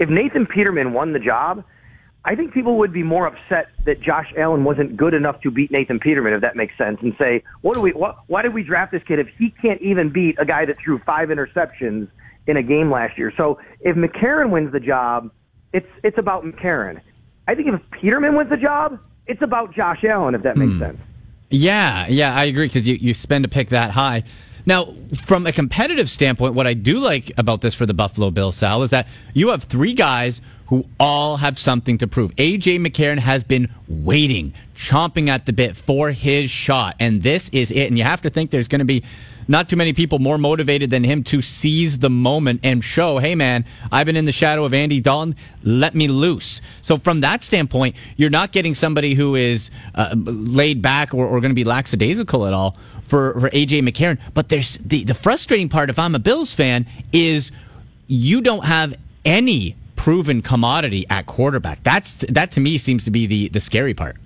If 0.00 0.08
Nathan 0.08 0.46
Peterman 0.46 0.92
won 0.92 1.12
the 1.12 1.20
job, 1.20 1.64
I 2.24 2.36
think 2.36 2.54
people 2.54 2.78
would 2.78 2.92
be 2.92 3.02
more 3.02 3.26
upset 3.26 3.68
that 3.84 4.00
Josh 4.00 4.32
Allen 4.38 4.62
wasn't 4.62 4.96
good 4.96 5.12
enough 5.12 5.40
to 5.40 5.50
beat 5.50 5.72
Nathan 5.72 5.98
Peterman, 5.98 6.34
if 6.34 6.40
that 6.42 6.54
makes 6.54 6.76
sense, 6.78 6.98
and 7.02 7.14
say, 7.18 7.42
what 7.62 7.74
do 7.74 7.80
we, 7.80 7.90
what, 7.92 8.18
why 8.28 8.42
did 8.42 8.54
we 8.54 8.62
draft 8.62 8.92
this 8.92 9.02
kid 9.02 9.18
if 9.18 9.26
he 9.38 9.50
can't 9.60 9.80
even 9.82 10.12
beat 10.12 10.36
a 10.38 10.44
guy 10.44 10.64
that 10.64 10.76
threw 10.84 11.00
five 11.00 11.30
interceptions 11.30 12.08
in 12.46 12.56
a 12.56 12.62
game 12.62 12.90
last 12.90 13.16
year. 13.18 13.32
So 13.36 13.58
if 13.80 13.96
McCarron 13.96 14.50
wins 14.50 14.72
the 14.72 14.80
job, 14.80 15.30
it's 15.72 15.88
it's 16.02 16.18
about 16.18 16.44
McCarron. 16.44 17.00
I 17.48 17.54
think 17.54 17.68
if 17.68 17.80
Peterman 17.90 18.36
wins 18.36 18.50
the 18.50 18.56
job, 18.56 18.98
it's 19.26 19.42
about 19.42 19.74
Josh 19.74 20.04
Allen, 20.04 20.34
if 20.34 20.42
that 20.42 20.56
makes 20.56 20.72
hmm. 20.72 20.80
sense. 20.80 21.00
Yeah, 21.50 22.06
yeah, 22.08 22.34
I 22.34 22.44
agree 22.44 22.66
because 22.66 22.88
you, 22.88 22.94
you 22.94 23.14
spend 23.14 23.44
a 23.44 23.48
pick 23.48 23.70
that 23.70 23.90
high. 23.90 24.24
Now, 24.64 24.94
from 25.26 25.46
a 25.46 25.52
competitive 25.52 26.08
standpoint, 26.08 26.54
what 26.54 26.66
I 26.66 26.74
do 26.74 26.98
like 26.98 27.32
about 27.36 27.60
this 27.60 27.74
for 27.74 27.84
the 27.84 27.94
Buffalo 27.94 28.30
Bills, 28.30 28.56
Sal, 28.56 28.82
is 28.82 28.90
that 28.90 29.08
you 29.34 29.48
have 29.48 29.64
three 29.64 29.92
guys 29.92 30.40
who 30.72 30.86
all 30.98 31.36
have 31.36 31.58
something 31.58 31.98
to 31.98 32.06
prove. 32.06 32.34
AJ 32.36 32.80
McCarron 32.80 33.18
has 33.18 33.44
been 33.44 33.68
waiting, 33.88 34.54
chomping 34.74 35.28
at 35.28 35.44
the 35.44 35.52
bit 35.52 35.76
for 35.76 36.12
his 36.12 36.50
shot, 36.50 36.96
and 36.98 37.22
this 37.22 37.50
is 37.50 37.70
it. 37.70 37.88
And 37.88 37.98
you 37.98 38.04
have 38.04 38.22
to 38.22 38.30
think 38.30 38.50
there's 38.50 38.68
going 38.68 38.78
to 38.78 38.86
be 38.86 39.04
not 39.46 39.68
too 39.68 39.76
many 39.76 39.92
people 39.92 40.18
more 40.18 40.38
motivated 40.38 40.88
than 40.88 41.04
him 41.04 41.24
to 41.24 41.42
seize 41.42 41.98
the 41.98 42.08
moment 42.08 42.60
and 42.62 42.82
show, 42.82 43.18
hey 43.18 43.34
man, 43.34 43.66
I've 43.90 44.06
been 44.06 44.16
in 44.16 44.24
the 44.24 44.32
shadow 44.32 44.64
of 44.64 44.72
Andy 44.72 44.98
Dalton, 44.98 45.36
let 45.62 45.94
me 45.94 46.08
loose. 46.08 46.62
So 46.80 46.96
from 46.96 47.20
that 47.20 47.42
standpoint, 47.42 47.94
you're 48.16 48.30
not 48.30 48.50
getting 48.50 48.74
somebody 48.74 49.12
who 49.12 49.34
is 49.34 49.70
uh, 49.94 50.14
laid 50.16 50.80
back 50.80 51.12
or, 51.12 51.26
or 51.26 51.42
going 51.42 51.50
to 51.50 51.54
be 51.54 51.64
lackadaisical 51.64 52.46
at 52.46 52.54
all 52.54 52.78
for, 53.02 53.38
for 53.38 53.50
AJ 53.50 53.86
McCarron. 53.86 54.16
But 54.32 54.48
there's 54.48 54.78
the, 54.78 55.04
the 55.04 55.12
frustrating 55.12 55.68
part, 55.68 55.90
if 55.90 55.98
I'm 55.98 56.14
a 56.14 56.18
Bills 56.18 56.54
fan, 56.54 56.86
is 57.12 57.52
you 58.06 58.40
don't 58.40 58.64
have 58.64 58.94
any 59.26 59.76
proven 60.02 60.42
commodity 60.42 61.06
at 61.10 61.26
quarterback. 61.26 61.80
That's 61.84 62.14
that 62.28 62.50
to 62.52 62.60
me 62.60 62.76
seems 62.76 63.04
to 63.04 63.12
be 63.12 63.26
the 63.26 63.48
the 63.50 63.60
scary 63.60 63.94
part. 63.94 64.16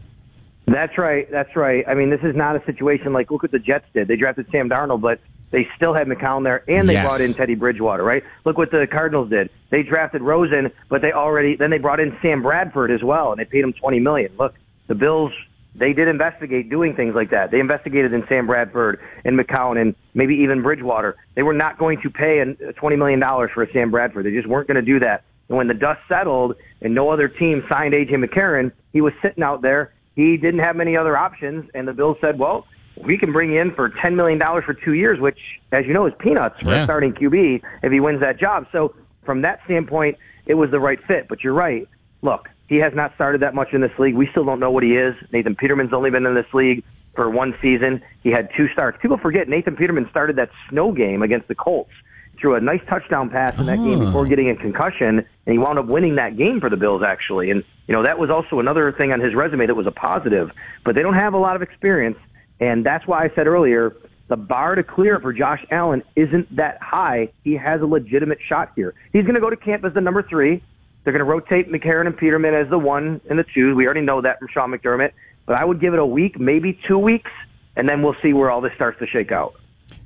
That's 0.64 0.96
right. 0.96 1.30
That's 1.30 1.54
right. 1.54 1.84
I 1.86 1.92
mean, 1.92 2.08
this 2.08 2.22
is 2.22 2.34
not 2.34 2.56
a 2.56 2.64
situation 2.64 3.12
like 3.12 3.30
look 3.30 3.42
what 3.42 3.52
the 3.52 3.58
Jets 3.58 3.84
did. 3.92 4.08
They 4.08 4.16
drafted 4.16 4.46
Sam 4.50 4.70
Darnold, 4.70 5.02
but 5.02 5.20
they 5.50 5.68
still 5.76 5.92
had 5.92 6.06
McCown 6.08 6.44
there, 6.44 6.64
and 6.66 6.88
they 6.88 6.94
yes. 6.94 7.06
brought 7.06 7.20
in 7.20 7.34
Teddy 7.34 7.54
Bridgewater. 7.56 8.02
Right? 8.02 8.24
Look 8.46 8.56
what 8.56 8.70
the 8.70 8.86
Cardinals 8.90 9.28
did. 9.28 9.50
They 9.70 9.82
drafted 9.82 10.22
Rosen, 10.22 10.72
but 10.88 11.02
they 11.02 11.12
already 11.12 11.56
then 11.56 11.68
they 11.68 11.78
brought 11.78 12.00
in 12.00 12.16
Sam 12.22 12.42
Bradford 12.42 12.90
as 12.90 13.02
well, 13.02 13.32
and 13.32 13.38
they 13.38 13.44
paid 13.44 13.62
him 13.62 13.74
twenty 13.74 14.00
million. 14.00 14.32
Look, 14.38 14.54
the 14.86 14.94
Bills 14.94 15.32
they 15.74 15.92
did 15.92 16.08
investigate 16.08 16.70
doing 16.70 16.96
things 16.96 17.14
like 17.14 17.28
that. 17.32 17.50
They 17.50 17.60
investigated 17.60 18.14
in 18.14 18.24
Sam 18.30 18.46
Bradford 18.46 18.98
and 19.26 19.38
McCown 19.38 19.78
and 19.78 19.94
maybe 20.14 20.36
even 20.36 20.62
Bridgewater. 20.62 21.16
They 21.34 21.42
were 21.42 21.52
not 21.52 21.78
going 21.78 22.00
to 22.00 22.08
pay 22.08 22.42
$20 22.42 22.96
million 22.96 23.20
for 23.52 23.62
a 23.62 23.70
Sam 23.74 23.90
Bradford. 23.90 24.24
They 24.24 24.30
just 24.30 24.48
weren't 24.48 24.68
going 24.68 24.76
to 24.76 24.80
do 24.80 25.00
that. 25.00 25.24
And 25.48 25.56
when 25.56 25.68
the 25.68 25.74
dust 25.74 26.00
settled 26.08 26.56
and 26.80 26.94
no 26.94 27.10
other 27.10 27.28
team 27.28 27.64
signed 27.68 27.94
A.J. 27.94 28.14
McCarron, 28.14 28.72
he 28.92 29.00
was 29.00 29.12
sitting 29.22 29.42
out 29.42 29.62
there 29.62 29.92
he 30.16 30.38
didn't 30.38 30.60
have 30.60 30.74
many 30.74 30.96
other 30.96 31.16
options, 31.16 31.70
and 31.74 31.86
the 31.86 31.92
Bills 31.92 32.16
said, 32.22 32.38
well, 32.38 32.66
we 33.04 33.18
can 33.18 33.32
bring 33.32 33.52
you 33.52 33.60
in 33.60 33.74
for 33.74 33.90
$10 33.90 34.16
million 34.16 34.40
for 34.40 34.72
two 34.72 34.94
years, 34.94 35.20
which, 35.20 35.38
as 35.72 35.84
you 35.86 35.92
know, 35.92 36.06
is 36.06 36.14
peanuts 36.18 36.58
for 36.62 36.70
yeah. 36.70 36.82
a 36.82 36.84
starting 36.84 37.12
QB 37.12 37.62
if 37.82 37.92
he 37.92 38.00
wins 38.00 38.20
that 38.20 38.40
job. 38.40 38.66
So 38.72 38.94
from 39.26 39.42
that 39.42 39.60
standpoint, 39.66 40.16
it 40.46 40.54
was 40.54 40.70
the 40.70 40.80
right 40.80 40.98
fit. 41.06 41.28
But 41.28 41.44
you're 41.44 41.52
right. 41.52 41.86
Look, 42.22 42.48
he 42.66 42.76
has 42.76 42.94
not 42.94 43.14
started 43.14 43.42
that 43.42 43.54
much 43.54 43.74
in 43.74 43.82
this 43.82 43.92
league. 43.98 44.14
We 44.14 44.26
still 44.30 44.46
don't 44.46 44.58
know 44.58 44.70
what 44.70 44.82
he 44.82 44.96
is. 44.96 45.14
Nathan 45.32 45.54
Peterman's 45.54 45.92
only 45.92 46.10
been 46.10 46.24
in 46.24 46.34
this 46.34 46.52
league 46.54 46.82
for 47.14 47.28
one 47.28 47.54
season. 47.60 48.02
He 48.22 48.30
had 48.30 48.48
two 48.56 48.68
starts. 48.72 48.96
People 49.02 49.18
forget 49.18 49.50
Nathan 49.50 49.76
Peterman 49.76 50.08
started 50.10 50.36
that 50.36 50.48
snow 50.70 50.92
game 50.92 51.20
against 51.20 51.48
the 51.48 51.54
Colts 51.54 51.92
threw 52.40 52.54
a 52.54 52.60
nice 52.60 52.80
touchdown 52.88 53.30
pass 53.30 53.58
in 53.58 53.66
that 53.66 53.78
oh. 53.78 53.84
game 53.84 53.98
before 54.00 54.26
ah. 54.26 54.28
getting 54.28 54.50
a 54.50 54.56
concussion, 54.56 55.18
and 55.18 55.52
he 55.52 55.58
wound 55.58 55.78
up 55.78 55.86
winning 55.86 56.16
that 56.16 56.36
game 56.36 56.60
for 56.60 56.70
the 56.70 56.76
Bills 56.76 57.02
actually. 57.06 57.50
And 57.50 57.64
you 57.86 57.94
know 57.94 58.02
that 58.02 58.18
was 58.18 58.30
also 58.30 58.60
another 58.60 58.92
thing 58.92 59.12
on 59.12 59.20
his 59.20 59.34
resume 59.34 59.66
that 59.66 59.74
was 59.74 59.86
a 59.86 59.92
positive. 59.92 60.50
But 60.84 60.94
they 60.94 61.02
don't 61.02 61.14
have 61.14 61.34
a 61.34 61.38
lot 61.38 61.56
of 61.56 61.62
experience, 61.62 62.18
and 62.60 62.84
that's 62.84 63.06
why 63.06 63.24
I 63.24 63.30
said 63.34 63.46
earlier 63.46 63.94
the 64.28 64.36
bar 64.36 64.74
to 64.74 64.82
clear 64.82 65.20
for 65.20 65.32
Josh 65.32 65.64
Allen 65.70 66.02
isn't 66.16 66.56
that 66.56 66.78
high. 66.82 67.28
He 67.44 67.54
has 67.56 67.80
a 67.80 67.86
legitimate 67.86 68.38
shot 68.48 68.72
here. 68.74 68.94
He's 69.12 69.22
going 69.22 69.34
to 69.34 69.40
go 69.40 69.50
to 69.50 69.56
camp 69.56 69.84
as 69.84 69.94
the 69.94 70.00
number 70.00 70.22
three. 70.22 70.62
They're 71.04 71.12
going 71.12 71.24
to 71.24 71.30
rotate 71.30 71.70
McCarron 71.70 72.06
and 72.06 72.16
Peterman 72.16 72.54
as 72.54 72.68
the 72.68 72.78
one 72.78 73.20
and 73.30 73.38
the 73.38 73.44
two. 73.54 73.76
We 73.76 73.84
already 73.84 74.00
know 74.00 74.20
that 74.22 74.40
from 74.40 74.48
Sean 74.52 74.72
McDermott. 74.72 75.12
But 75.46 75.54
I 75.54 75.64
would 75.64 75.80
give 75.80 75.94
it 75.94 76.00
a 76.00 76.06
week, 76.06 76.40
maybe 76.40 76.78
two 76.88 76.98
weeks, 76.98 77.30
and 77.76 77.88
then 77.88 78.02
we'll 78.02 78.16
see 78.20 78.32
where 78.32 78.50
all 78.50 78.60
this 78.60 78.72
starts 78.74 78.98
to 78.98 79.06
shake 79.06 79.30
out. 79.30 79.54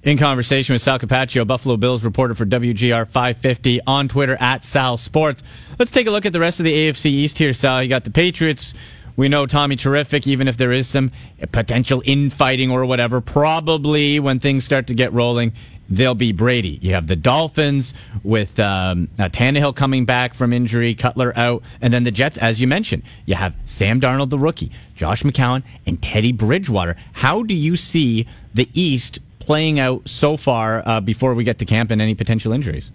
In 0.03 0.17
conversation 0.17 0.73
with 0.73 0.81
Sal 0.81 0.99
Capaccio, 0.99 1.47
Buffalo 1.47 1.77
Bills 1.77 2.05
reporter 2.05 2.35
for 2.35 2.47
WGR 2.47 3.07
550 3.07 3.81
on 3.87 4.09
Twitter 4.09 4.35
at 4.41 4.65
Sal 4.65 4.97
Sports. 4.97 5.43
Let's 5.79 5.91
take 5.91 6.07
a 6.07 6.11
look 6.11 6.25
at 6.25 6.33
the 6.33 6.41
rest 6.41 6.59
of 6.59 6.65
the 6.65 6.73
AFC 6.73 7.07
East 7.07 7.37
here, 7.37 7.53
Sal. 7.53 7.83
You 7.83 7.91
got 7.91 8.05
the 8.05 8.11
Patriots. 8.11 8.73
We 9.17 9.29
know 9.29 9.45
Tommy 9.45 9.77
terrific, 9.77 10.27
even 10.27 10.49
if 10.49 10.57
there 10.57 10.73
is 10.73 10.89
some 10.89 11.13
potential 11.53 12.03
infighting 12.07 12.71
or 12.71 12.87
whatever. 12.87 13.21
Probably 13.21 14.19
when 14.21 14.41
things 14.41 14.65
start 14.65 14.87
to 14.87 14.95
get 14.95 15.13
rolling, 15.13 15.53
they'll 15.91 16.15
be 16.15 16.33
Brady. 16.33 16.79
You 16.81 16.95
have 16.95 17.07
the 17.07 17.17
Dolphins 17.17 17.93
with 18.23 18.59
um, 18.59 19.11
uh, 19.19 19.29
Tannehill 19.29 19.77
coming 19.77 20.07
back 20.07 20.33
from 20.33 20.55
injury, 20.55 20.95
Cutler 20.95 21.37
out, 21.37 21.63
and 21.83 21.93
then 21.93 22.05
the 22.05 22.11
Jets, 22.11 22.39
as 22.39 22.59
you 22.59 22.67
mentioned. 22.67 23.03
You 23.27 23.35
have 23.35 23.55
Sam 23.67 24.01
Darnold, 24.01 24.31
the 24.31 24.39
rookie, 24.39 24.73
Josh 24.97 25.25
McCown, 25.25 25.63
and 25.85 26.01
Teddy 26.01 26.33
Bridgewater. 26.33 26.97
How 27.13 27.43
do 27.43 27.53
you 27.53 27.77
see 27.77 28.27
the 28.55 28.71
East 28.73 29.19
playing 29.41 29.81
out 29.81 30.09
so 30.09 30.37
far 30.37 30.83
uh, 30.87 31.01
before 31.01 31.35
we 31.35 31.45
get 31.45 31.59
to 31.59 31.65
camp 31.65 31.91
and 31.91 32.01
any 32.01 32.15
potential 32.15 32.53
injuries? 32.53 32.93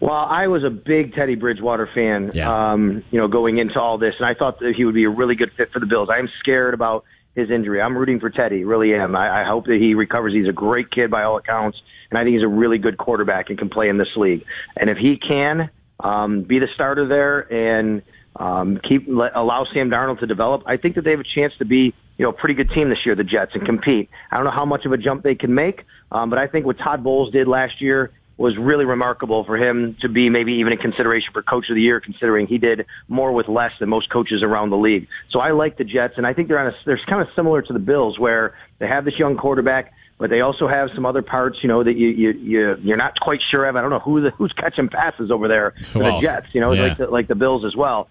Well, 0.00 0.14
I 0.14 0.46
was 0.46 0.64
a 0.64 0.70
big 0.70 1.14
Teddy 1.14 1.34
Bridgewater 1.34 1.88
fan, 1.94 2.30
Yeah. 2.34 2.72
um, 2.72 3.04
you 3.10 3.20
know, 3.20 3.28
going 3.28 3.58
into 3.58 3.78
all 3.78 3.98
this, 3.98 4.14
and 4.18 4.26
I 4.26 4.32
thought 4.34 4.58
that 4.60 4.72
he 4.74 4.84
would 4.86 4.94
be 4.94 5.04
a 5.04 5.10
really 5.10 5.34
good 5.34 5.52
fit 5.56 5.70
for 5.72 5.78
the 5.78 5.86
Bills. 5.86 6.08
I 6.10 6.18
am 6.18 6.28
scared 6.40 6.72
about 6.72 7.04
his 7.34 7.50
injury. 7.50 7.80
I'm 7.82 7.96
rooting 7.96 8.18
for 8.18 8.30
Teddy, 8.30 8.64
really 8.64 8.94
am. 8.94 9.14
I, 9.14 9.42
I 9.42 9.44
hope 9.46 9.66
that 9.66 9.78
he 9.78 9.94
recovers. 9.94 10.32
He's 10.32 10.48
a 10.48 10.52
great 10.52 10.90
kid 10.90 11.10
by 11.10 11.22
all 11.22 11.36
accounts, 11.36 11.78
and 12.10 12.18
I 12.18 12.24
think 12.24 12.34
he's 12.34 12.42
a 12.42 12.48
really 12.48 12.78
good 12.78 12.96
quarterback 12.96 13.50
and 13.50 13.58
can 13.58 13.68
play 13.68 13.88
in 13.90 13.98
this 13.98 14.08
league. 14.16 14.44
And 14.74 14.88
if 14.88 14.96
he 14.96 15.18
can 15.18 15.68
um, 16.00 16.42
be 16.42 16.58
the 16.58 16.68
starter 16.74 17.06
there 17.06 17.40
and 17.52 18.00
um, 18.36 18.80
keep 18.88 19.04
let, 19.06 19.36
allow 19.36 19.66
Sam 19.72 19.90
Darnold 19.90 20.20
to 20.20 20.26
develop, 20.26 20.62
I 20.66 20.78
think 20.78 20.94
that 20.94 21.02
they 21.04 21.10
have 21.10 21.20
a 21.20 21.24
chance 21.34 21.52
to 21.58 21.66
be, 21.66 21.94
you 22.20 22.26
know, 22.26 22.32
a 22.32 22.34
pretty 22.34 22.52
good 22.52 22.68
team 22.74 22.90
this 22.90 22.98
year, 23.06 23.14
the 23.16 23.24
Jets, 23.24 23.52
and 23.54 23.64
compete. 23.64 24.10
I 24.30 24.36
don't 24.36 24.44
know 24.44 24.50
how 24.50 24.66
much 24.66 24.84
of 24.84 24.92
a 24.92 24.98
jump 24.98 25.22
they 25.22 25.34
can 25.34 25.54
make, 25.54 25.86
um, 26.12 26.28
but 26.28 26.38
I 26.38 26.48
think 26.48 26.66
what 26.66 26.76
Todd 26.76 27.02
Bowles 27.02 27.32
did 27.32 27.48
last 27.48 27.80
year 27.80 28.10
was 28.36 28.58
really 28.58 28.84
remarkable 28.84 29.42
for 29.42 29.56
him 29.56 29.96
to 30.02 30.08
be 30.10 30.28
maybe 30.28 30.52
even 30.52 30.74
a 30.74 30.76
consideration 30.76 31.30
for 31.32 31.40
coach 31.40 31.70
of 31.70 31.76
the 31.76 31.80
year, 31.80 31.98
considering 31.98 32.46
he 32.46 32.58
did 32.58 32.84
more 33.08 33.32
with 33.32 33.48
less 33.48 33.70
than 33.80 33.88
most 33.88 34.10
coaches 34.10 34.42
around 34.42 34.68
the 34.68 34.76
league. 34.76 35.08
So 35.30 35.38
I 35.38 35.52
like 35.52 35.78
the 35.78 35.84
Jets, 35.84 36.12
and 36.18 36.26
I 36.26 36.34
think 36.34 36.48
they're 36.48 36.58
on 36.58 36.66
a, 36.66 36.76
they're 36.84 37.00
kind 37.08 37.22
of 37.22 37.28
similar 37.34 37.62
to 37.62 37.72
the 37.72 37.78
Bills, 37.78 38.18
where 38.18 38.54
they 38.80 38.86
have 38.86 39.06
this 39.06 39.18
young 39.18 39.38
quarterback, 39.38 39.94
but 40.18 40.28
they 40.28 40.42
also 40.42 40.68
have 40.68 40.90
some 40.94 41.06
other 41.06 41.22
parts, 41.22 41.56
you 41.62 41.70
know, 41.70 41.82
that 41.82 41.96
you 41.96 42.08
you, 42.08 42.30
you 42.32 42.76
you're 42.82 42.98
not 42.98 43.18
quite 43.18 43.40
sure 43.50 43.64
of. 43.64 43.76
I 43.76 43.80
don't 43.80 43.88
know 43.88 43.98
who 43.98 44.20
the, 44.20 44.30
who's 44.32 44.52
catching 44.52 44.90
passes 44.90 45.30
over 45.30 45.48
there 45.48 45.72
for 45.84 46.00
Well, 46.00 46.20
the 46.20 46.26
Jets, 46.26 46.48
you 46.52 46.60
know, 46.60 46.72
yeah. 46.72 46.82
like 46.82 46.98
the, 46.98 47.06
like 47.06 47.28
the 47.28 47.34
Bills 47.34 47.64
as 47.64 47.74
well. 47.74 48.10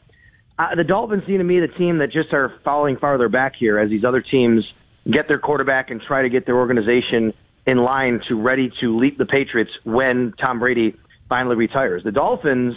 Uh, 0.59 0.75
the 0.75 0.83
Dolphins 0.83 1.23
seem 1.25 1.37
to 1.37 1.43
me 1.45 1.61
the 1.61 1.73
team 1.77 1.99
that 1.99 2.11
just 2.11 2.33
are 2.33 2.53
falling 2.65 2.97
farther 2.97 3.29
back 3.29 3.53
here 3.57 3.79
as 3.79 3.89
these 3.89 4.03
other 4.03 4.21
teams 4.21 4.65
get 5.11 5.29
their 5.29 5.39
quarterback 5.39 5.89
and 5.89 6.01
try 6.05 6.21
to 6.21 6.29
get 6.29 6.45
their 6.45 6.57
organization 6.57 7.33
in 7.65 7.77
line 7.77 8.19
to 8.27 8.35
ready 8.35 8.69
to 8.81 8.99
leap 8.99 9.17
the 9.17 9.25
Patriots 9.25 9.71
when 9.85 10.33
Tom 10.39 10.59
Brady 10.59 10.95
finally 11.29 11.55
retires. 11.55 12.03
The 12.03 12.11
Dolphins, 12.11 12.73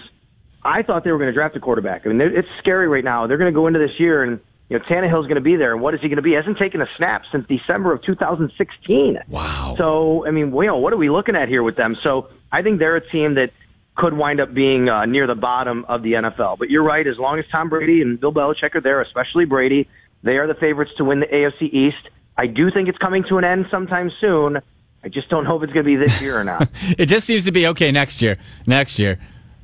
I 0.64 0.82
thought 0.82 1.02
they 1.02 1.10
were 1.10 1.18
going 1.18 1.30
to 1.30 1.34
draft 1.34 1.56
a 1.56 1.60
quarterback. 1.60 2.02
I 2.04 2.10
mean, 2.10 2.20
it's 2.20 2.46
scary 2.60 2.86
right 2.86 3.02
now. 3.02 3.26
They're 3.26 3.38
going 3.38 3.52
to 3.52 3.54
go 3.54 3.66
into 3.66 3.80
this 3.80 3.98
year 3.98 4.22
and 4.22 4.38
you 4.68 4.78
know 4.78 4.84
Tannehill's 4.88 5.26
going 5.26 5.34
to 5.34 5.42
be 5.42 5.56
there, 5.56 5.74
and 5.74 5.82
what 5.82 5.92
is 5.92 6.00
he 6.00 6.08
going 6.08 6.16
to 6.16 6.22
be? 6.22 6.30
He 6.30 6.36
hasn't 6.36 6.56
taken 6.56 6.80
a 6.80 6.86
snap 6.96 7.22
since 7.30 7.44
December 7.46 7.92
of 7.92 8.02
2016. 8.04 9.18
Wow. 9.28 9.74
So 9.76 10.24
I 10.26 10.30
mean, 10.30 10.54
you 10.54 10.66
know, 10.66 10.78
what 10.78 10.92
are 10.92 10.96
we 10.96 11.10
looking 11.10 11.34
at 11.34 11.48
here 11.48 11.62
with 11.62 11.76
them? 11.76 11.96
So 12.02 12.28
I 12.50 12.62
think 12.62 12.78
they're 12.78 12.96
a 12.96 13.10
team 13.10 13.34
that 13.34 13.50
could 13.96 14.14
wind 14.14 14.40
up 14.40 14.54
being 14.54 14.88
uh, 14.88 15.04
near 15.04 15.26
the 15.26 15.34
bottom 15.34 15.84
of 15.88 16.02
the 16.02 16.12
NFL. 16.12 16.58
But 16.58 16.70
you're 16.70 16.82
right. 16.82 17.06
As 17.06 17.18
long 17.18 17.38
as 17.38 17.44
Tom 17.52 17.68
Brady 17.68 18.00
and 18.00 18.18
Bill 18.18 18.32
Belichick 18.32 18.74
are 18.74 18.80
there, 18.80 19.02
especially 19.02 19.44
Brady, 19.44 19.88
they 20.22 20.38
are 20.38 20.46
the 20.46 20.54
favorites 20.54 20.92
to 20.96 21.04
win 21.04 21.20
the 21.20 21.26
AFC 21.26 21.72
East. 21.72 22.08
I 22.36 22.46
do 22.46 22.70
think 22.70 22.88
it's 22.88 22.98
coming 22.98 23.24
to 23.28 23.38
an 23.38 23.44
end 23.44 23.66
sometime 23.70 24.10
soon. 24.20 24.58
I 25.04 25.08
just 25.08 25.28
don't 25.28 25.44
know 25.44 25.56
if 25.56 25.64
it's 25.64 25.72
going 25.72 25.84
to 25.84 25.90
be 25.90 25.96
this 25.96 26.20
year 26.22 26.38
or 26.38 26.44
not. 26.44 26.68
it 26.98 27.06
just 27.06 27.26
seems 27.26 27.44
to 27.44 27.52
be 27.52 27.66
okay 27.68 27.90
next 27.90 28.22
year, 28.22 28.38
next 28.66 28.98
year, 28.98 29.18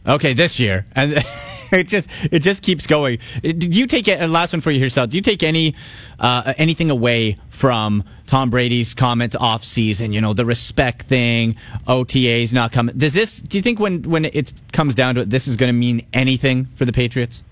okay 0.06 0.32
this 0.32 0.58
year, 0.60 0.86
and 0.94 1.12
it 1.72 1.88
just 1.88 2.08
it 2.30 2.40
just 2.40 2.62
keeps 2.62 2.86
going. 2.86 3.18
Do 3.42 3.66
you 3.66 3.86
take 3.86 4.08
it? 4.08 4.26
Last 4.28 4.52
one 4.52 4.60
for 4.60 4.70
yourself? 4.70 5.10
Do 5.10 5.16
you 5.16 5.22
take 5.22 5.42
any 5.42 5.74
uh, 6.18 6.54
anything 6.56 6.90
away 6.90 7.38
from 7.50 8.04
Tom 8.26 8.50
Brady's 8.50 8.94
comments 8.94 9.36
off 9.36 9.64
season? 9.64 10.12
You 10.12 10.20
know 10.20 10.34
the 10.34 10.44
respect 10.44 11.02
thing, 11.02 11.56
OTAs 11.86 12.52
not 12.52 12.72
coming. 12.72 12.96
Does 12.96 13.14
this? 13.14 13.38
Do 13.40 13.56
you 13.56 13.62
think 13.62 13.80
when 13.80 14.02
when 14.02 14.24
it 14.24 14.52
comes 14.72 14.94
down 14.94 15.14
to 15.16 15.22
it, 15.22 15.30
this 15.30 15.48
is 15.48 15.56
going 15.56 15.68
to 15.68 15.78
mean 15.78 16.06
anything 16.12 16.66
for 16.74 16.84
the 16.84 16.92
Patriots? 16.92 17.42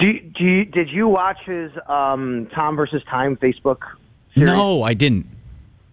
do 0.00 0.06
you, 0.06 0.20
do 0.20 0.44
you, 0.44 0.64
did 0.64 0.90
you 0.90 1.06
watch 1.06 1.38
his 1.44 1.70
um, 1.86 2.48
Tom 2.54 2.74
versus 2.74 3.02
Time 3.04 3.36
Facebook? 3.36 3.82
Series? 4.34 4.48
No, 4.48 4.82
I 4.82 4.94
didn't. 4.94 5.26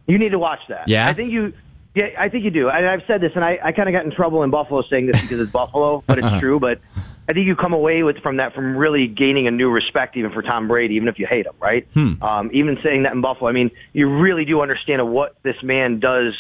You 0.07 0.17
need 0.17 0.29
to 0.29 0.39
watch 0.39 0.59
that. 0.69 0.87
Yeah? 0.87 1.07
I 1.07 1.13
think 1.13 1.31
you. 1.31 1.53
Yeah, 1.97 2.09
I 2.15 2.29
think 2.29 2.43
you 2.43 2.51
do. 2.51 2.69
And 2.69 2.85
I've 2.85 3.01
said 3.07 3.21
this, 3.21 3.31
and 3.33 3.43
I, 3.43 3.57
I 3.63 3.71
kind 3.71 3.89
of 3.89 3.93
got 3.93 4.05
in 4.05 4.11
trouble 4.11 4.43
in 4.43 4.51
Buffalo 4.51 4.83
saying 4.87 5.07
this 5.07 5.19
because 5.19 5.39
it's 5.39 5.51
Buffalo, 5.51 6.03
but 6.05 6.19
it's 6.19 6.27
true. 6.39 6.59
But 6.59 6.79
I 7.27 7.33
think 7.33 7.47
you 7.47 7.55
come 7.55 7.73
away 7.73 8.03
with 8.03 8.19
from 8.19 8.37
that 8.37 8.53
from 8.53 8.77
really 8.77 9.07
gaining 9.07 9.47
a 9.47 9.51
new 9.51 9.71
respect, 9.71 10.15
even 10.15 10.31
for 10.31 10.43
Tom 10.43 10.67
Brady, 10.67 10.93
even 10.93 11.07
if 11.07 11.17
you 11.17 11.25
hate 11.25 11.47
him, 11.47 11.55
right? 11.59 11.87
Um, 12.21 12.51
even 12.53 12.77
saying 12.83 13.01
that 13.03 13.13
in 13.13 13.21
Buffalo, 13.21 13.49
I 13.49 13.53
mean, 13.53 13.71
you 13.93 14.07
really 14.09 14.45
do 14.45 14.61
understand 14.61 15.11
what 15.11 15.37
this 15.41 15.55
man 15.63 15.99
does 15.99 16.35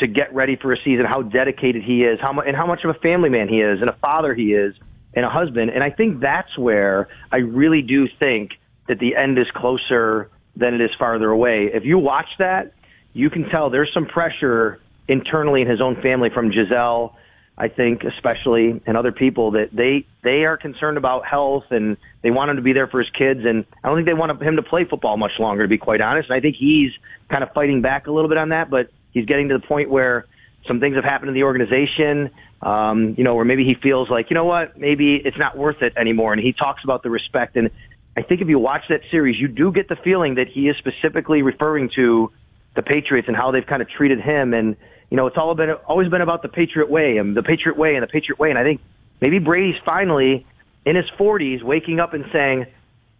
to 0.00 0.06
get 0.06 0.34
ready 0.34 0.56
for 0.56 0.70
a 0.70 0.76
season, 0.84 1.06
how 1.06 1.22
dedicated 1.22 1.82
he 1.82 2.04
is, 2.04 2.20
how 2.20 2.34
much, 2.34 2.44
and 2.46 2.54
how 2.54 2.66
much 2.66 2.84
of 2.84 2.90
a 2.90 2.98
family 3.00 3.30
man 3.30 3.48
he 3.48 3.62
is, 3.62 3.80
and 3.80 3.88
a 3.88 3.96
father 4.02 4.34
he 4.34 4.52
is, 4.52 4.74
and 5.14 5.24
a 5.24 5.30
husband. 5.30 5.70
And 5.70 5.82
I 5.82 5.88
think 5.88 6.20
that's 6.20 6.58
where 6.58 7.08
I 7.32 7.38
really 7.38 7.80
do 7.80 8.06
think 8.18 8.50
that 8.86 8.98
the 8.98 9.16
end 9.16 9.38
is 9.38 9.46
closer 9.54 10.28
than 10.56 10.74
it 10.74 10.82
is 10.82 10.90
farther 10.98 11.30
away. 11.30 11.70
If 11.72 11.86
you 11.86 11.98
watch 11.98 12.28
that, 12.38 12.74
you 13.12 13.30
can 13.30 13.48
tell 13.48 13.70
there's 13.70 13.92
some 13.94 14.06
pressure 14.06 14.78
internally 15.10 15.62
in 15.62 15.68
his 15.68 15.80
own 15.80 16.00
family 16.00 16.30
from 16.32 16.50
Gisele, 16.50 17.14
I 17.58 17.68
think, 17.68 18.04
especially, 18.04 18.80
and 18.86 18.96
other 18.96 19.12
people 19.12 19.50
that 19.50 19.68
they 19.72 20.06
they 20.22 20.44
are 20.44 20.56
concerned 20.56 20.96
about 20.96 21.26
health 21.26 21.64
and 21.70 21.98
they 22.22 22.30
want 22.30 22.50
him 22.50 22.56
to 22.56 22.62
be 22.62 22.72
there 22.72 22.86
for 22.86 23.00
his 23.00 23.10
kids. 23.10 23.40
And 23.44 23.66
I 23.82 23.88
don't 23.88 23.98
think 23.98 24.06
they 24.06 24.14
want 24.14 24.40
him 24.40 24.56
to 24.56 24.62
play 24.62 24.84
football 24.84 25.16
much 25.18 25.32
longer, 25.38 25.64
to 25.64 25.68
be 25.68 25.76
quite 25.76 26.00
honest. 26.00 26.30
And 26.30 26.36
I 26.38 26.40
think 26.40 26.56
he's 26.56 26.92
kind 27.28 27.42
of 27.42 27.52
fighting 27.52 27.82
back 27.82 28.06
a 28.06 28.12
little 28.12 28.28
bit 28.28 28.38
on 28.38 28.48
that, 28.50 28.70
but 28.70 28.90
he's 29.12 29.26
getting 29.26 29.48
to 29.48 29.58
the 29.58 29.66
point 29.66 29.90
where 29.90 30.26
some 30.66 30.80
things 30.80 30.94
have 30.94 31.04
happened 31.04 31.28
in 31.28 31.34
the 31.34 31.42
organization, 31.42 32.30
um, 32.62 33.14
you 33.18 33.24
know, 33.24 33.34
where 33.34 33.44
maybe 33.44 33.64
he 33.64 33.74
feels 33.74 34.08
like, 34.08 34.30
you 34.30 34.34
know 34.34 34.44
what, 34.44 34.78
maybe 34.78 35.16
it's 35.16 35.38
not 35.38 35.58
worth 35.58 35.82
it 35.82 35.92
anymore. 35.96 36.32
And 36.32 36.40
he 36.40 36.52
talks 36.52 36.82
about 36.84 37.02
the 37.02 37.10
respect. 37.10 37.56
And 37.56 37.70
I 38.16 38.22
think 38.22 38.40
if 38.40 38.48
you 38.48 38.58
watch 38.58 38.84
that 38.88 39.00
series, 39.10 39.38
you 39.38 39.48
do 39.48 39.72
get 39.72 39.88
the 39.88 39.96
feeling 39.96 40.36
that 40.36 40.48
he 40.48 40.68
is 40.68 40.76
specifically 40.78 41.42
referring 41.42 41.90
to 41.96 42.30
the 42.76 42.82
Patriots 42.82 43.28
and 43.28 43.36
how 43.36 43.50
they've 43.50 43.66
kind 43.66 43.82
of 43.82 43.88
treated 43.88 44.20
him. 44.20 44.54
And, 44.54 44.76
you 45.10 45.16
know, 45.16 45.26
it's 45.26 45.36
all 45.36 45.54
been, 45.54 45.70
always 45.70 46.08
been 46.08 46.20
about 46.22 46.42
the 46.42 46.48
Patriot 46.48 46.88
way 46.90 47.16
and 47.18 47.36
the 47.36 47.42
Patriot 47.42 47.76
way 47.76 47.94
and 47.96 48.02
the 48.02 48.06
Patriot 48.06 48.38
way. 48.38 48.50
And 48.50 48.58
I 48.58 48.62
think 48.64 48.80
maybe 49.20 49.38
Brady's 49.38 49.76
finally 49.84 50.46
in 50.86 50.96
his 50.96 51.06
40s 51.18 51.62
waking 51.62 52.00
up 52.00 52.14
and 52.14 52.24
saying, 52.32 52.66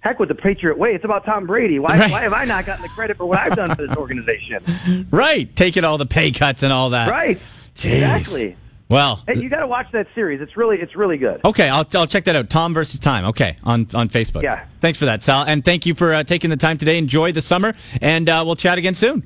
heck 0.00 0.18
with 0.18 0.28
the 0.30 0.34
Patriot 0.34 0.78
way. 0.78 0.94
It's 0.94 1.04
about 1.04 1.24
Tom 1.26 1.46
Brady. 1.46 1.78
Why, 1.78 1.98
Right. 1.98 2.10
why 2.10 2.20
have 2.22 2.32
I 2.32 2.44
not 2.46 2.64
gotten 2.64 2.82
the 2.82 2.88
credit 2.88 3.16
for 3.18 3.26
what 3.26 3.38
I've 3.38 3.54
done 3.56 3.74
for 3.74 3.86
this 3.86 3.96
organization? 3.96 5.06
Right, 5.10 5.54
taking 5.54 5.84
all 5.84 5.98
the 5.98 6.06
pay 6.06 6.30
cuts 6.30 6.62
and 6.62 6.72
all 6.72 6.90
that. 6.90 7.10
Right. 7.10 7.38
Jeez. 7.76 7.94
Exactly. 7.94 8.56
Well, 8.88 9.22
Hey, 9.28 9.38
you 9.38 9.48
got 9.48 9.60
to 9.60 9.66
watch 9.68 9.86
that 9.92 10.06
series. 10.14 10.40
It's 10.40 10.56
really, 10.56 10.78
it's 10.80 10.96
really 10.96 11.16
good. 11.16 11.40
Okay, 11.44 11.68
I'll, 11.68 11.86
I'll 11.94 12.06
check 12.06 12.24
that 12.24 12.34
out. 12.34 12.50
Tom 12.50 12.74
versus 12.74 12.98
Time. 12.98 13.24
Okay, 13.26 13.56
on 13.62 13.86
on 13.94 14.08
Facebook. 14.08 14.42
Yeah. 14.42 14.64
Thanks 14.80 14.98
for 14.98 15.04
that, 15.04 15.22
Sal, 15.22 15.44
and 15.44 15.64
thank 15.64 15.86
you 15.86 15.94
for 15.94 16.12
uh, 16.12 16.24
taking 16.24 16.50
the 16.50 16.56
time 16.56 16.76
today. 16.78 16.98
Enjoy 16.98 17.30
the 17.30 17.42
summer, 17.42 17.74
and 18.00 18.28
uh, 18.28 18.42
we'll 18.44 18.56
chat 18.56 18.78
again 18.78 18.94
soon. 18.96 19.22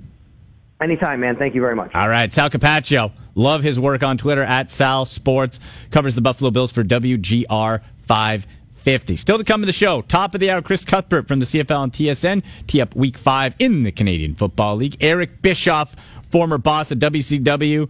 Anytime, 0.81 1.21
man. 1.21 1.37
Thank 1.37 1.55
you 1.55 1.61
very 1.61 1.77
much. 1.77 1.95
All 1.95 2.09
right, 2.09 2.33
Sal 2.33 2.51
Capaccio. 2.51 3.13
Love 3.35 3.63
his 3.63 3.79
work 3.79 4.03
on 4.03 4.19
Twitter 4.19 4.43
at 4.43 4.71
Sal 4.71 5.05
Sports. 5.05 5.61
Covers 5.91 6.15
the 6.15 6.21
Buffalo 6.21 6.51
Bills 6.51 6.73
for 6.73 6.85
WGR 6.85 7.81
550. 8.03 9.17
Still 9.17 9.39
to 9.39 9.45
come 9.45 9.61
to 9.63 9.67
the 9.67 9.73
show. 9.73 10.03
Top 10.03 10.35
of 10.35 10.41
the 10.41 10.51
hour, 10.51 10.63
Chris 10.63 10.85
Cuthbert 10.85 11.27
from 11.27 11.41
the 11.41 11.47
CFL 11.47 11.85
and 11.85 11.93
TSN. 11.93 12.43
Tee 12.67 12.81
up 12.81 12.95
week 12.95 13.17
five 13.19 13.55
in 13.59 13.83
the 13.83 13.93
Canadian 13.93 14.35
Football 14.35 14.77
League. 14.77 14.97
Eric 15.01 15.43
Bischoff, 15.43 15.97
former 16.31 16.59
boss 16.59 16.93
at 16.93 16.99
WCW. 16.99 17.89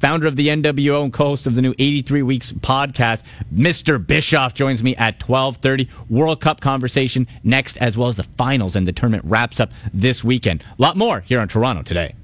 Founder 0.00 0.26
of 0.26 0.36
the 0.36 0.48
NWO 0.48 1.04
and 1.04 1.12
co-host 1.12 1.46
of 1.46 1.54
the 1.54 1.62
new 1.62 1.74
83 1.78 2.22
Weeks 2.22 2.52
podcast, 2.52 3.22
Mr. 3.54 4.04
Bischoff 4.04 4.52
joins 4.52 4.82
me 4.82 4.94
at 4.96 5.18
12:30. 5.18 5.88
World 6.10 6.42
Cup 6.42 6.60
conversation 6.60 7.26
next, 7.42 7.78
as 7.78 7.96
well 7.96 8.08
as 8.08 8.16
the 8.16 8.22
finals 8.22 8.76
and 8.76 8.86
the 8.86 8.92
tournament 8.92 9.24
wraps 9.24 9.60
up 9.60 9.70
this 9.94 10.22
weekend. 10.22 10.62
A 10.78 10.82
lot 10.82 10.98
more 10.98 11.20
here 11.20 11.40
on 11.40 11.48
Toronto 11.48 11.82
today. 11.82 12.14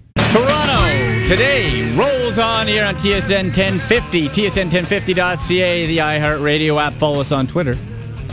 Today 1.31 1.89
rolls 1.95 2.39
on 2.39 2.67
here 2.67 2.85
on 2.85 2.97
TSN 2.97 3.57
1050, 3.57 4.31
TSN1050.ca, 4.31 5.87
the 5.87 5.99
iHeartRadio 5.99 6.83
app. 6.83 6.93
Follow 6.95 7.21
us 7.21 7.31
on 7.31 7.47
Twitter 7.47 7.79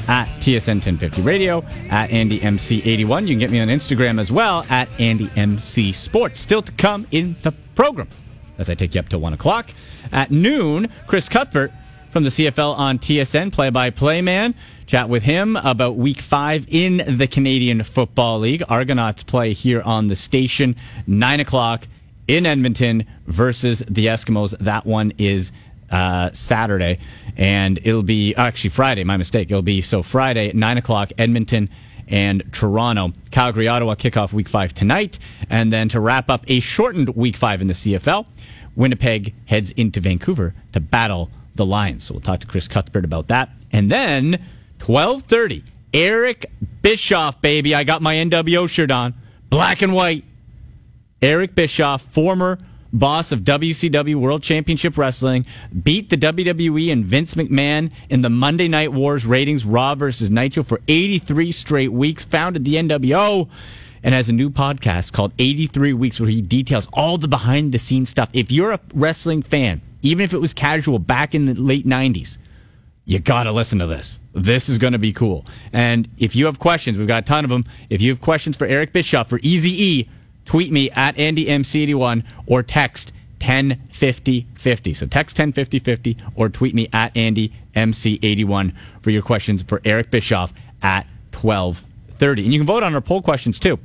at 0.07 0.25
TSN 0.39 0.77
1050 0.77 1.21
Radio, 1.21 1.63
at 1.91 2.09
Andy 2.09 2.39
MC81. 2.39 3.27
You 3.27 3.27
can 3.27 3.37
get 3.37 3.51
me 3.51 3.59
on 3.59 3.67
Instagram 3.67 4.19
as 4.19 4.31
well, 4.31 4.65
at 4.71 4.89
Andy 4.99 5.29
MC 5.35 5.91
Sports. 5.91 6.39
Still 6.39 6.63
to 6.63 6.71
come 6.71 7.05
in 7.11 7.35
the 7.43 7.51
program 7.75 8.07
as 8.57 8.67
I 8.67 8.73
take 8.73 8.95
you 8.95 8.99
up 8.99 9.09
to 9.09 9.19
1 9.19 9.31
o'clock. 9.31 9.69
At 10.11 10.31
noon, 10.31 10.89
Chris 11.05 11.29
Cuthbert 11.29 11.71
from 12.09 12.23
the 12.23 12.31
CFL 12.31 12.79
on 12.79 12.97
TSN, 12.97 13.53
play 13.53 13.69
by 13.69 13.91
play 13.91 14.23
man. 14.23 14.55
Chat 14.87 15.07
with 15.07 15.21
him 15.21 15.55
about 15.57 15.97
week 15.97 16.19
five 16.19 16.65
in 16.67 17.03
the 17.15 17.27
Canadian 17.27 17.83
Football 17.83 18.39
League. 18.39 18.63
Argonauts 18.67 19.21
play 19.21 19.53
here 19.53 19.83
on 19.83 20.07
the 20.07 20.15
station, 20.15 20.75
9 21.05 21.41
o'clock 21.41 21.85
in 22.27 22.45
Edmonton 22.45 23.05
versus 23.25 23.79
the 23.87 24.07
Eskimos. 24.07 24.57
That 24.59 24.85
one 24.85 25.13
is 25.17 25.51
uh, 25.89 26.31
Saturday, 26.33 26.99
and 27.35 27.79
it'll 27.83 28.03
be 28.03 28.35
actually 28.35 28.71
Friday. 28.71 29.03
My 29.03 29.17
mistake. 29.17 29.49
It'll 29.49 29.61
be 29.61 29.81
so 29.81 30.03
Friday 30.03 30.51
nine 30.53 30.77
o'clock, 30.77 31.11
Edmonton 31.17 31.69
and 32.07 32.43
Toronto. 32.53 33.13
Calgary, 33.31 33.67
Ottawa 33.67 33.95
kickoff 33.95 34.33
week 34.33 34.49
five 34.49 34.73
tonight, 34.73 35.19
and 35.49 35.71
then 35.71 35.89
to 35.89 35.99
wrap 35.99 36.29
up 36.29 36.43
a 36.47 36.59
shortened 36.59 37.09
week 37.09 37.37
five 37.37 37.61
in 37.61 37.67
the 37.67 37.73
CFL, 37.73 38.27
Winnipeg 38.75 39.33
heads 39.45 39.71
into 39.71 39.99
Vancouver 39.99 40.53
to 40.73 40.79
battle 40.79 41.29
the 41.55 41.65
Lions. 41.65 42.05
So 42.05 42.13
we'll 42.13 42.21
talk 42.21 42.39
to 42.41 42.47
Chris 42.47 42.67
Cuthbert 42.67 43.05
about 43.05 43.27
that, 43.27 43.49
and 43.71 43.91
then 43.91 44.45
twelve 44.79 45.23
thirty. 45.23 45.63
Eric 45.93 46.51
Bischoff, 46.81 47.41
baby. 47.41 47.73
I 47.73 47.83
got 47.85 48.01
my 48.01 48.15
NWO 48.15 48.69
shirt 48.69 48.91
on, 48.91 49.13
black 49.49 49.81
and 49.81 49.93
white. 49.93 50.25
Eric 51.21 51.55
Bischoff, 51.55 52.01
former 52.03 52.59
boss 52.93 53.31
of 53.31 53.41
WCW 53.41 54.15
World 54.15 54.43
Championship 54.43 54.97
Wrestling, 54.97 55.45
beat 55.83 56.09
the 56.09 56.17
WWE 56.17 56.91
and 56.91 57.03
Vince 57.03 57.33
McMahon 57.33 57.91
in 58.09 58.21
the 58.21 58.29
Monday 58.29 58.67
Night 58.67 58.93
Wars 58.93 59.25
ratings, 59.25 59.65
Raw 59.65 59.95
versus 59.95 60.29
Nitro, 60.29 60.63
for 60.63 60.79
83 60.87 61.51
straight 61.51 61.91
weeks, 61.91 62.23
founded 62.23 62.65
the 62.65 62.75
NWO, 62.75 63.49
and 64.03 64.13
has 64.13 64.29
a 64.29 64.33
new 64.33 64.49
podcast 64.51 65.11
called 65.11 65.33
83 65.39 65.93
Weeks 65.93 66.19
where 66.19 66.29
he 66.29 66.41
details 66.41 66.87
all 66.93 67.17
the 67.17 67.27
behind 67.27 67.71
the 67.71 67.79
scenes 67.79 68.09
stuff. 68.09 68.29
If 68.33 68.51
you're 68.51 68.71
a 68.71 68.79
wrestling 68.93 69.41
fan, 69.41 69.81
even 70.03 70.23
if 70.23 70.33
it 70.33 70.39
was 70.39 70.53
casual 70.53 70.99
back 70.99 71.33
in 71.33 71.45
the 71.45 71.55
late 71.55 71.85
90s, 71.85 72.37
you 73.05 73.19
got 73.19 73.43
to 73.43 73.51
listen 73.51 73.79
to 73.79 73.87
this. 73.87 74.19
This 74.33 74.69
is 74.69 74.77
going 74.77 74.93
to 74.93 74.99
be 74.99 75.13
cool. 75.13 75.45
And 75.73 76.07
if 76.19 76.35
you 76.35 76.45
have 76.45 76.59
questions, 76.59 76.97
we've 76.97 77.07
got 77.07 77.23
a 77.23 77.25
ton 77.25 77.43
of 77.43 77.49
them. 77.49 77.65
If 77.89 78.01
you 78.01 78.11
have 78.11 78.21
questions 78.21 78.55
for 78.55 78.67
Eric 78.67 78.93
Bischoff 78.93 79.29
for 79.29 79.39
Easy 79.41 80.07
tweet 80.47 80.71
me 80.71 80.89
at 80.91 81.15
AndyMC81 81.17 82.23
or 82.47 82.63
text 82.63 83.13
105050. 83.41 84.93
So 84.93 85.05
text 85.05 85.37
105050 85.37 86.17
or 86.35 86.49
tweet 86.49 86.73
me 86.73 86.89
at 86.91 87.13
AndyMC81 87.13 88.73
for 89.01 89.11
your 89.11 89.21
questions 89.21 89.61
for 89.61 89.81
Eric 89.85 90.09
Bischoff 90.09 90.51
at 90.81 91.05
1230. 91.33 92.45
And 92.45 92.53
you 92.53 92.59
can 92.59 92.65
vote 92.65 92.81
on 92.81 92.95
our 92.95 93.01
poll 93.01 93.21
questions 93.21 93.59
too. 93.59 93.77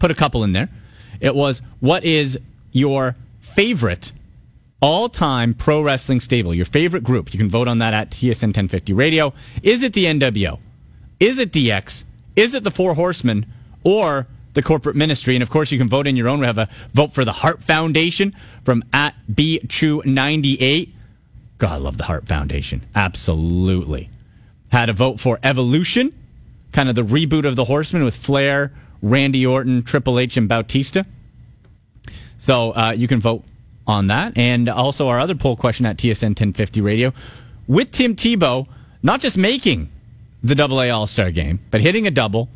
Put 0.00 0.10
a 0.10 0.14
couple 0.14 0.42
in 0.42 0.52
there. 0.52 0.68
It 1.20 1.36
was 1.36 1.62
what 1.78 2.04
is 2.04 2.38
your 2.72 3.14
favorite 3.40 4.12
all 4.80 5.08
time 5.08 5.54
pro 5.54 5.80
wrestling 5.80 6.18
stable, 6.18 6.52
your 6.52 6.64
favorite 6.64 7.04
group? 7.04 7.32
You 7.32 7.38
can 7.38 7.48
vote 7.48 7.68
on 7.68 7.78
that 7.78 7.94
at 7.94 8.10
TSN 8.10 8.48
1050 8.48 8.92
Radio. 8.92 9.32
Is 9.62 9.84
it 9.84 9.92
the 9.92 10.06
NWO? 10.06 10.58
Is 11.20 11.38
it 11.38 11.52
DX? 11.52 12.04
Is 12.34 12.54
it 12.54 12.64
the 12.64 12.70
Four 12.72 12.94
Horsemen? 12.94 13.46
Or 13.84 14.26
the 14.54 14.62
corporate 14.62 14.96
ministry. 14.96 15.34
And 15.34 15.42
of 15.42 15.50
course, 15.50 15.72
you 15.72 15.78
can 15.78 15.88
vote 15.88 16.06
in 16.06 16.16
your 16.16 16.28
own. 16.28 16.40
We 16.40 16.46
have 16.46 16.58
a 16.58 16.68
vote 16.92 17.12
for 17.12 17.24
the 17.24 17.32
Hart 17.32 17.62
Foundation 17.62 18.34
from 18.64 18.84
at 18.92 19.14
BChew98. 19.30 20.90
God, 21.58 21.72
I 21.72 21.76
love 21.76 21.98
the 21.98 22.04
Hart 22.04 22.26
Foundation. 22.26 22.82
Absolutely. 22.94 24.10
Had 24.70 24.88
a 24.88 24.92
vote 24.92 25.20
for 25.20 25.38
Evolution, 25.42 26.14
kind 26.72 26.88
of 26.88 26.94
the 26.94 27.04
reboot 27.04 27.46
of 27.46 27.56
the 27.56 27.64
Horsemen 27.64 28.04
with 28.04 28.16
Flair, 28.16 28.72
Randy 29.00 29.46
Orton, 29.46 29.82
Triple 29.82 30.18
H, 30.18 30.36
and 30.36 30.48
Batista. 30.48 31.04
So 32.38 32.70
uh, 32.72 32.94
you 32.96 33.06
can 33.06 33.20
vote 33.20 33.44
on 33.86 34.08
that. 34.08 34.36
And 34.36 34.68
also 34.68 35.08
our 35.08 35.20
other 35.20 35.34
poll 35.34 35.56
question 35.56 35.86
at 35.86 35.96
TSN 35.96 36.30
1050 36.30 36.80
Radio 36.80 37.12
with 37.66 37.92
Tim 37.92 38.16
Tebow, 38.16 38.66
not 39.02 39.20
just 39.20 39.36
making 39.36 39.90
the 40.42 40.54
Double 40.54 40.80
A 40.82 40.90
All 40.90 41.06
Star 41.06 41.30
game, 41.30 41.60
but 41.70 41.80
hitting 41.80 42.06
a 42.06 42.10
double 42.10 42.48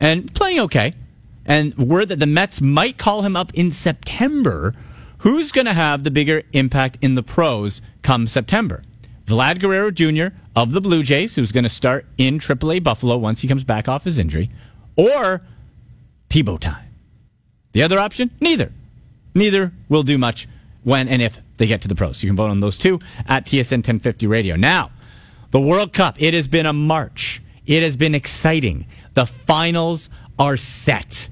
and 0.00 0.32
playing 0.34 0.60
okay 0.60 0.94
and 1.46 1.76
word 1.78 2.08
that 2.08 2.18
the 2.18 2.26
Mets 2.26 2.60
might 2.60 2.98
call 2.98 3.22
him 3.22 3.36
up 3.36 3.54
in 3.54 3.70
September. 3.70 4.74
Who's 5.18 5.52
going 5.52 5.64
to 5.64 5.72
have 5.72 6.04
the 6.04 6.10
bigger 6.10 6.42
impact 6.52 6.98
in 7.00 7.14
the 7.14 7.22
pros 7.22 7.80
come 8.02 8.26
September? 8.26 8.82
Vlad 9.24 9.60
Guerrero 9.60 9.90
Jr. 9.90 10.36
of 10.54 10.72
the 10.72 10.80
Blue 10.80 11.02
Jays, 11.02 11.34
who's 11.34 11.52
going 11.52 11.64
to 11.64 11.70
start 11.70 12.06
in 12.18 12.38
AAA 12.38 12.82
Buffalo 12.82 13.16
once 13.16 13.40
he 13.40 13.48
comes 13.48 13.64
back 13.64 13.88
off 13.88 14.04
his 14.04 14.18
injury, 14.18 14.50
or 14.96 15.42
Tebow 16.28 16.58
time. 16.58 16.84
The 17.72 17.82
other 17.82 17.98
option, 17.98 18.30
neither. 18.40 18.72
Neither 19.34 19.72
will 19.88 20.02
do 20.02 20.18
much 20.18 20.48
when 20.82 21.08
and 21.08 21.22
if 21.22 21.40
they 21.56 21.66
get 21.66 21.82
to 21.82 21.88
the 21.88 21.94
pros. 21.94 22.22
You 22.22 22.28
can 22.28 22.36
vote 22.36 22.50
on 22.50 22.60
those 22.60 22.78
two 22.78 23.00
at 23.26 23.46
TSN 23.46 23.78
1050 23.78 24.26
Radio. 24.26 24.56
Now, 24.56 24.90
the 25.50 25.60
World 25.60 25.92
Cup, 25.92 26.20
it 26.20 26.34
has 26.34 26.48
been 26.48 26.66
a 26.66 26.72
march. 26.72 27.42
It 27.66 27.82
has 27.82 27.96
been 27.96 28.14
exciting. 28.14 28.86
The 29.14 29.26
finals 29.26 30.08
are 30.38 30.56
set. 30.56 31.28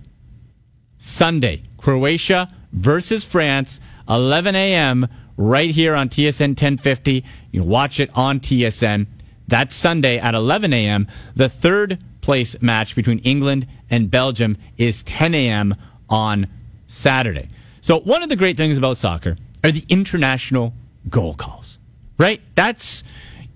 Sunday, 1.04 1.62
Croatia 1.76 2.50
versus 2.72 3.24
France, 3.24 3.78
11 4.08 4.56
a.m. 4.56 5.06
right 5.36 5.70
here 5.70 5.94
on 5.94 6.08
TSN 6.08 6.48
1050. 6.48 7.22
You 7.52 7.62
watch 7.62 8.00
it 8.00 8.10
on 8.14 8.40
TSN. 8.40 9.06
That's 9.46 9.74
Sunday 9.74 10.18
at 10.18 10.34
11 10.34 10.72
a.m. 10.72 11.06
The 11.36 11.50
third 11.50 12.02
place 12.22 12.60
match 12.62 12.96
between 12.96 13.18
England 13.18 13.66
and 13.90 14.10
Belgium 14.10 14.56
is 14.78 15.02
10 15.02 15.34
a.m. 15.34 15.76
on 16.08 16.48
Saturday. 16.86 17.48
So 17.82 18.00
one 18.00 18.22
of 18.22 18.30
the 18.30 18.36
great 18.36 18.56
things 18.56 18.78
about 18.78 18.96
soccer 18.96 19.36
are 19.62 19.70
the 19.70 19.84
international 19.90 20.72
goal 21.10 21.34
calls, 21.34 21.78
right? 22.16 22.40
That's 22.54 23.04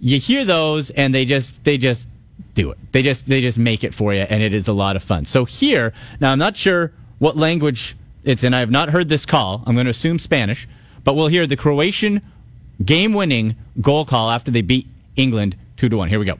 you 0.00 0.20
hear 0.20 0.44
those 0.44 0.90
and 0.90 1.14
they 1.14 1.24
just 1.24 1.64
they 1.64 1.78
just 1.78 2.08
do 2.52 2.70
it. 2.70 2.78
They 2.92 3.02
just 3.02 3.26
they 3.26 3.40
just 3.40 3.56
make 3.56 3.84
it 3.84 3.94
for 3.94 4.12
you 4.12 4.20
and 4.20 4.42
it 4.42 4.52
is 4.52 4.68
a 4.68 4.74
lot 4.74 4.96
of 4.96 5.02
fun. 5.02 5.24
So 5.24 5.46
here, 5.46 5.94
now 6.20 6.30
I'm 6.30 6.38
not 6.38 6.54
sure 6.54 6.92
what 7.18 7.36
language 7.36 7.96
it's 8.24 8.44
in. 8.44 8.54
I 8.54 8.60
have 8.60 8.70
not 8.70 8.90
heard 8.90 9.08
this 9.08 9.26
call. 9.26 9.62
I'm 9.66 9.74
going 9.74 9.86
to 9.86 9.90
assume 9.90 10.18
Spanish, 10.18 10.68
but 11.04 11.14
we'll 11.14 11.28
hear 11.28 11.46
the 11.46 11.56
Croatian 11.56 12.22
game-winning 12.84 13.56
goal 13.80 14.04
call 14.04 14.30
after 14.30 14.50
they 14.50 14.62
beat 14.62 14.86
England 15.16 15.56
2 15.76 15.88
to 15.88 15.96
1. 15.96 16.08
Here 16.08 16.18
we 16.18 16.26
go. 16.26 16.38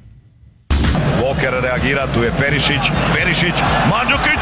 Walker 1.22 1.50
reagira, 1.50 2.06
tu 2.14 2.22
je 2.22 2.30
Perišić, 2.30 2.90
Perišić, 3.14 3.58
Mandžukić 3.90 4.40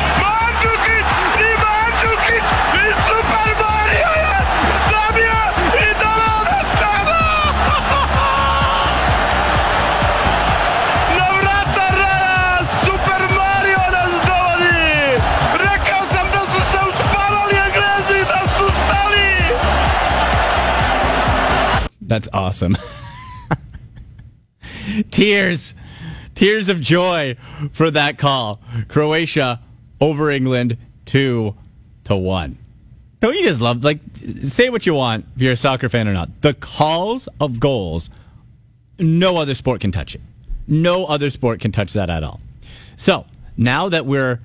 That's 22.06 22.28
awesome. 22.32 22.76
tears, 25.10 25.74
tears 26.34 26.68
of 26.68 26.80
joy 26.80 27.36
for 27.72 27.90
that 27.90 28.18
call. 28.18 28.60
Croatia 28.88 29.60
over 30.00 30.30
England 30.30 30.78
two 31.04 31.54
to 32.04 32.16
one. 32.16 32.58
Don't 33.20 33.34
you 33.34 33.42
just 33.42 33.60
love 33.60 33.82
like 33.82 34.00
say 34.42 34.70
what 34.70 34.86
you 34.86 34.94
want 34.94 35.26
if 35.36 35.42
you're 35.42 35.52
a 35.52 35.56
soccer 35.56 35.88
fan 35.88 36.06
or 36.06 36.12
not? 36.12 36.42
The 36.42 36.54
calls 36.54 37.28
of 37.40 37.58
goals, 37.58 38.10
no 38.98 39.36
other 39.36 39.54
sport 39.54 39.80
can 39.80 39.90
touch 39.90 40.14
it. 40.14 40.20
No 40.68 41.06
other 41.06 41.30
sport 41.30 41.60
can 41.60 41.72
touch 41.72 41.92
that 41.94 42.10
at 42.10 42.22
all. 42.22 42.40
So 42.96 43.24
now 43.56 43.88
that 43.88 44.06
we're 44.06 44.40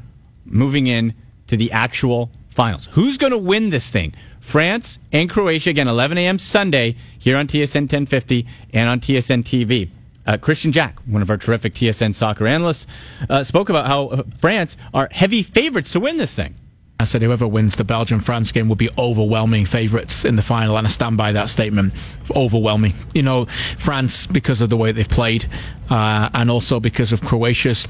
moving 0.45 0.88
in 0.88 1.14
to 1.47 1.57
the 1.57 1.72
actual 1.72 2.32
finals, 2.52 2.88
who's 2.91 3.18
going 3.18 3.32
to 3.32 3.38
win 3.38 3.70
this 3.70 3.89
thing? 3.89 4.14
France 4.39 4.99
and 5.12 5.30
Croatia 5.30 5.70
again, 5.70 5.88
11 5.88 6.18
a.m. 6.18 6.39
Sunday 6.39 6.95
here 7.18 7.38
on 7.38 7.47
TSN 7.47 7.82
1050 7.82 8.47
and 8.74 8.89
on 8.89 8.99
TSN 8.99 9.43
TV. 9.43 9.89
Uh, 10.26 10.38
Kristian 10.38 10.72
Jack, 10.72 10.99
one 11.08 11.22
of 11.22 11.30
our 11.30 11.38
terrific 11.38 11.74
TSN 11.74 12.14
soccer 12.14 12.45
analysts, 12.45 12.86
uh, 13.30 13.43
spoke 13.43 13.70
about 13.70 13.88
how 13.88 14.08
uh, 14.08 14.24
France 14.39 14.78
are 14.93 15.08
heavy 15.12 15.41
favorites 15.41 15.91
to 15.93 15.99
win 15.99 16.18
this 16.18 16.36
thing. 16.36 16.56
I 16.99 17.04
said 17.06 17.24
whoever 17.24 17.47
wins 17.47 17.78
the 17.78 17.84
Belgium 17.84 18.20
France 18.20 18.52
game 18.52 18.70
will 18.70 18.76
be 18.76 18.89
overwhelming 18.95 19.66
favourites 19.66 20.24
in 20.24 20.36
the 20.36 20.43
final, 20.43 20.78
and 20.78 20.86
I 20.86 20.89
stand 20.91 21.18
by 21.18 21.32
that 21.32 21.49
statement. 21.49 21.93
Overwhelming. 22.36 22.93
You 23.16 23.24
know, 23.24 23.45
France, 23.45 24.28
because 24.28 24.62
of 24.62 24.70
the 24.70 24.78
way 24.78 24.91
they've 24.91 25.10
played, 25.10 25.49
uh, 25.89 26.30
and 26.36 26.52
also 26.52 26.80
because 26.80 27.12
of 27.12 27.22
Croatia's 27.22 27.88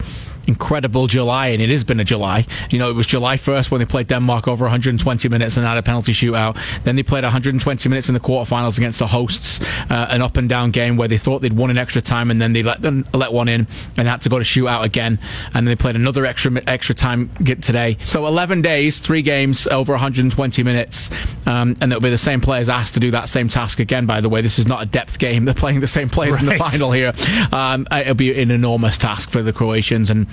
incredible 0.47 1.07
July, 1.07 1.47
and 1.47 1.61
it 1.61 1.69
has 1.69 1.83
been 1.83 1.99
a 1.99 2.03
July. 2.03 2.45
You 2.69 2.79
know, 2.79 2.89
it 2.89 2.95
was 2.95 3.07
July 3.07 3.37
1st 3.37 3.71
when 3.71 3.79
they 3.79 3.85
played 3.85 4.07
Denmark 4.07 4.47
over 4.47 4.65
120 4.65 5.29
minutes 5.29 5.57
and 5.57 5.65
had 5.65 5.77
a 5.77 5.83
penalty 5.83 6.11
shootout. 6.11 6.57
Then 6.83 6.95
they 6.95 7.03
played 7.03 7.23
120 7.23 7.89
minutes 7.89 8.09
in 8.09 8.13
the 8.13 8.19
quarterfinals 8.19 8.77
against 8.77 8.99
the 8.99 9.07
hosts, 9.07 9.61
uh, 9.89 10.07
an 10.09 10.21
up 10.21 10.37
and 10.37 10.49
down 10.49 10.71
game 10.71 10.97
where 10.97 11.07
they 11.07 11.17
thought 11.17 11.41
they'd 11.41 11.53
won 11.53 11.69
in 11.69 11.77
extra 11.77 12.01
time, 12.01 12.31
and 12.31 12.41
then 12.41 12.53
they 12.53 12.63
let 12.63 12.81
them 12.81 13.05
let 13.13 13.31
one 13.33 13.47
in 13.47 13.67
and 13.97 14.07
had 14.07 14.21
to 14.21 14.29
go 14.29 14.39
to 14.39 14.45
shootout 14.45 14.83
again. 14.83 15.19
And 15.47 15.65
then 15.67 15.71
they 15.71 15.75
played 15.75 15.95
another 15.95 16.25
extra 16.25 16.51
extra 16.67 16.95
time 16.95 17.29
today. 17.45 17.97
So 18.03 18.25
11 18.25 18.61
days, 18.61 18.99
three 18.99 19.21
games 19.21 19.67
over 19.67 19.93
120 19.93 20.63
minutes, 20.63 21.11
um, 21.47 21.75
and 21.81 21.91
it'll 21.91 22.01
be 22.01 22.09
the 22.09 22.17
same 22.17 22.41
players 22.41 22.69
asked 22.69 22.95
to 22.95 22.99
do 22.99 23.11
that 23.11 23.29
same 23.29 23.47
task 23.47 23.79
again. 23.79 24.05
By 24.05 24.21
the 24.21 24.29
way, 24.29 24.41
this 24.41 24.59
is 24.59 24.67
not 24.67 24.83
a 24.83 24.85
depth 24.85 25.19
game; 25.19 25.45
they're 25.45 25.53
playing 25.53 25.79
the 25.79 25.87
same 25.87 26.09
players 26.09 26.35
right. 26.35 26.43
in 26.43 26.47
the 26.49 26.57
final 26.57 26.91
here. 26.91 27.13
Um, 27.51 27.87
it'll 27.91 28.15
be 28.15 28.39
an 28.41 28.51
enormous 28.51 28.97
task 28.97 29.29
for 29.29 29.41
the 29.41 29.53
Croatians 29.53 30.09
and 30.09 30.27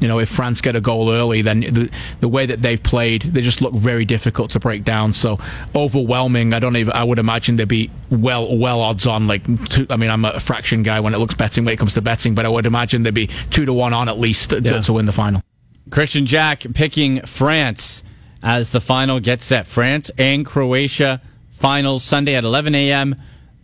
you 0.00 0.08
know, 0.08 0.18
if 0.18 0.28
France 0.28 0.60
get 0.60 0.74
a 0.76 0.80
goal 0.80 1.10
early, 1.10 1.42
then 1.42 1.60
the, 1.60 1.90
the 2.20 2.28
way 2.28 2.46
that 2.46 2.62
they've 2.62 2.82
played, 2.82 3.22
they 3.22 3.42
just 3.42 3.60
look 3.60 3.74
very 3.74 4.04
difficult 4.04 4.50
to 4.50 4.60
break 4.60 4.82
down. 4.82 5.12
So 5.12 5.38
overwhelming. 5.74 6.54
I 6.54 6.58
don't 6.58 6.76
even. 6.76 6.92
I 6.94 7.04
would 7.04 7.18
imagine 7.18 7.56
they'd 7.56 7.68
be 7.68 7.90
well, 8.10 8.56
well 8.56 8.80
odds 8.80 9.06
on. 9.06 9.26
Like, 9.26 9.44
two, 9.68 9.86
I 9.90 9.96
mean, 9.96 10.10
I'm 10.10 10.24
a 10.24 10.40
fraction 10.40 10.82
guy 10.82 11.00
when 11.00 11.14
it 11.14 11.18
looks 11.18 11.34
betting 11.34 11.64
when 11.64 11.74
it 11.74 11.76
comes 11.76 11.94
to 11.94 12.02
betting, 12.02 12.34
but 12.34 12.46
I 12.46 12.48
would 12.48 12.66
imagine 12.66 13.02
they'd 13.02 13.12
be 13.12 13.28
two 13.50 13.66
to 13.66 13.72
one 13.72 13.92
on 13.92 14.08
at 14.08 14.18
least 14.18 14.50
to, 14.50 14.60
yeah. 14.60 14.80
to 14.80 14.92
win 14.92 15.04
the 15.04 15.12
final. 15.12 15.42
Kristian 15.90 16.24
Jack 16.24 16.64
picking 16.74 17.20
France 17.22 18.02
as 18.42 18.70
the 18.70 18.80
final 18.80 19.20
gets 19.20 19.44
set. 19.44 19.66
France 19.66 20.10
and 20.16 20.46
Croatia 20.46 21.20
finals 21.52 22.02
Sunday 22.02 22.36
at 22.36 22.44
11 22.44 22.74
a.m. 22.74 23.16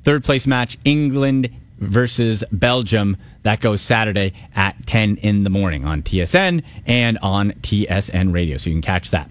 Third 0.02 0.22
place 0.22 0.46
match 0.46 0.76
England 0.84 1.50
versus 1.78 2.44
Belgium. 2.52 3.16
That 3.42 3.60
goes 3.60 3.82
Saturday 3.82 4.32
at 4.54 4.86
10 4.86 5.16
in 5.18 5.44
the 5.44 5.50
morning 5.50 5.84
on 5.84 6.02
TSN 6.02 6.62
and 6.86 7.18
on 7.18 7.52
TSN 7.52 8.32
Radio. 8.32 8.56
So 8.56 8.70
you 8.70 8.74
can 8.76 8.82
catch 8.82 9.10
that. 9.10 9.30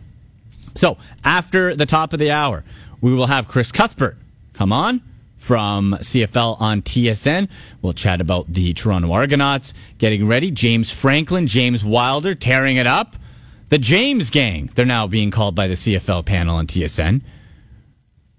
So 0.76 0.98
after 1.24 1.76
the 1.76 1.86
top 1.86 2.14
of 2.14 2.20
the 2.20 2.32
hour, 2.32 2.64
we 3.02 3.14
will 3.14 3.28
have 3.28 3.48
Chris 3.48 3.72
Cuthbert 3.72 4.18
come 4.54 4.72
on 4.72 5.02
from 5.38 5.96
CFL 6.00 6.60
on 6.60 6.82
TSN. 6.82 7.48
We'll 7.82 7.94
chat 7.94 8.20
about 8.20 8.52
the 8.52 8.74
Toronto 8.74 9.12
Argonauts 9.12 9.74
getting 10.00 10.28
ready. 10.28 10.50
James 10.50 10.92
Franklin, 10.92 11.48
James 11.48 11.84
Wilder 11.84 12.34
tearing 12.34 12.78
it 12.78 12.88
up. 12.88 13.16
The 13.70 13.78
James 13.78 14.30
Gang, 14.30 14.70
they're 14.76 14.86
now 14.86 15.08
being 15.08 15.32
called 15.32 15.56
by 15.56 15.68
the 15.68 15.74
CFL 15.76 16.26
panel 16.26 16.56
on 16.56 16.68
TSN. 16.68 17.22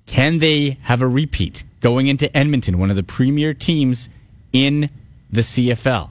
Can 0.07 0.39
they 0.39 0.79
have 0.83 1.03
a 1.03 1.09
repeat 1.09 1.65
going 1.81 2.07
into 2.07 2.35
Edmonton, 2.37 2.79
one 2.79 2.91
of 2.91 2.97
the 2.97 3.03
premier 3.03 3.53
teams 3.53 4.09
in 4.53 4.89
the 5.31 5.43
CFL? 5.43 6.11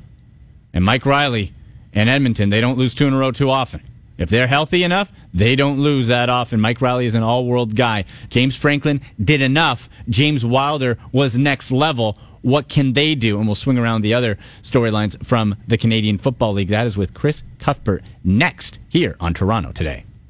And 0.73 0.83
Mike 0.83 1.05
Reilly 1.05 1.53
and 1.93 2.09
Edmonton, 2.09 2.49
they 2.49 2.61
don't 2.61 2.77
lose 2.77 2.93
two 2.93 3.07
in 3.07 3.13
a 3.13 3.17
row 3.17 3.31
too 3.31 3.49
often. 3.49 3.81
If 4.17 4.29
they're 4.29 4.47
healthy 4.47 4.83
enough, 4.83 5.11
they 5.33 5.55
don't 5.55 5.79
lose 5.79 6.07
that 6.07 6.29
often. 6.29 6.61
Mike 6.61 6.81
Reilly 6.81 7.05
is 7.05 7.15
an 7.15 7.23
all 7.23 7.45
world 7.45 7.75
guy. 7.75 8.05
James 8.29 8.55
Franklin 8.55 9.01
did 9.21 9.41
enough. 9.41 9.89
James 10.07 10.45
Wilder 10.45 10.97
was 11.11 11.37
next 11.37 11.71
level. 11.71 12.17
What 12.41 12.69
can 12.69 12.93
they 12.93 13.15
do? 13.15 13.37
And 13.37 13.47
we'll 13.47 13.55
swing 13.55 13.77
around 13.77 14.01
the 14.01 14.13
other 14.13 14.37
storylines 14.61 15.21
from 15.25 15.55
the 15.67 15.77
Canadian 15.77 16.17
Football 16.17 16.53
League. 16.53 16.69
That 16.69 16.87
is 16.87 16.95
with 16.95 17.13
Chris 17.13 17.43
Cuthbert 17.59 18.03
next 18.23 18.79
here 18.87 19.15
on 19.19 19.33
Toronto 19.33 19.71
today. 19.71 20.05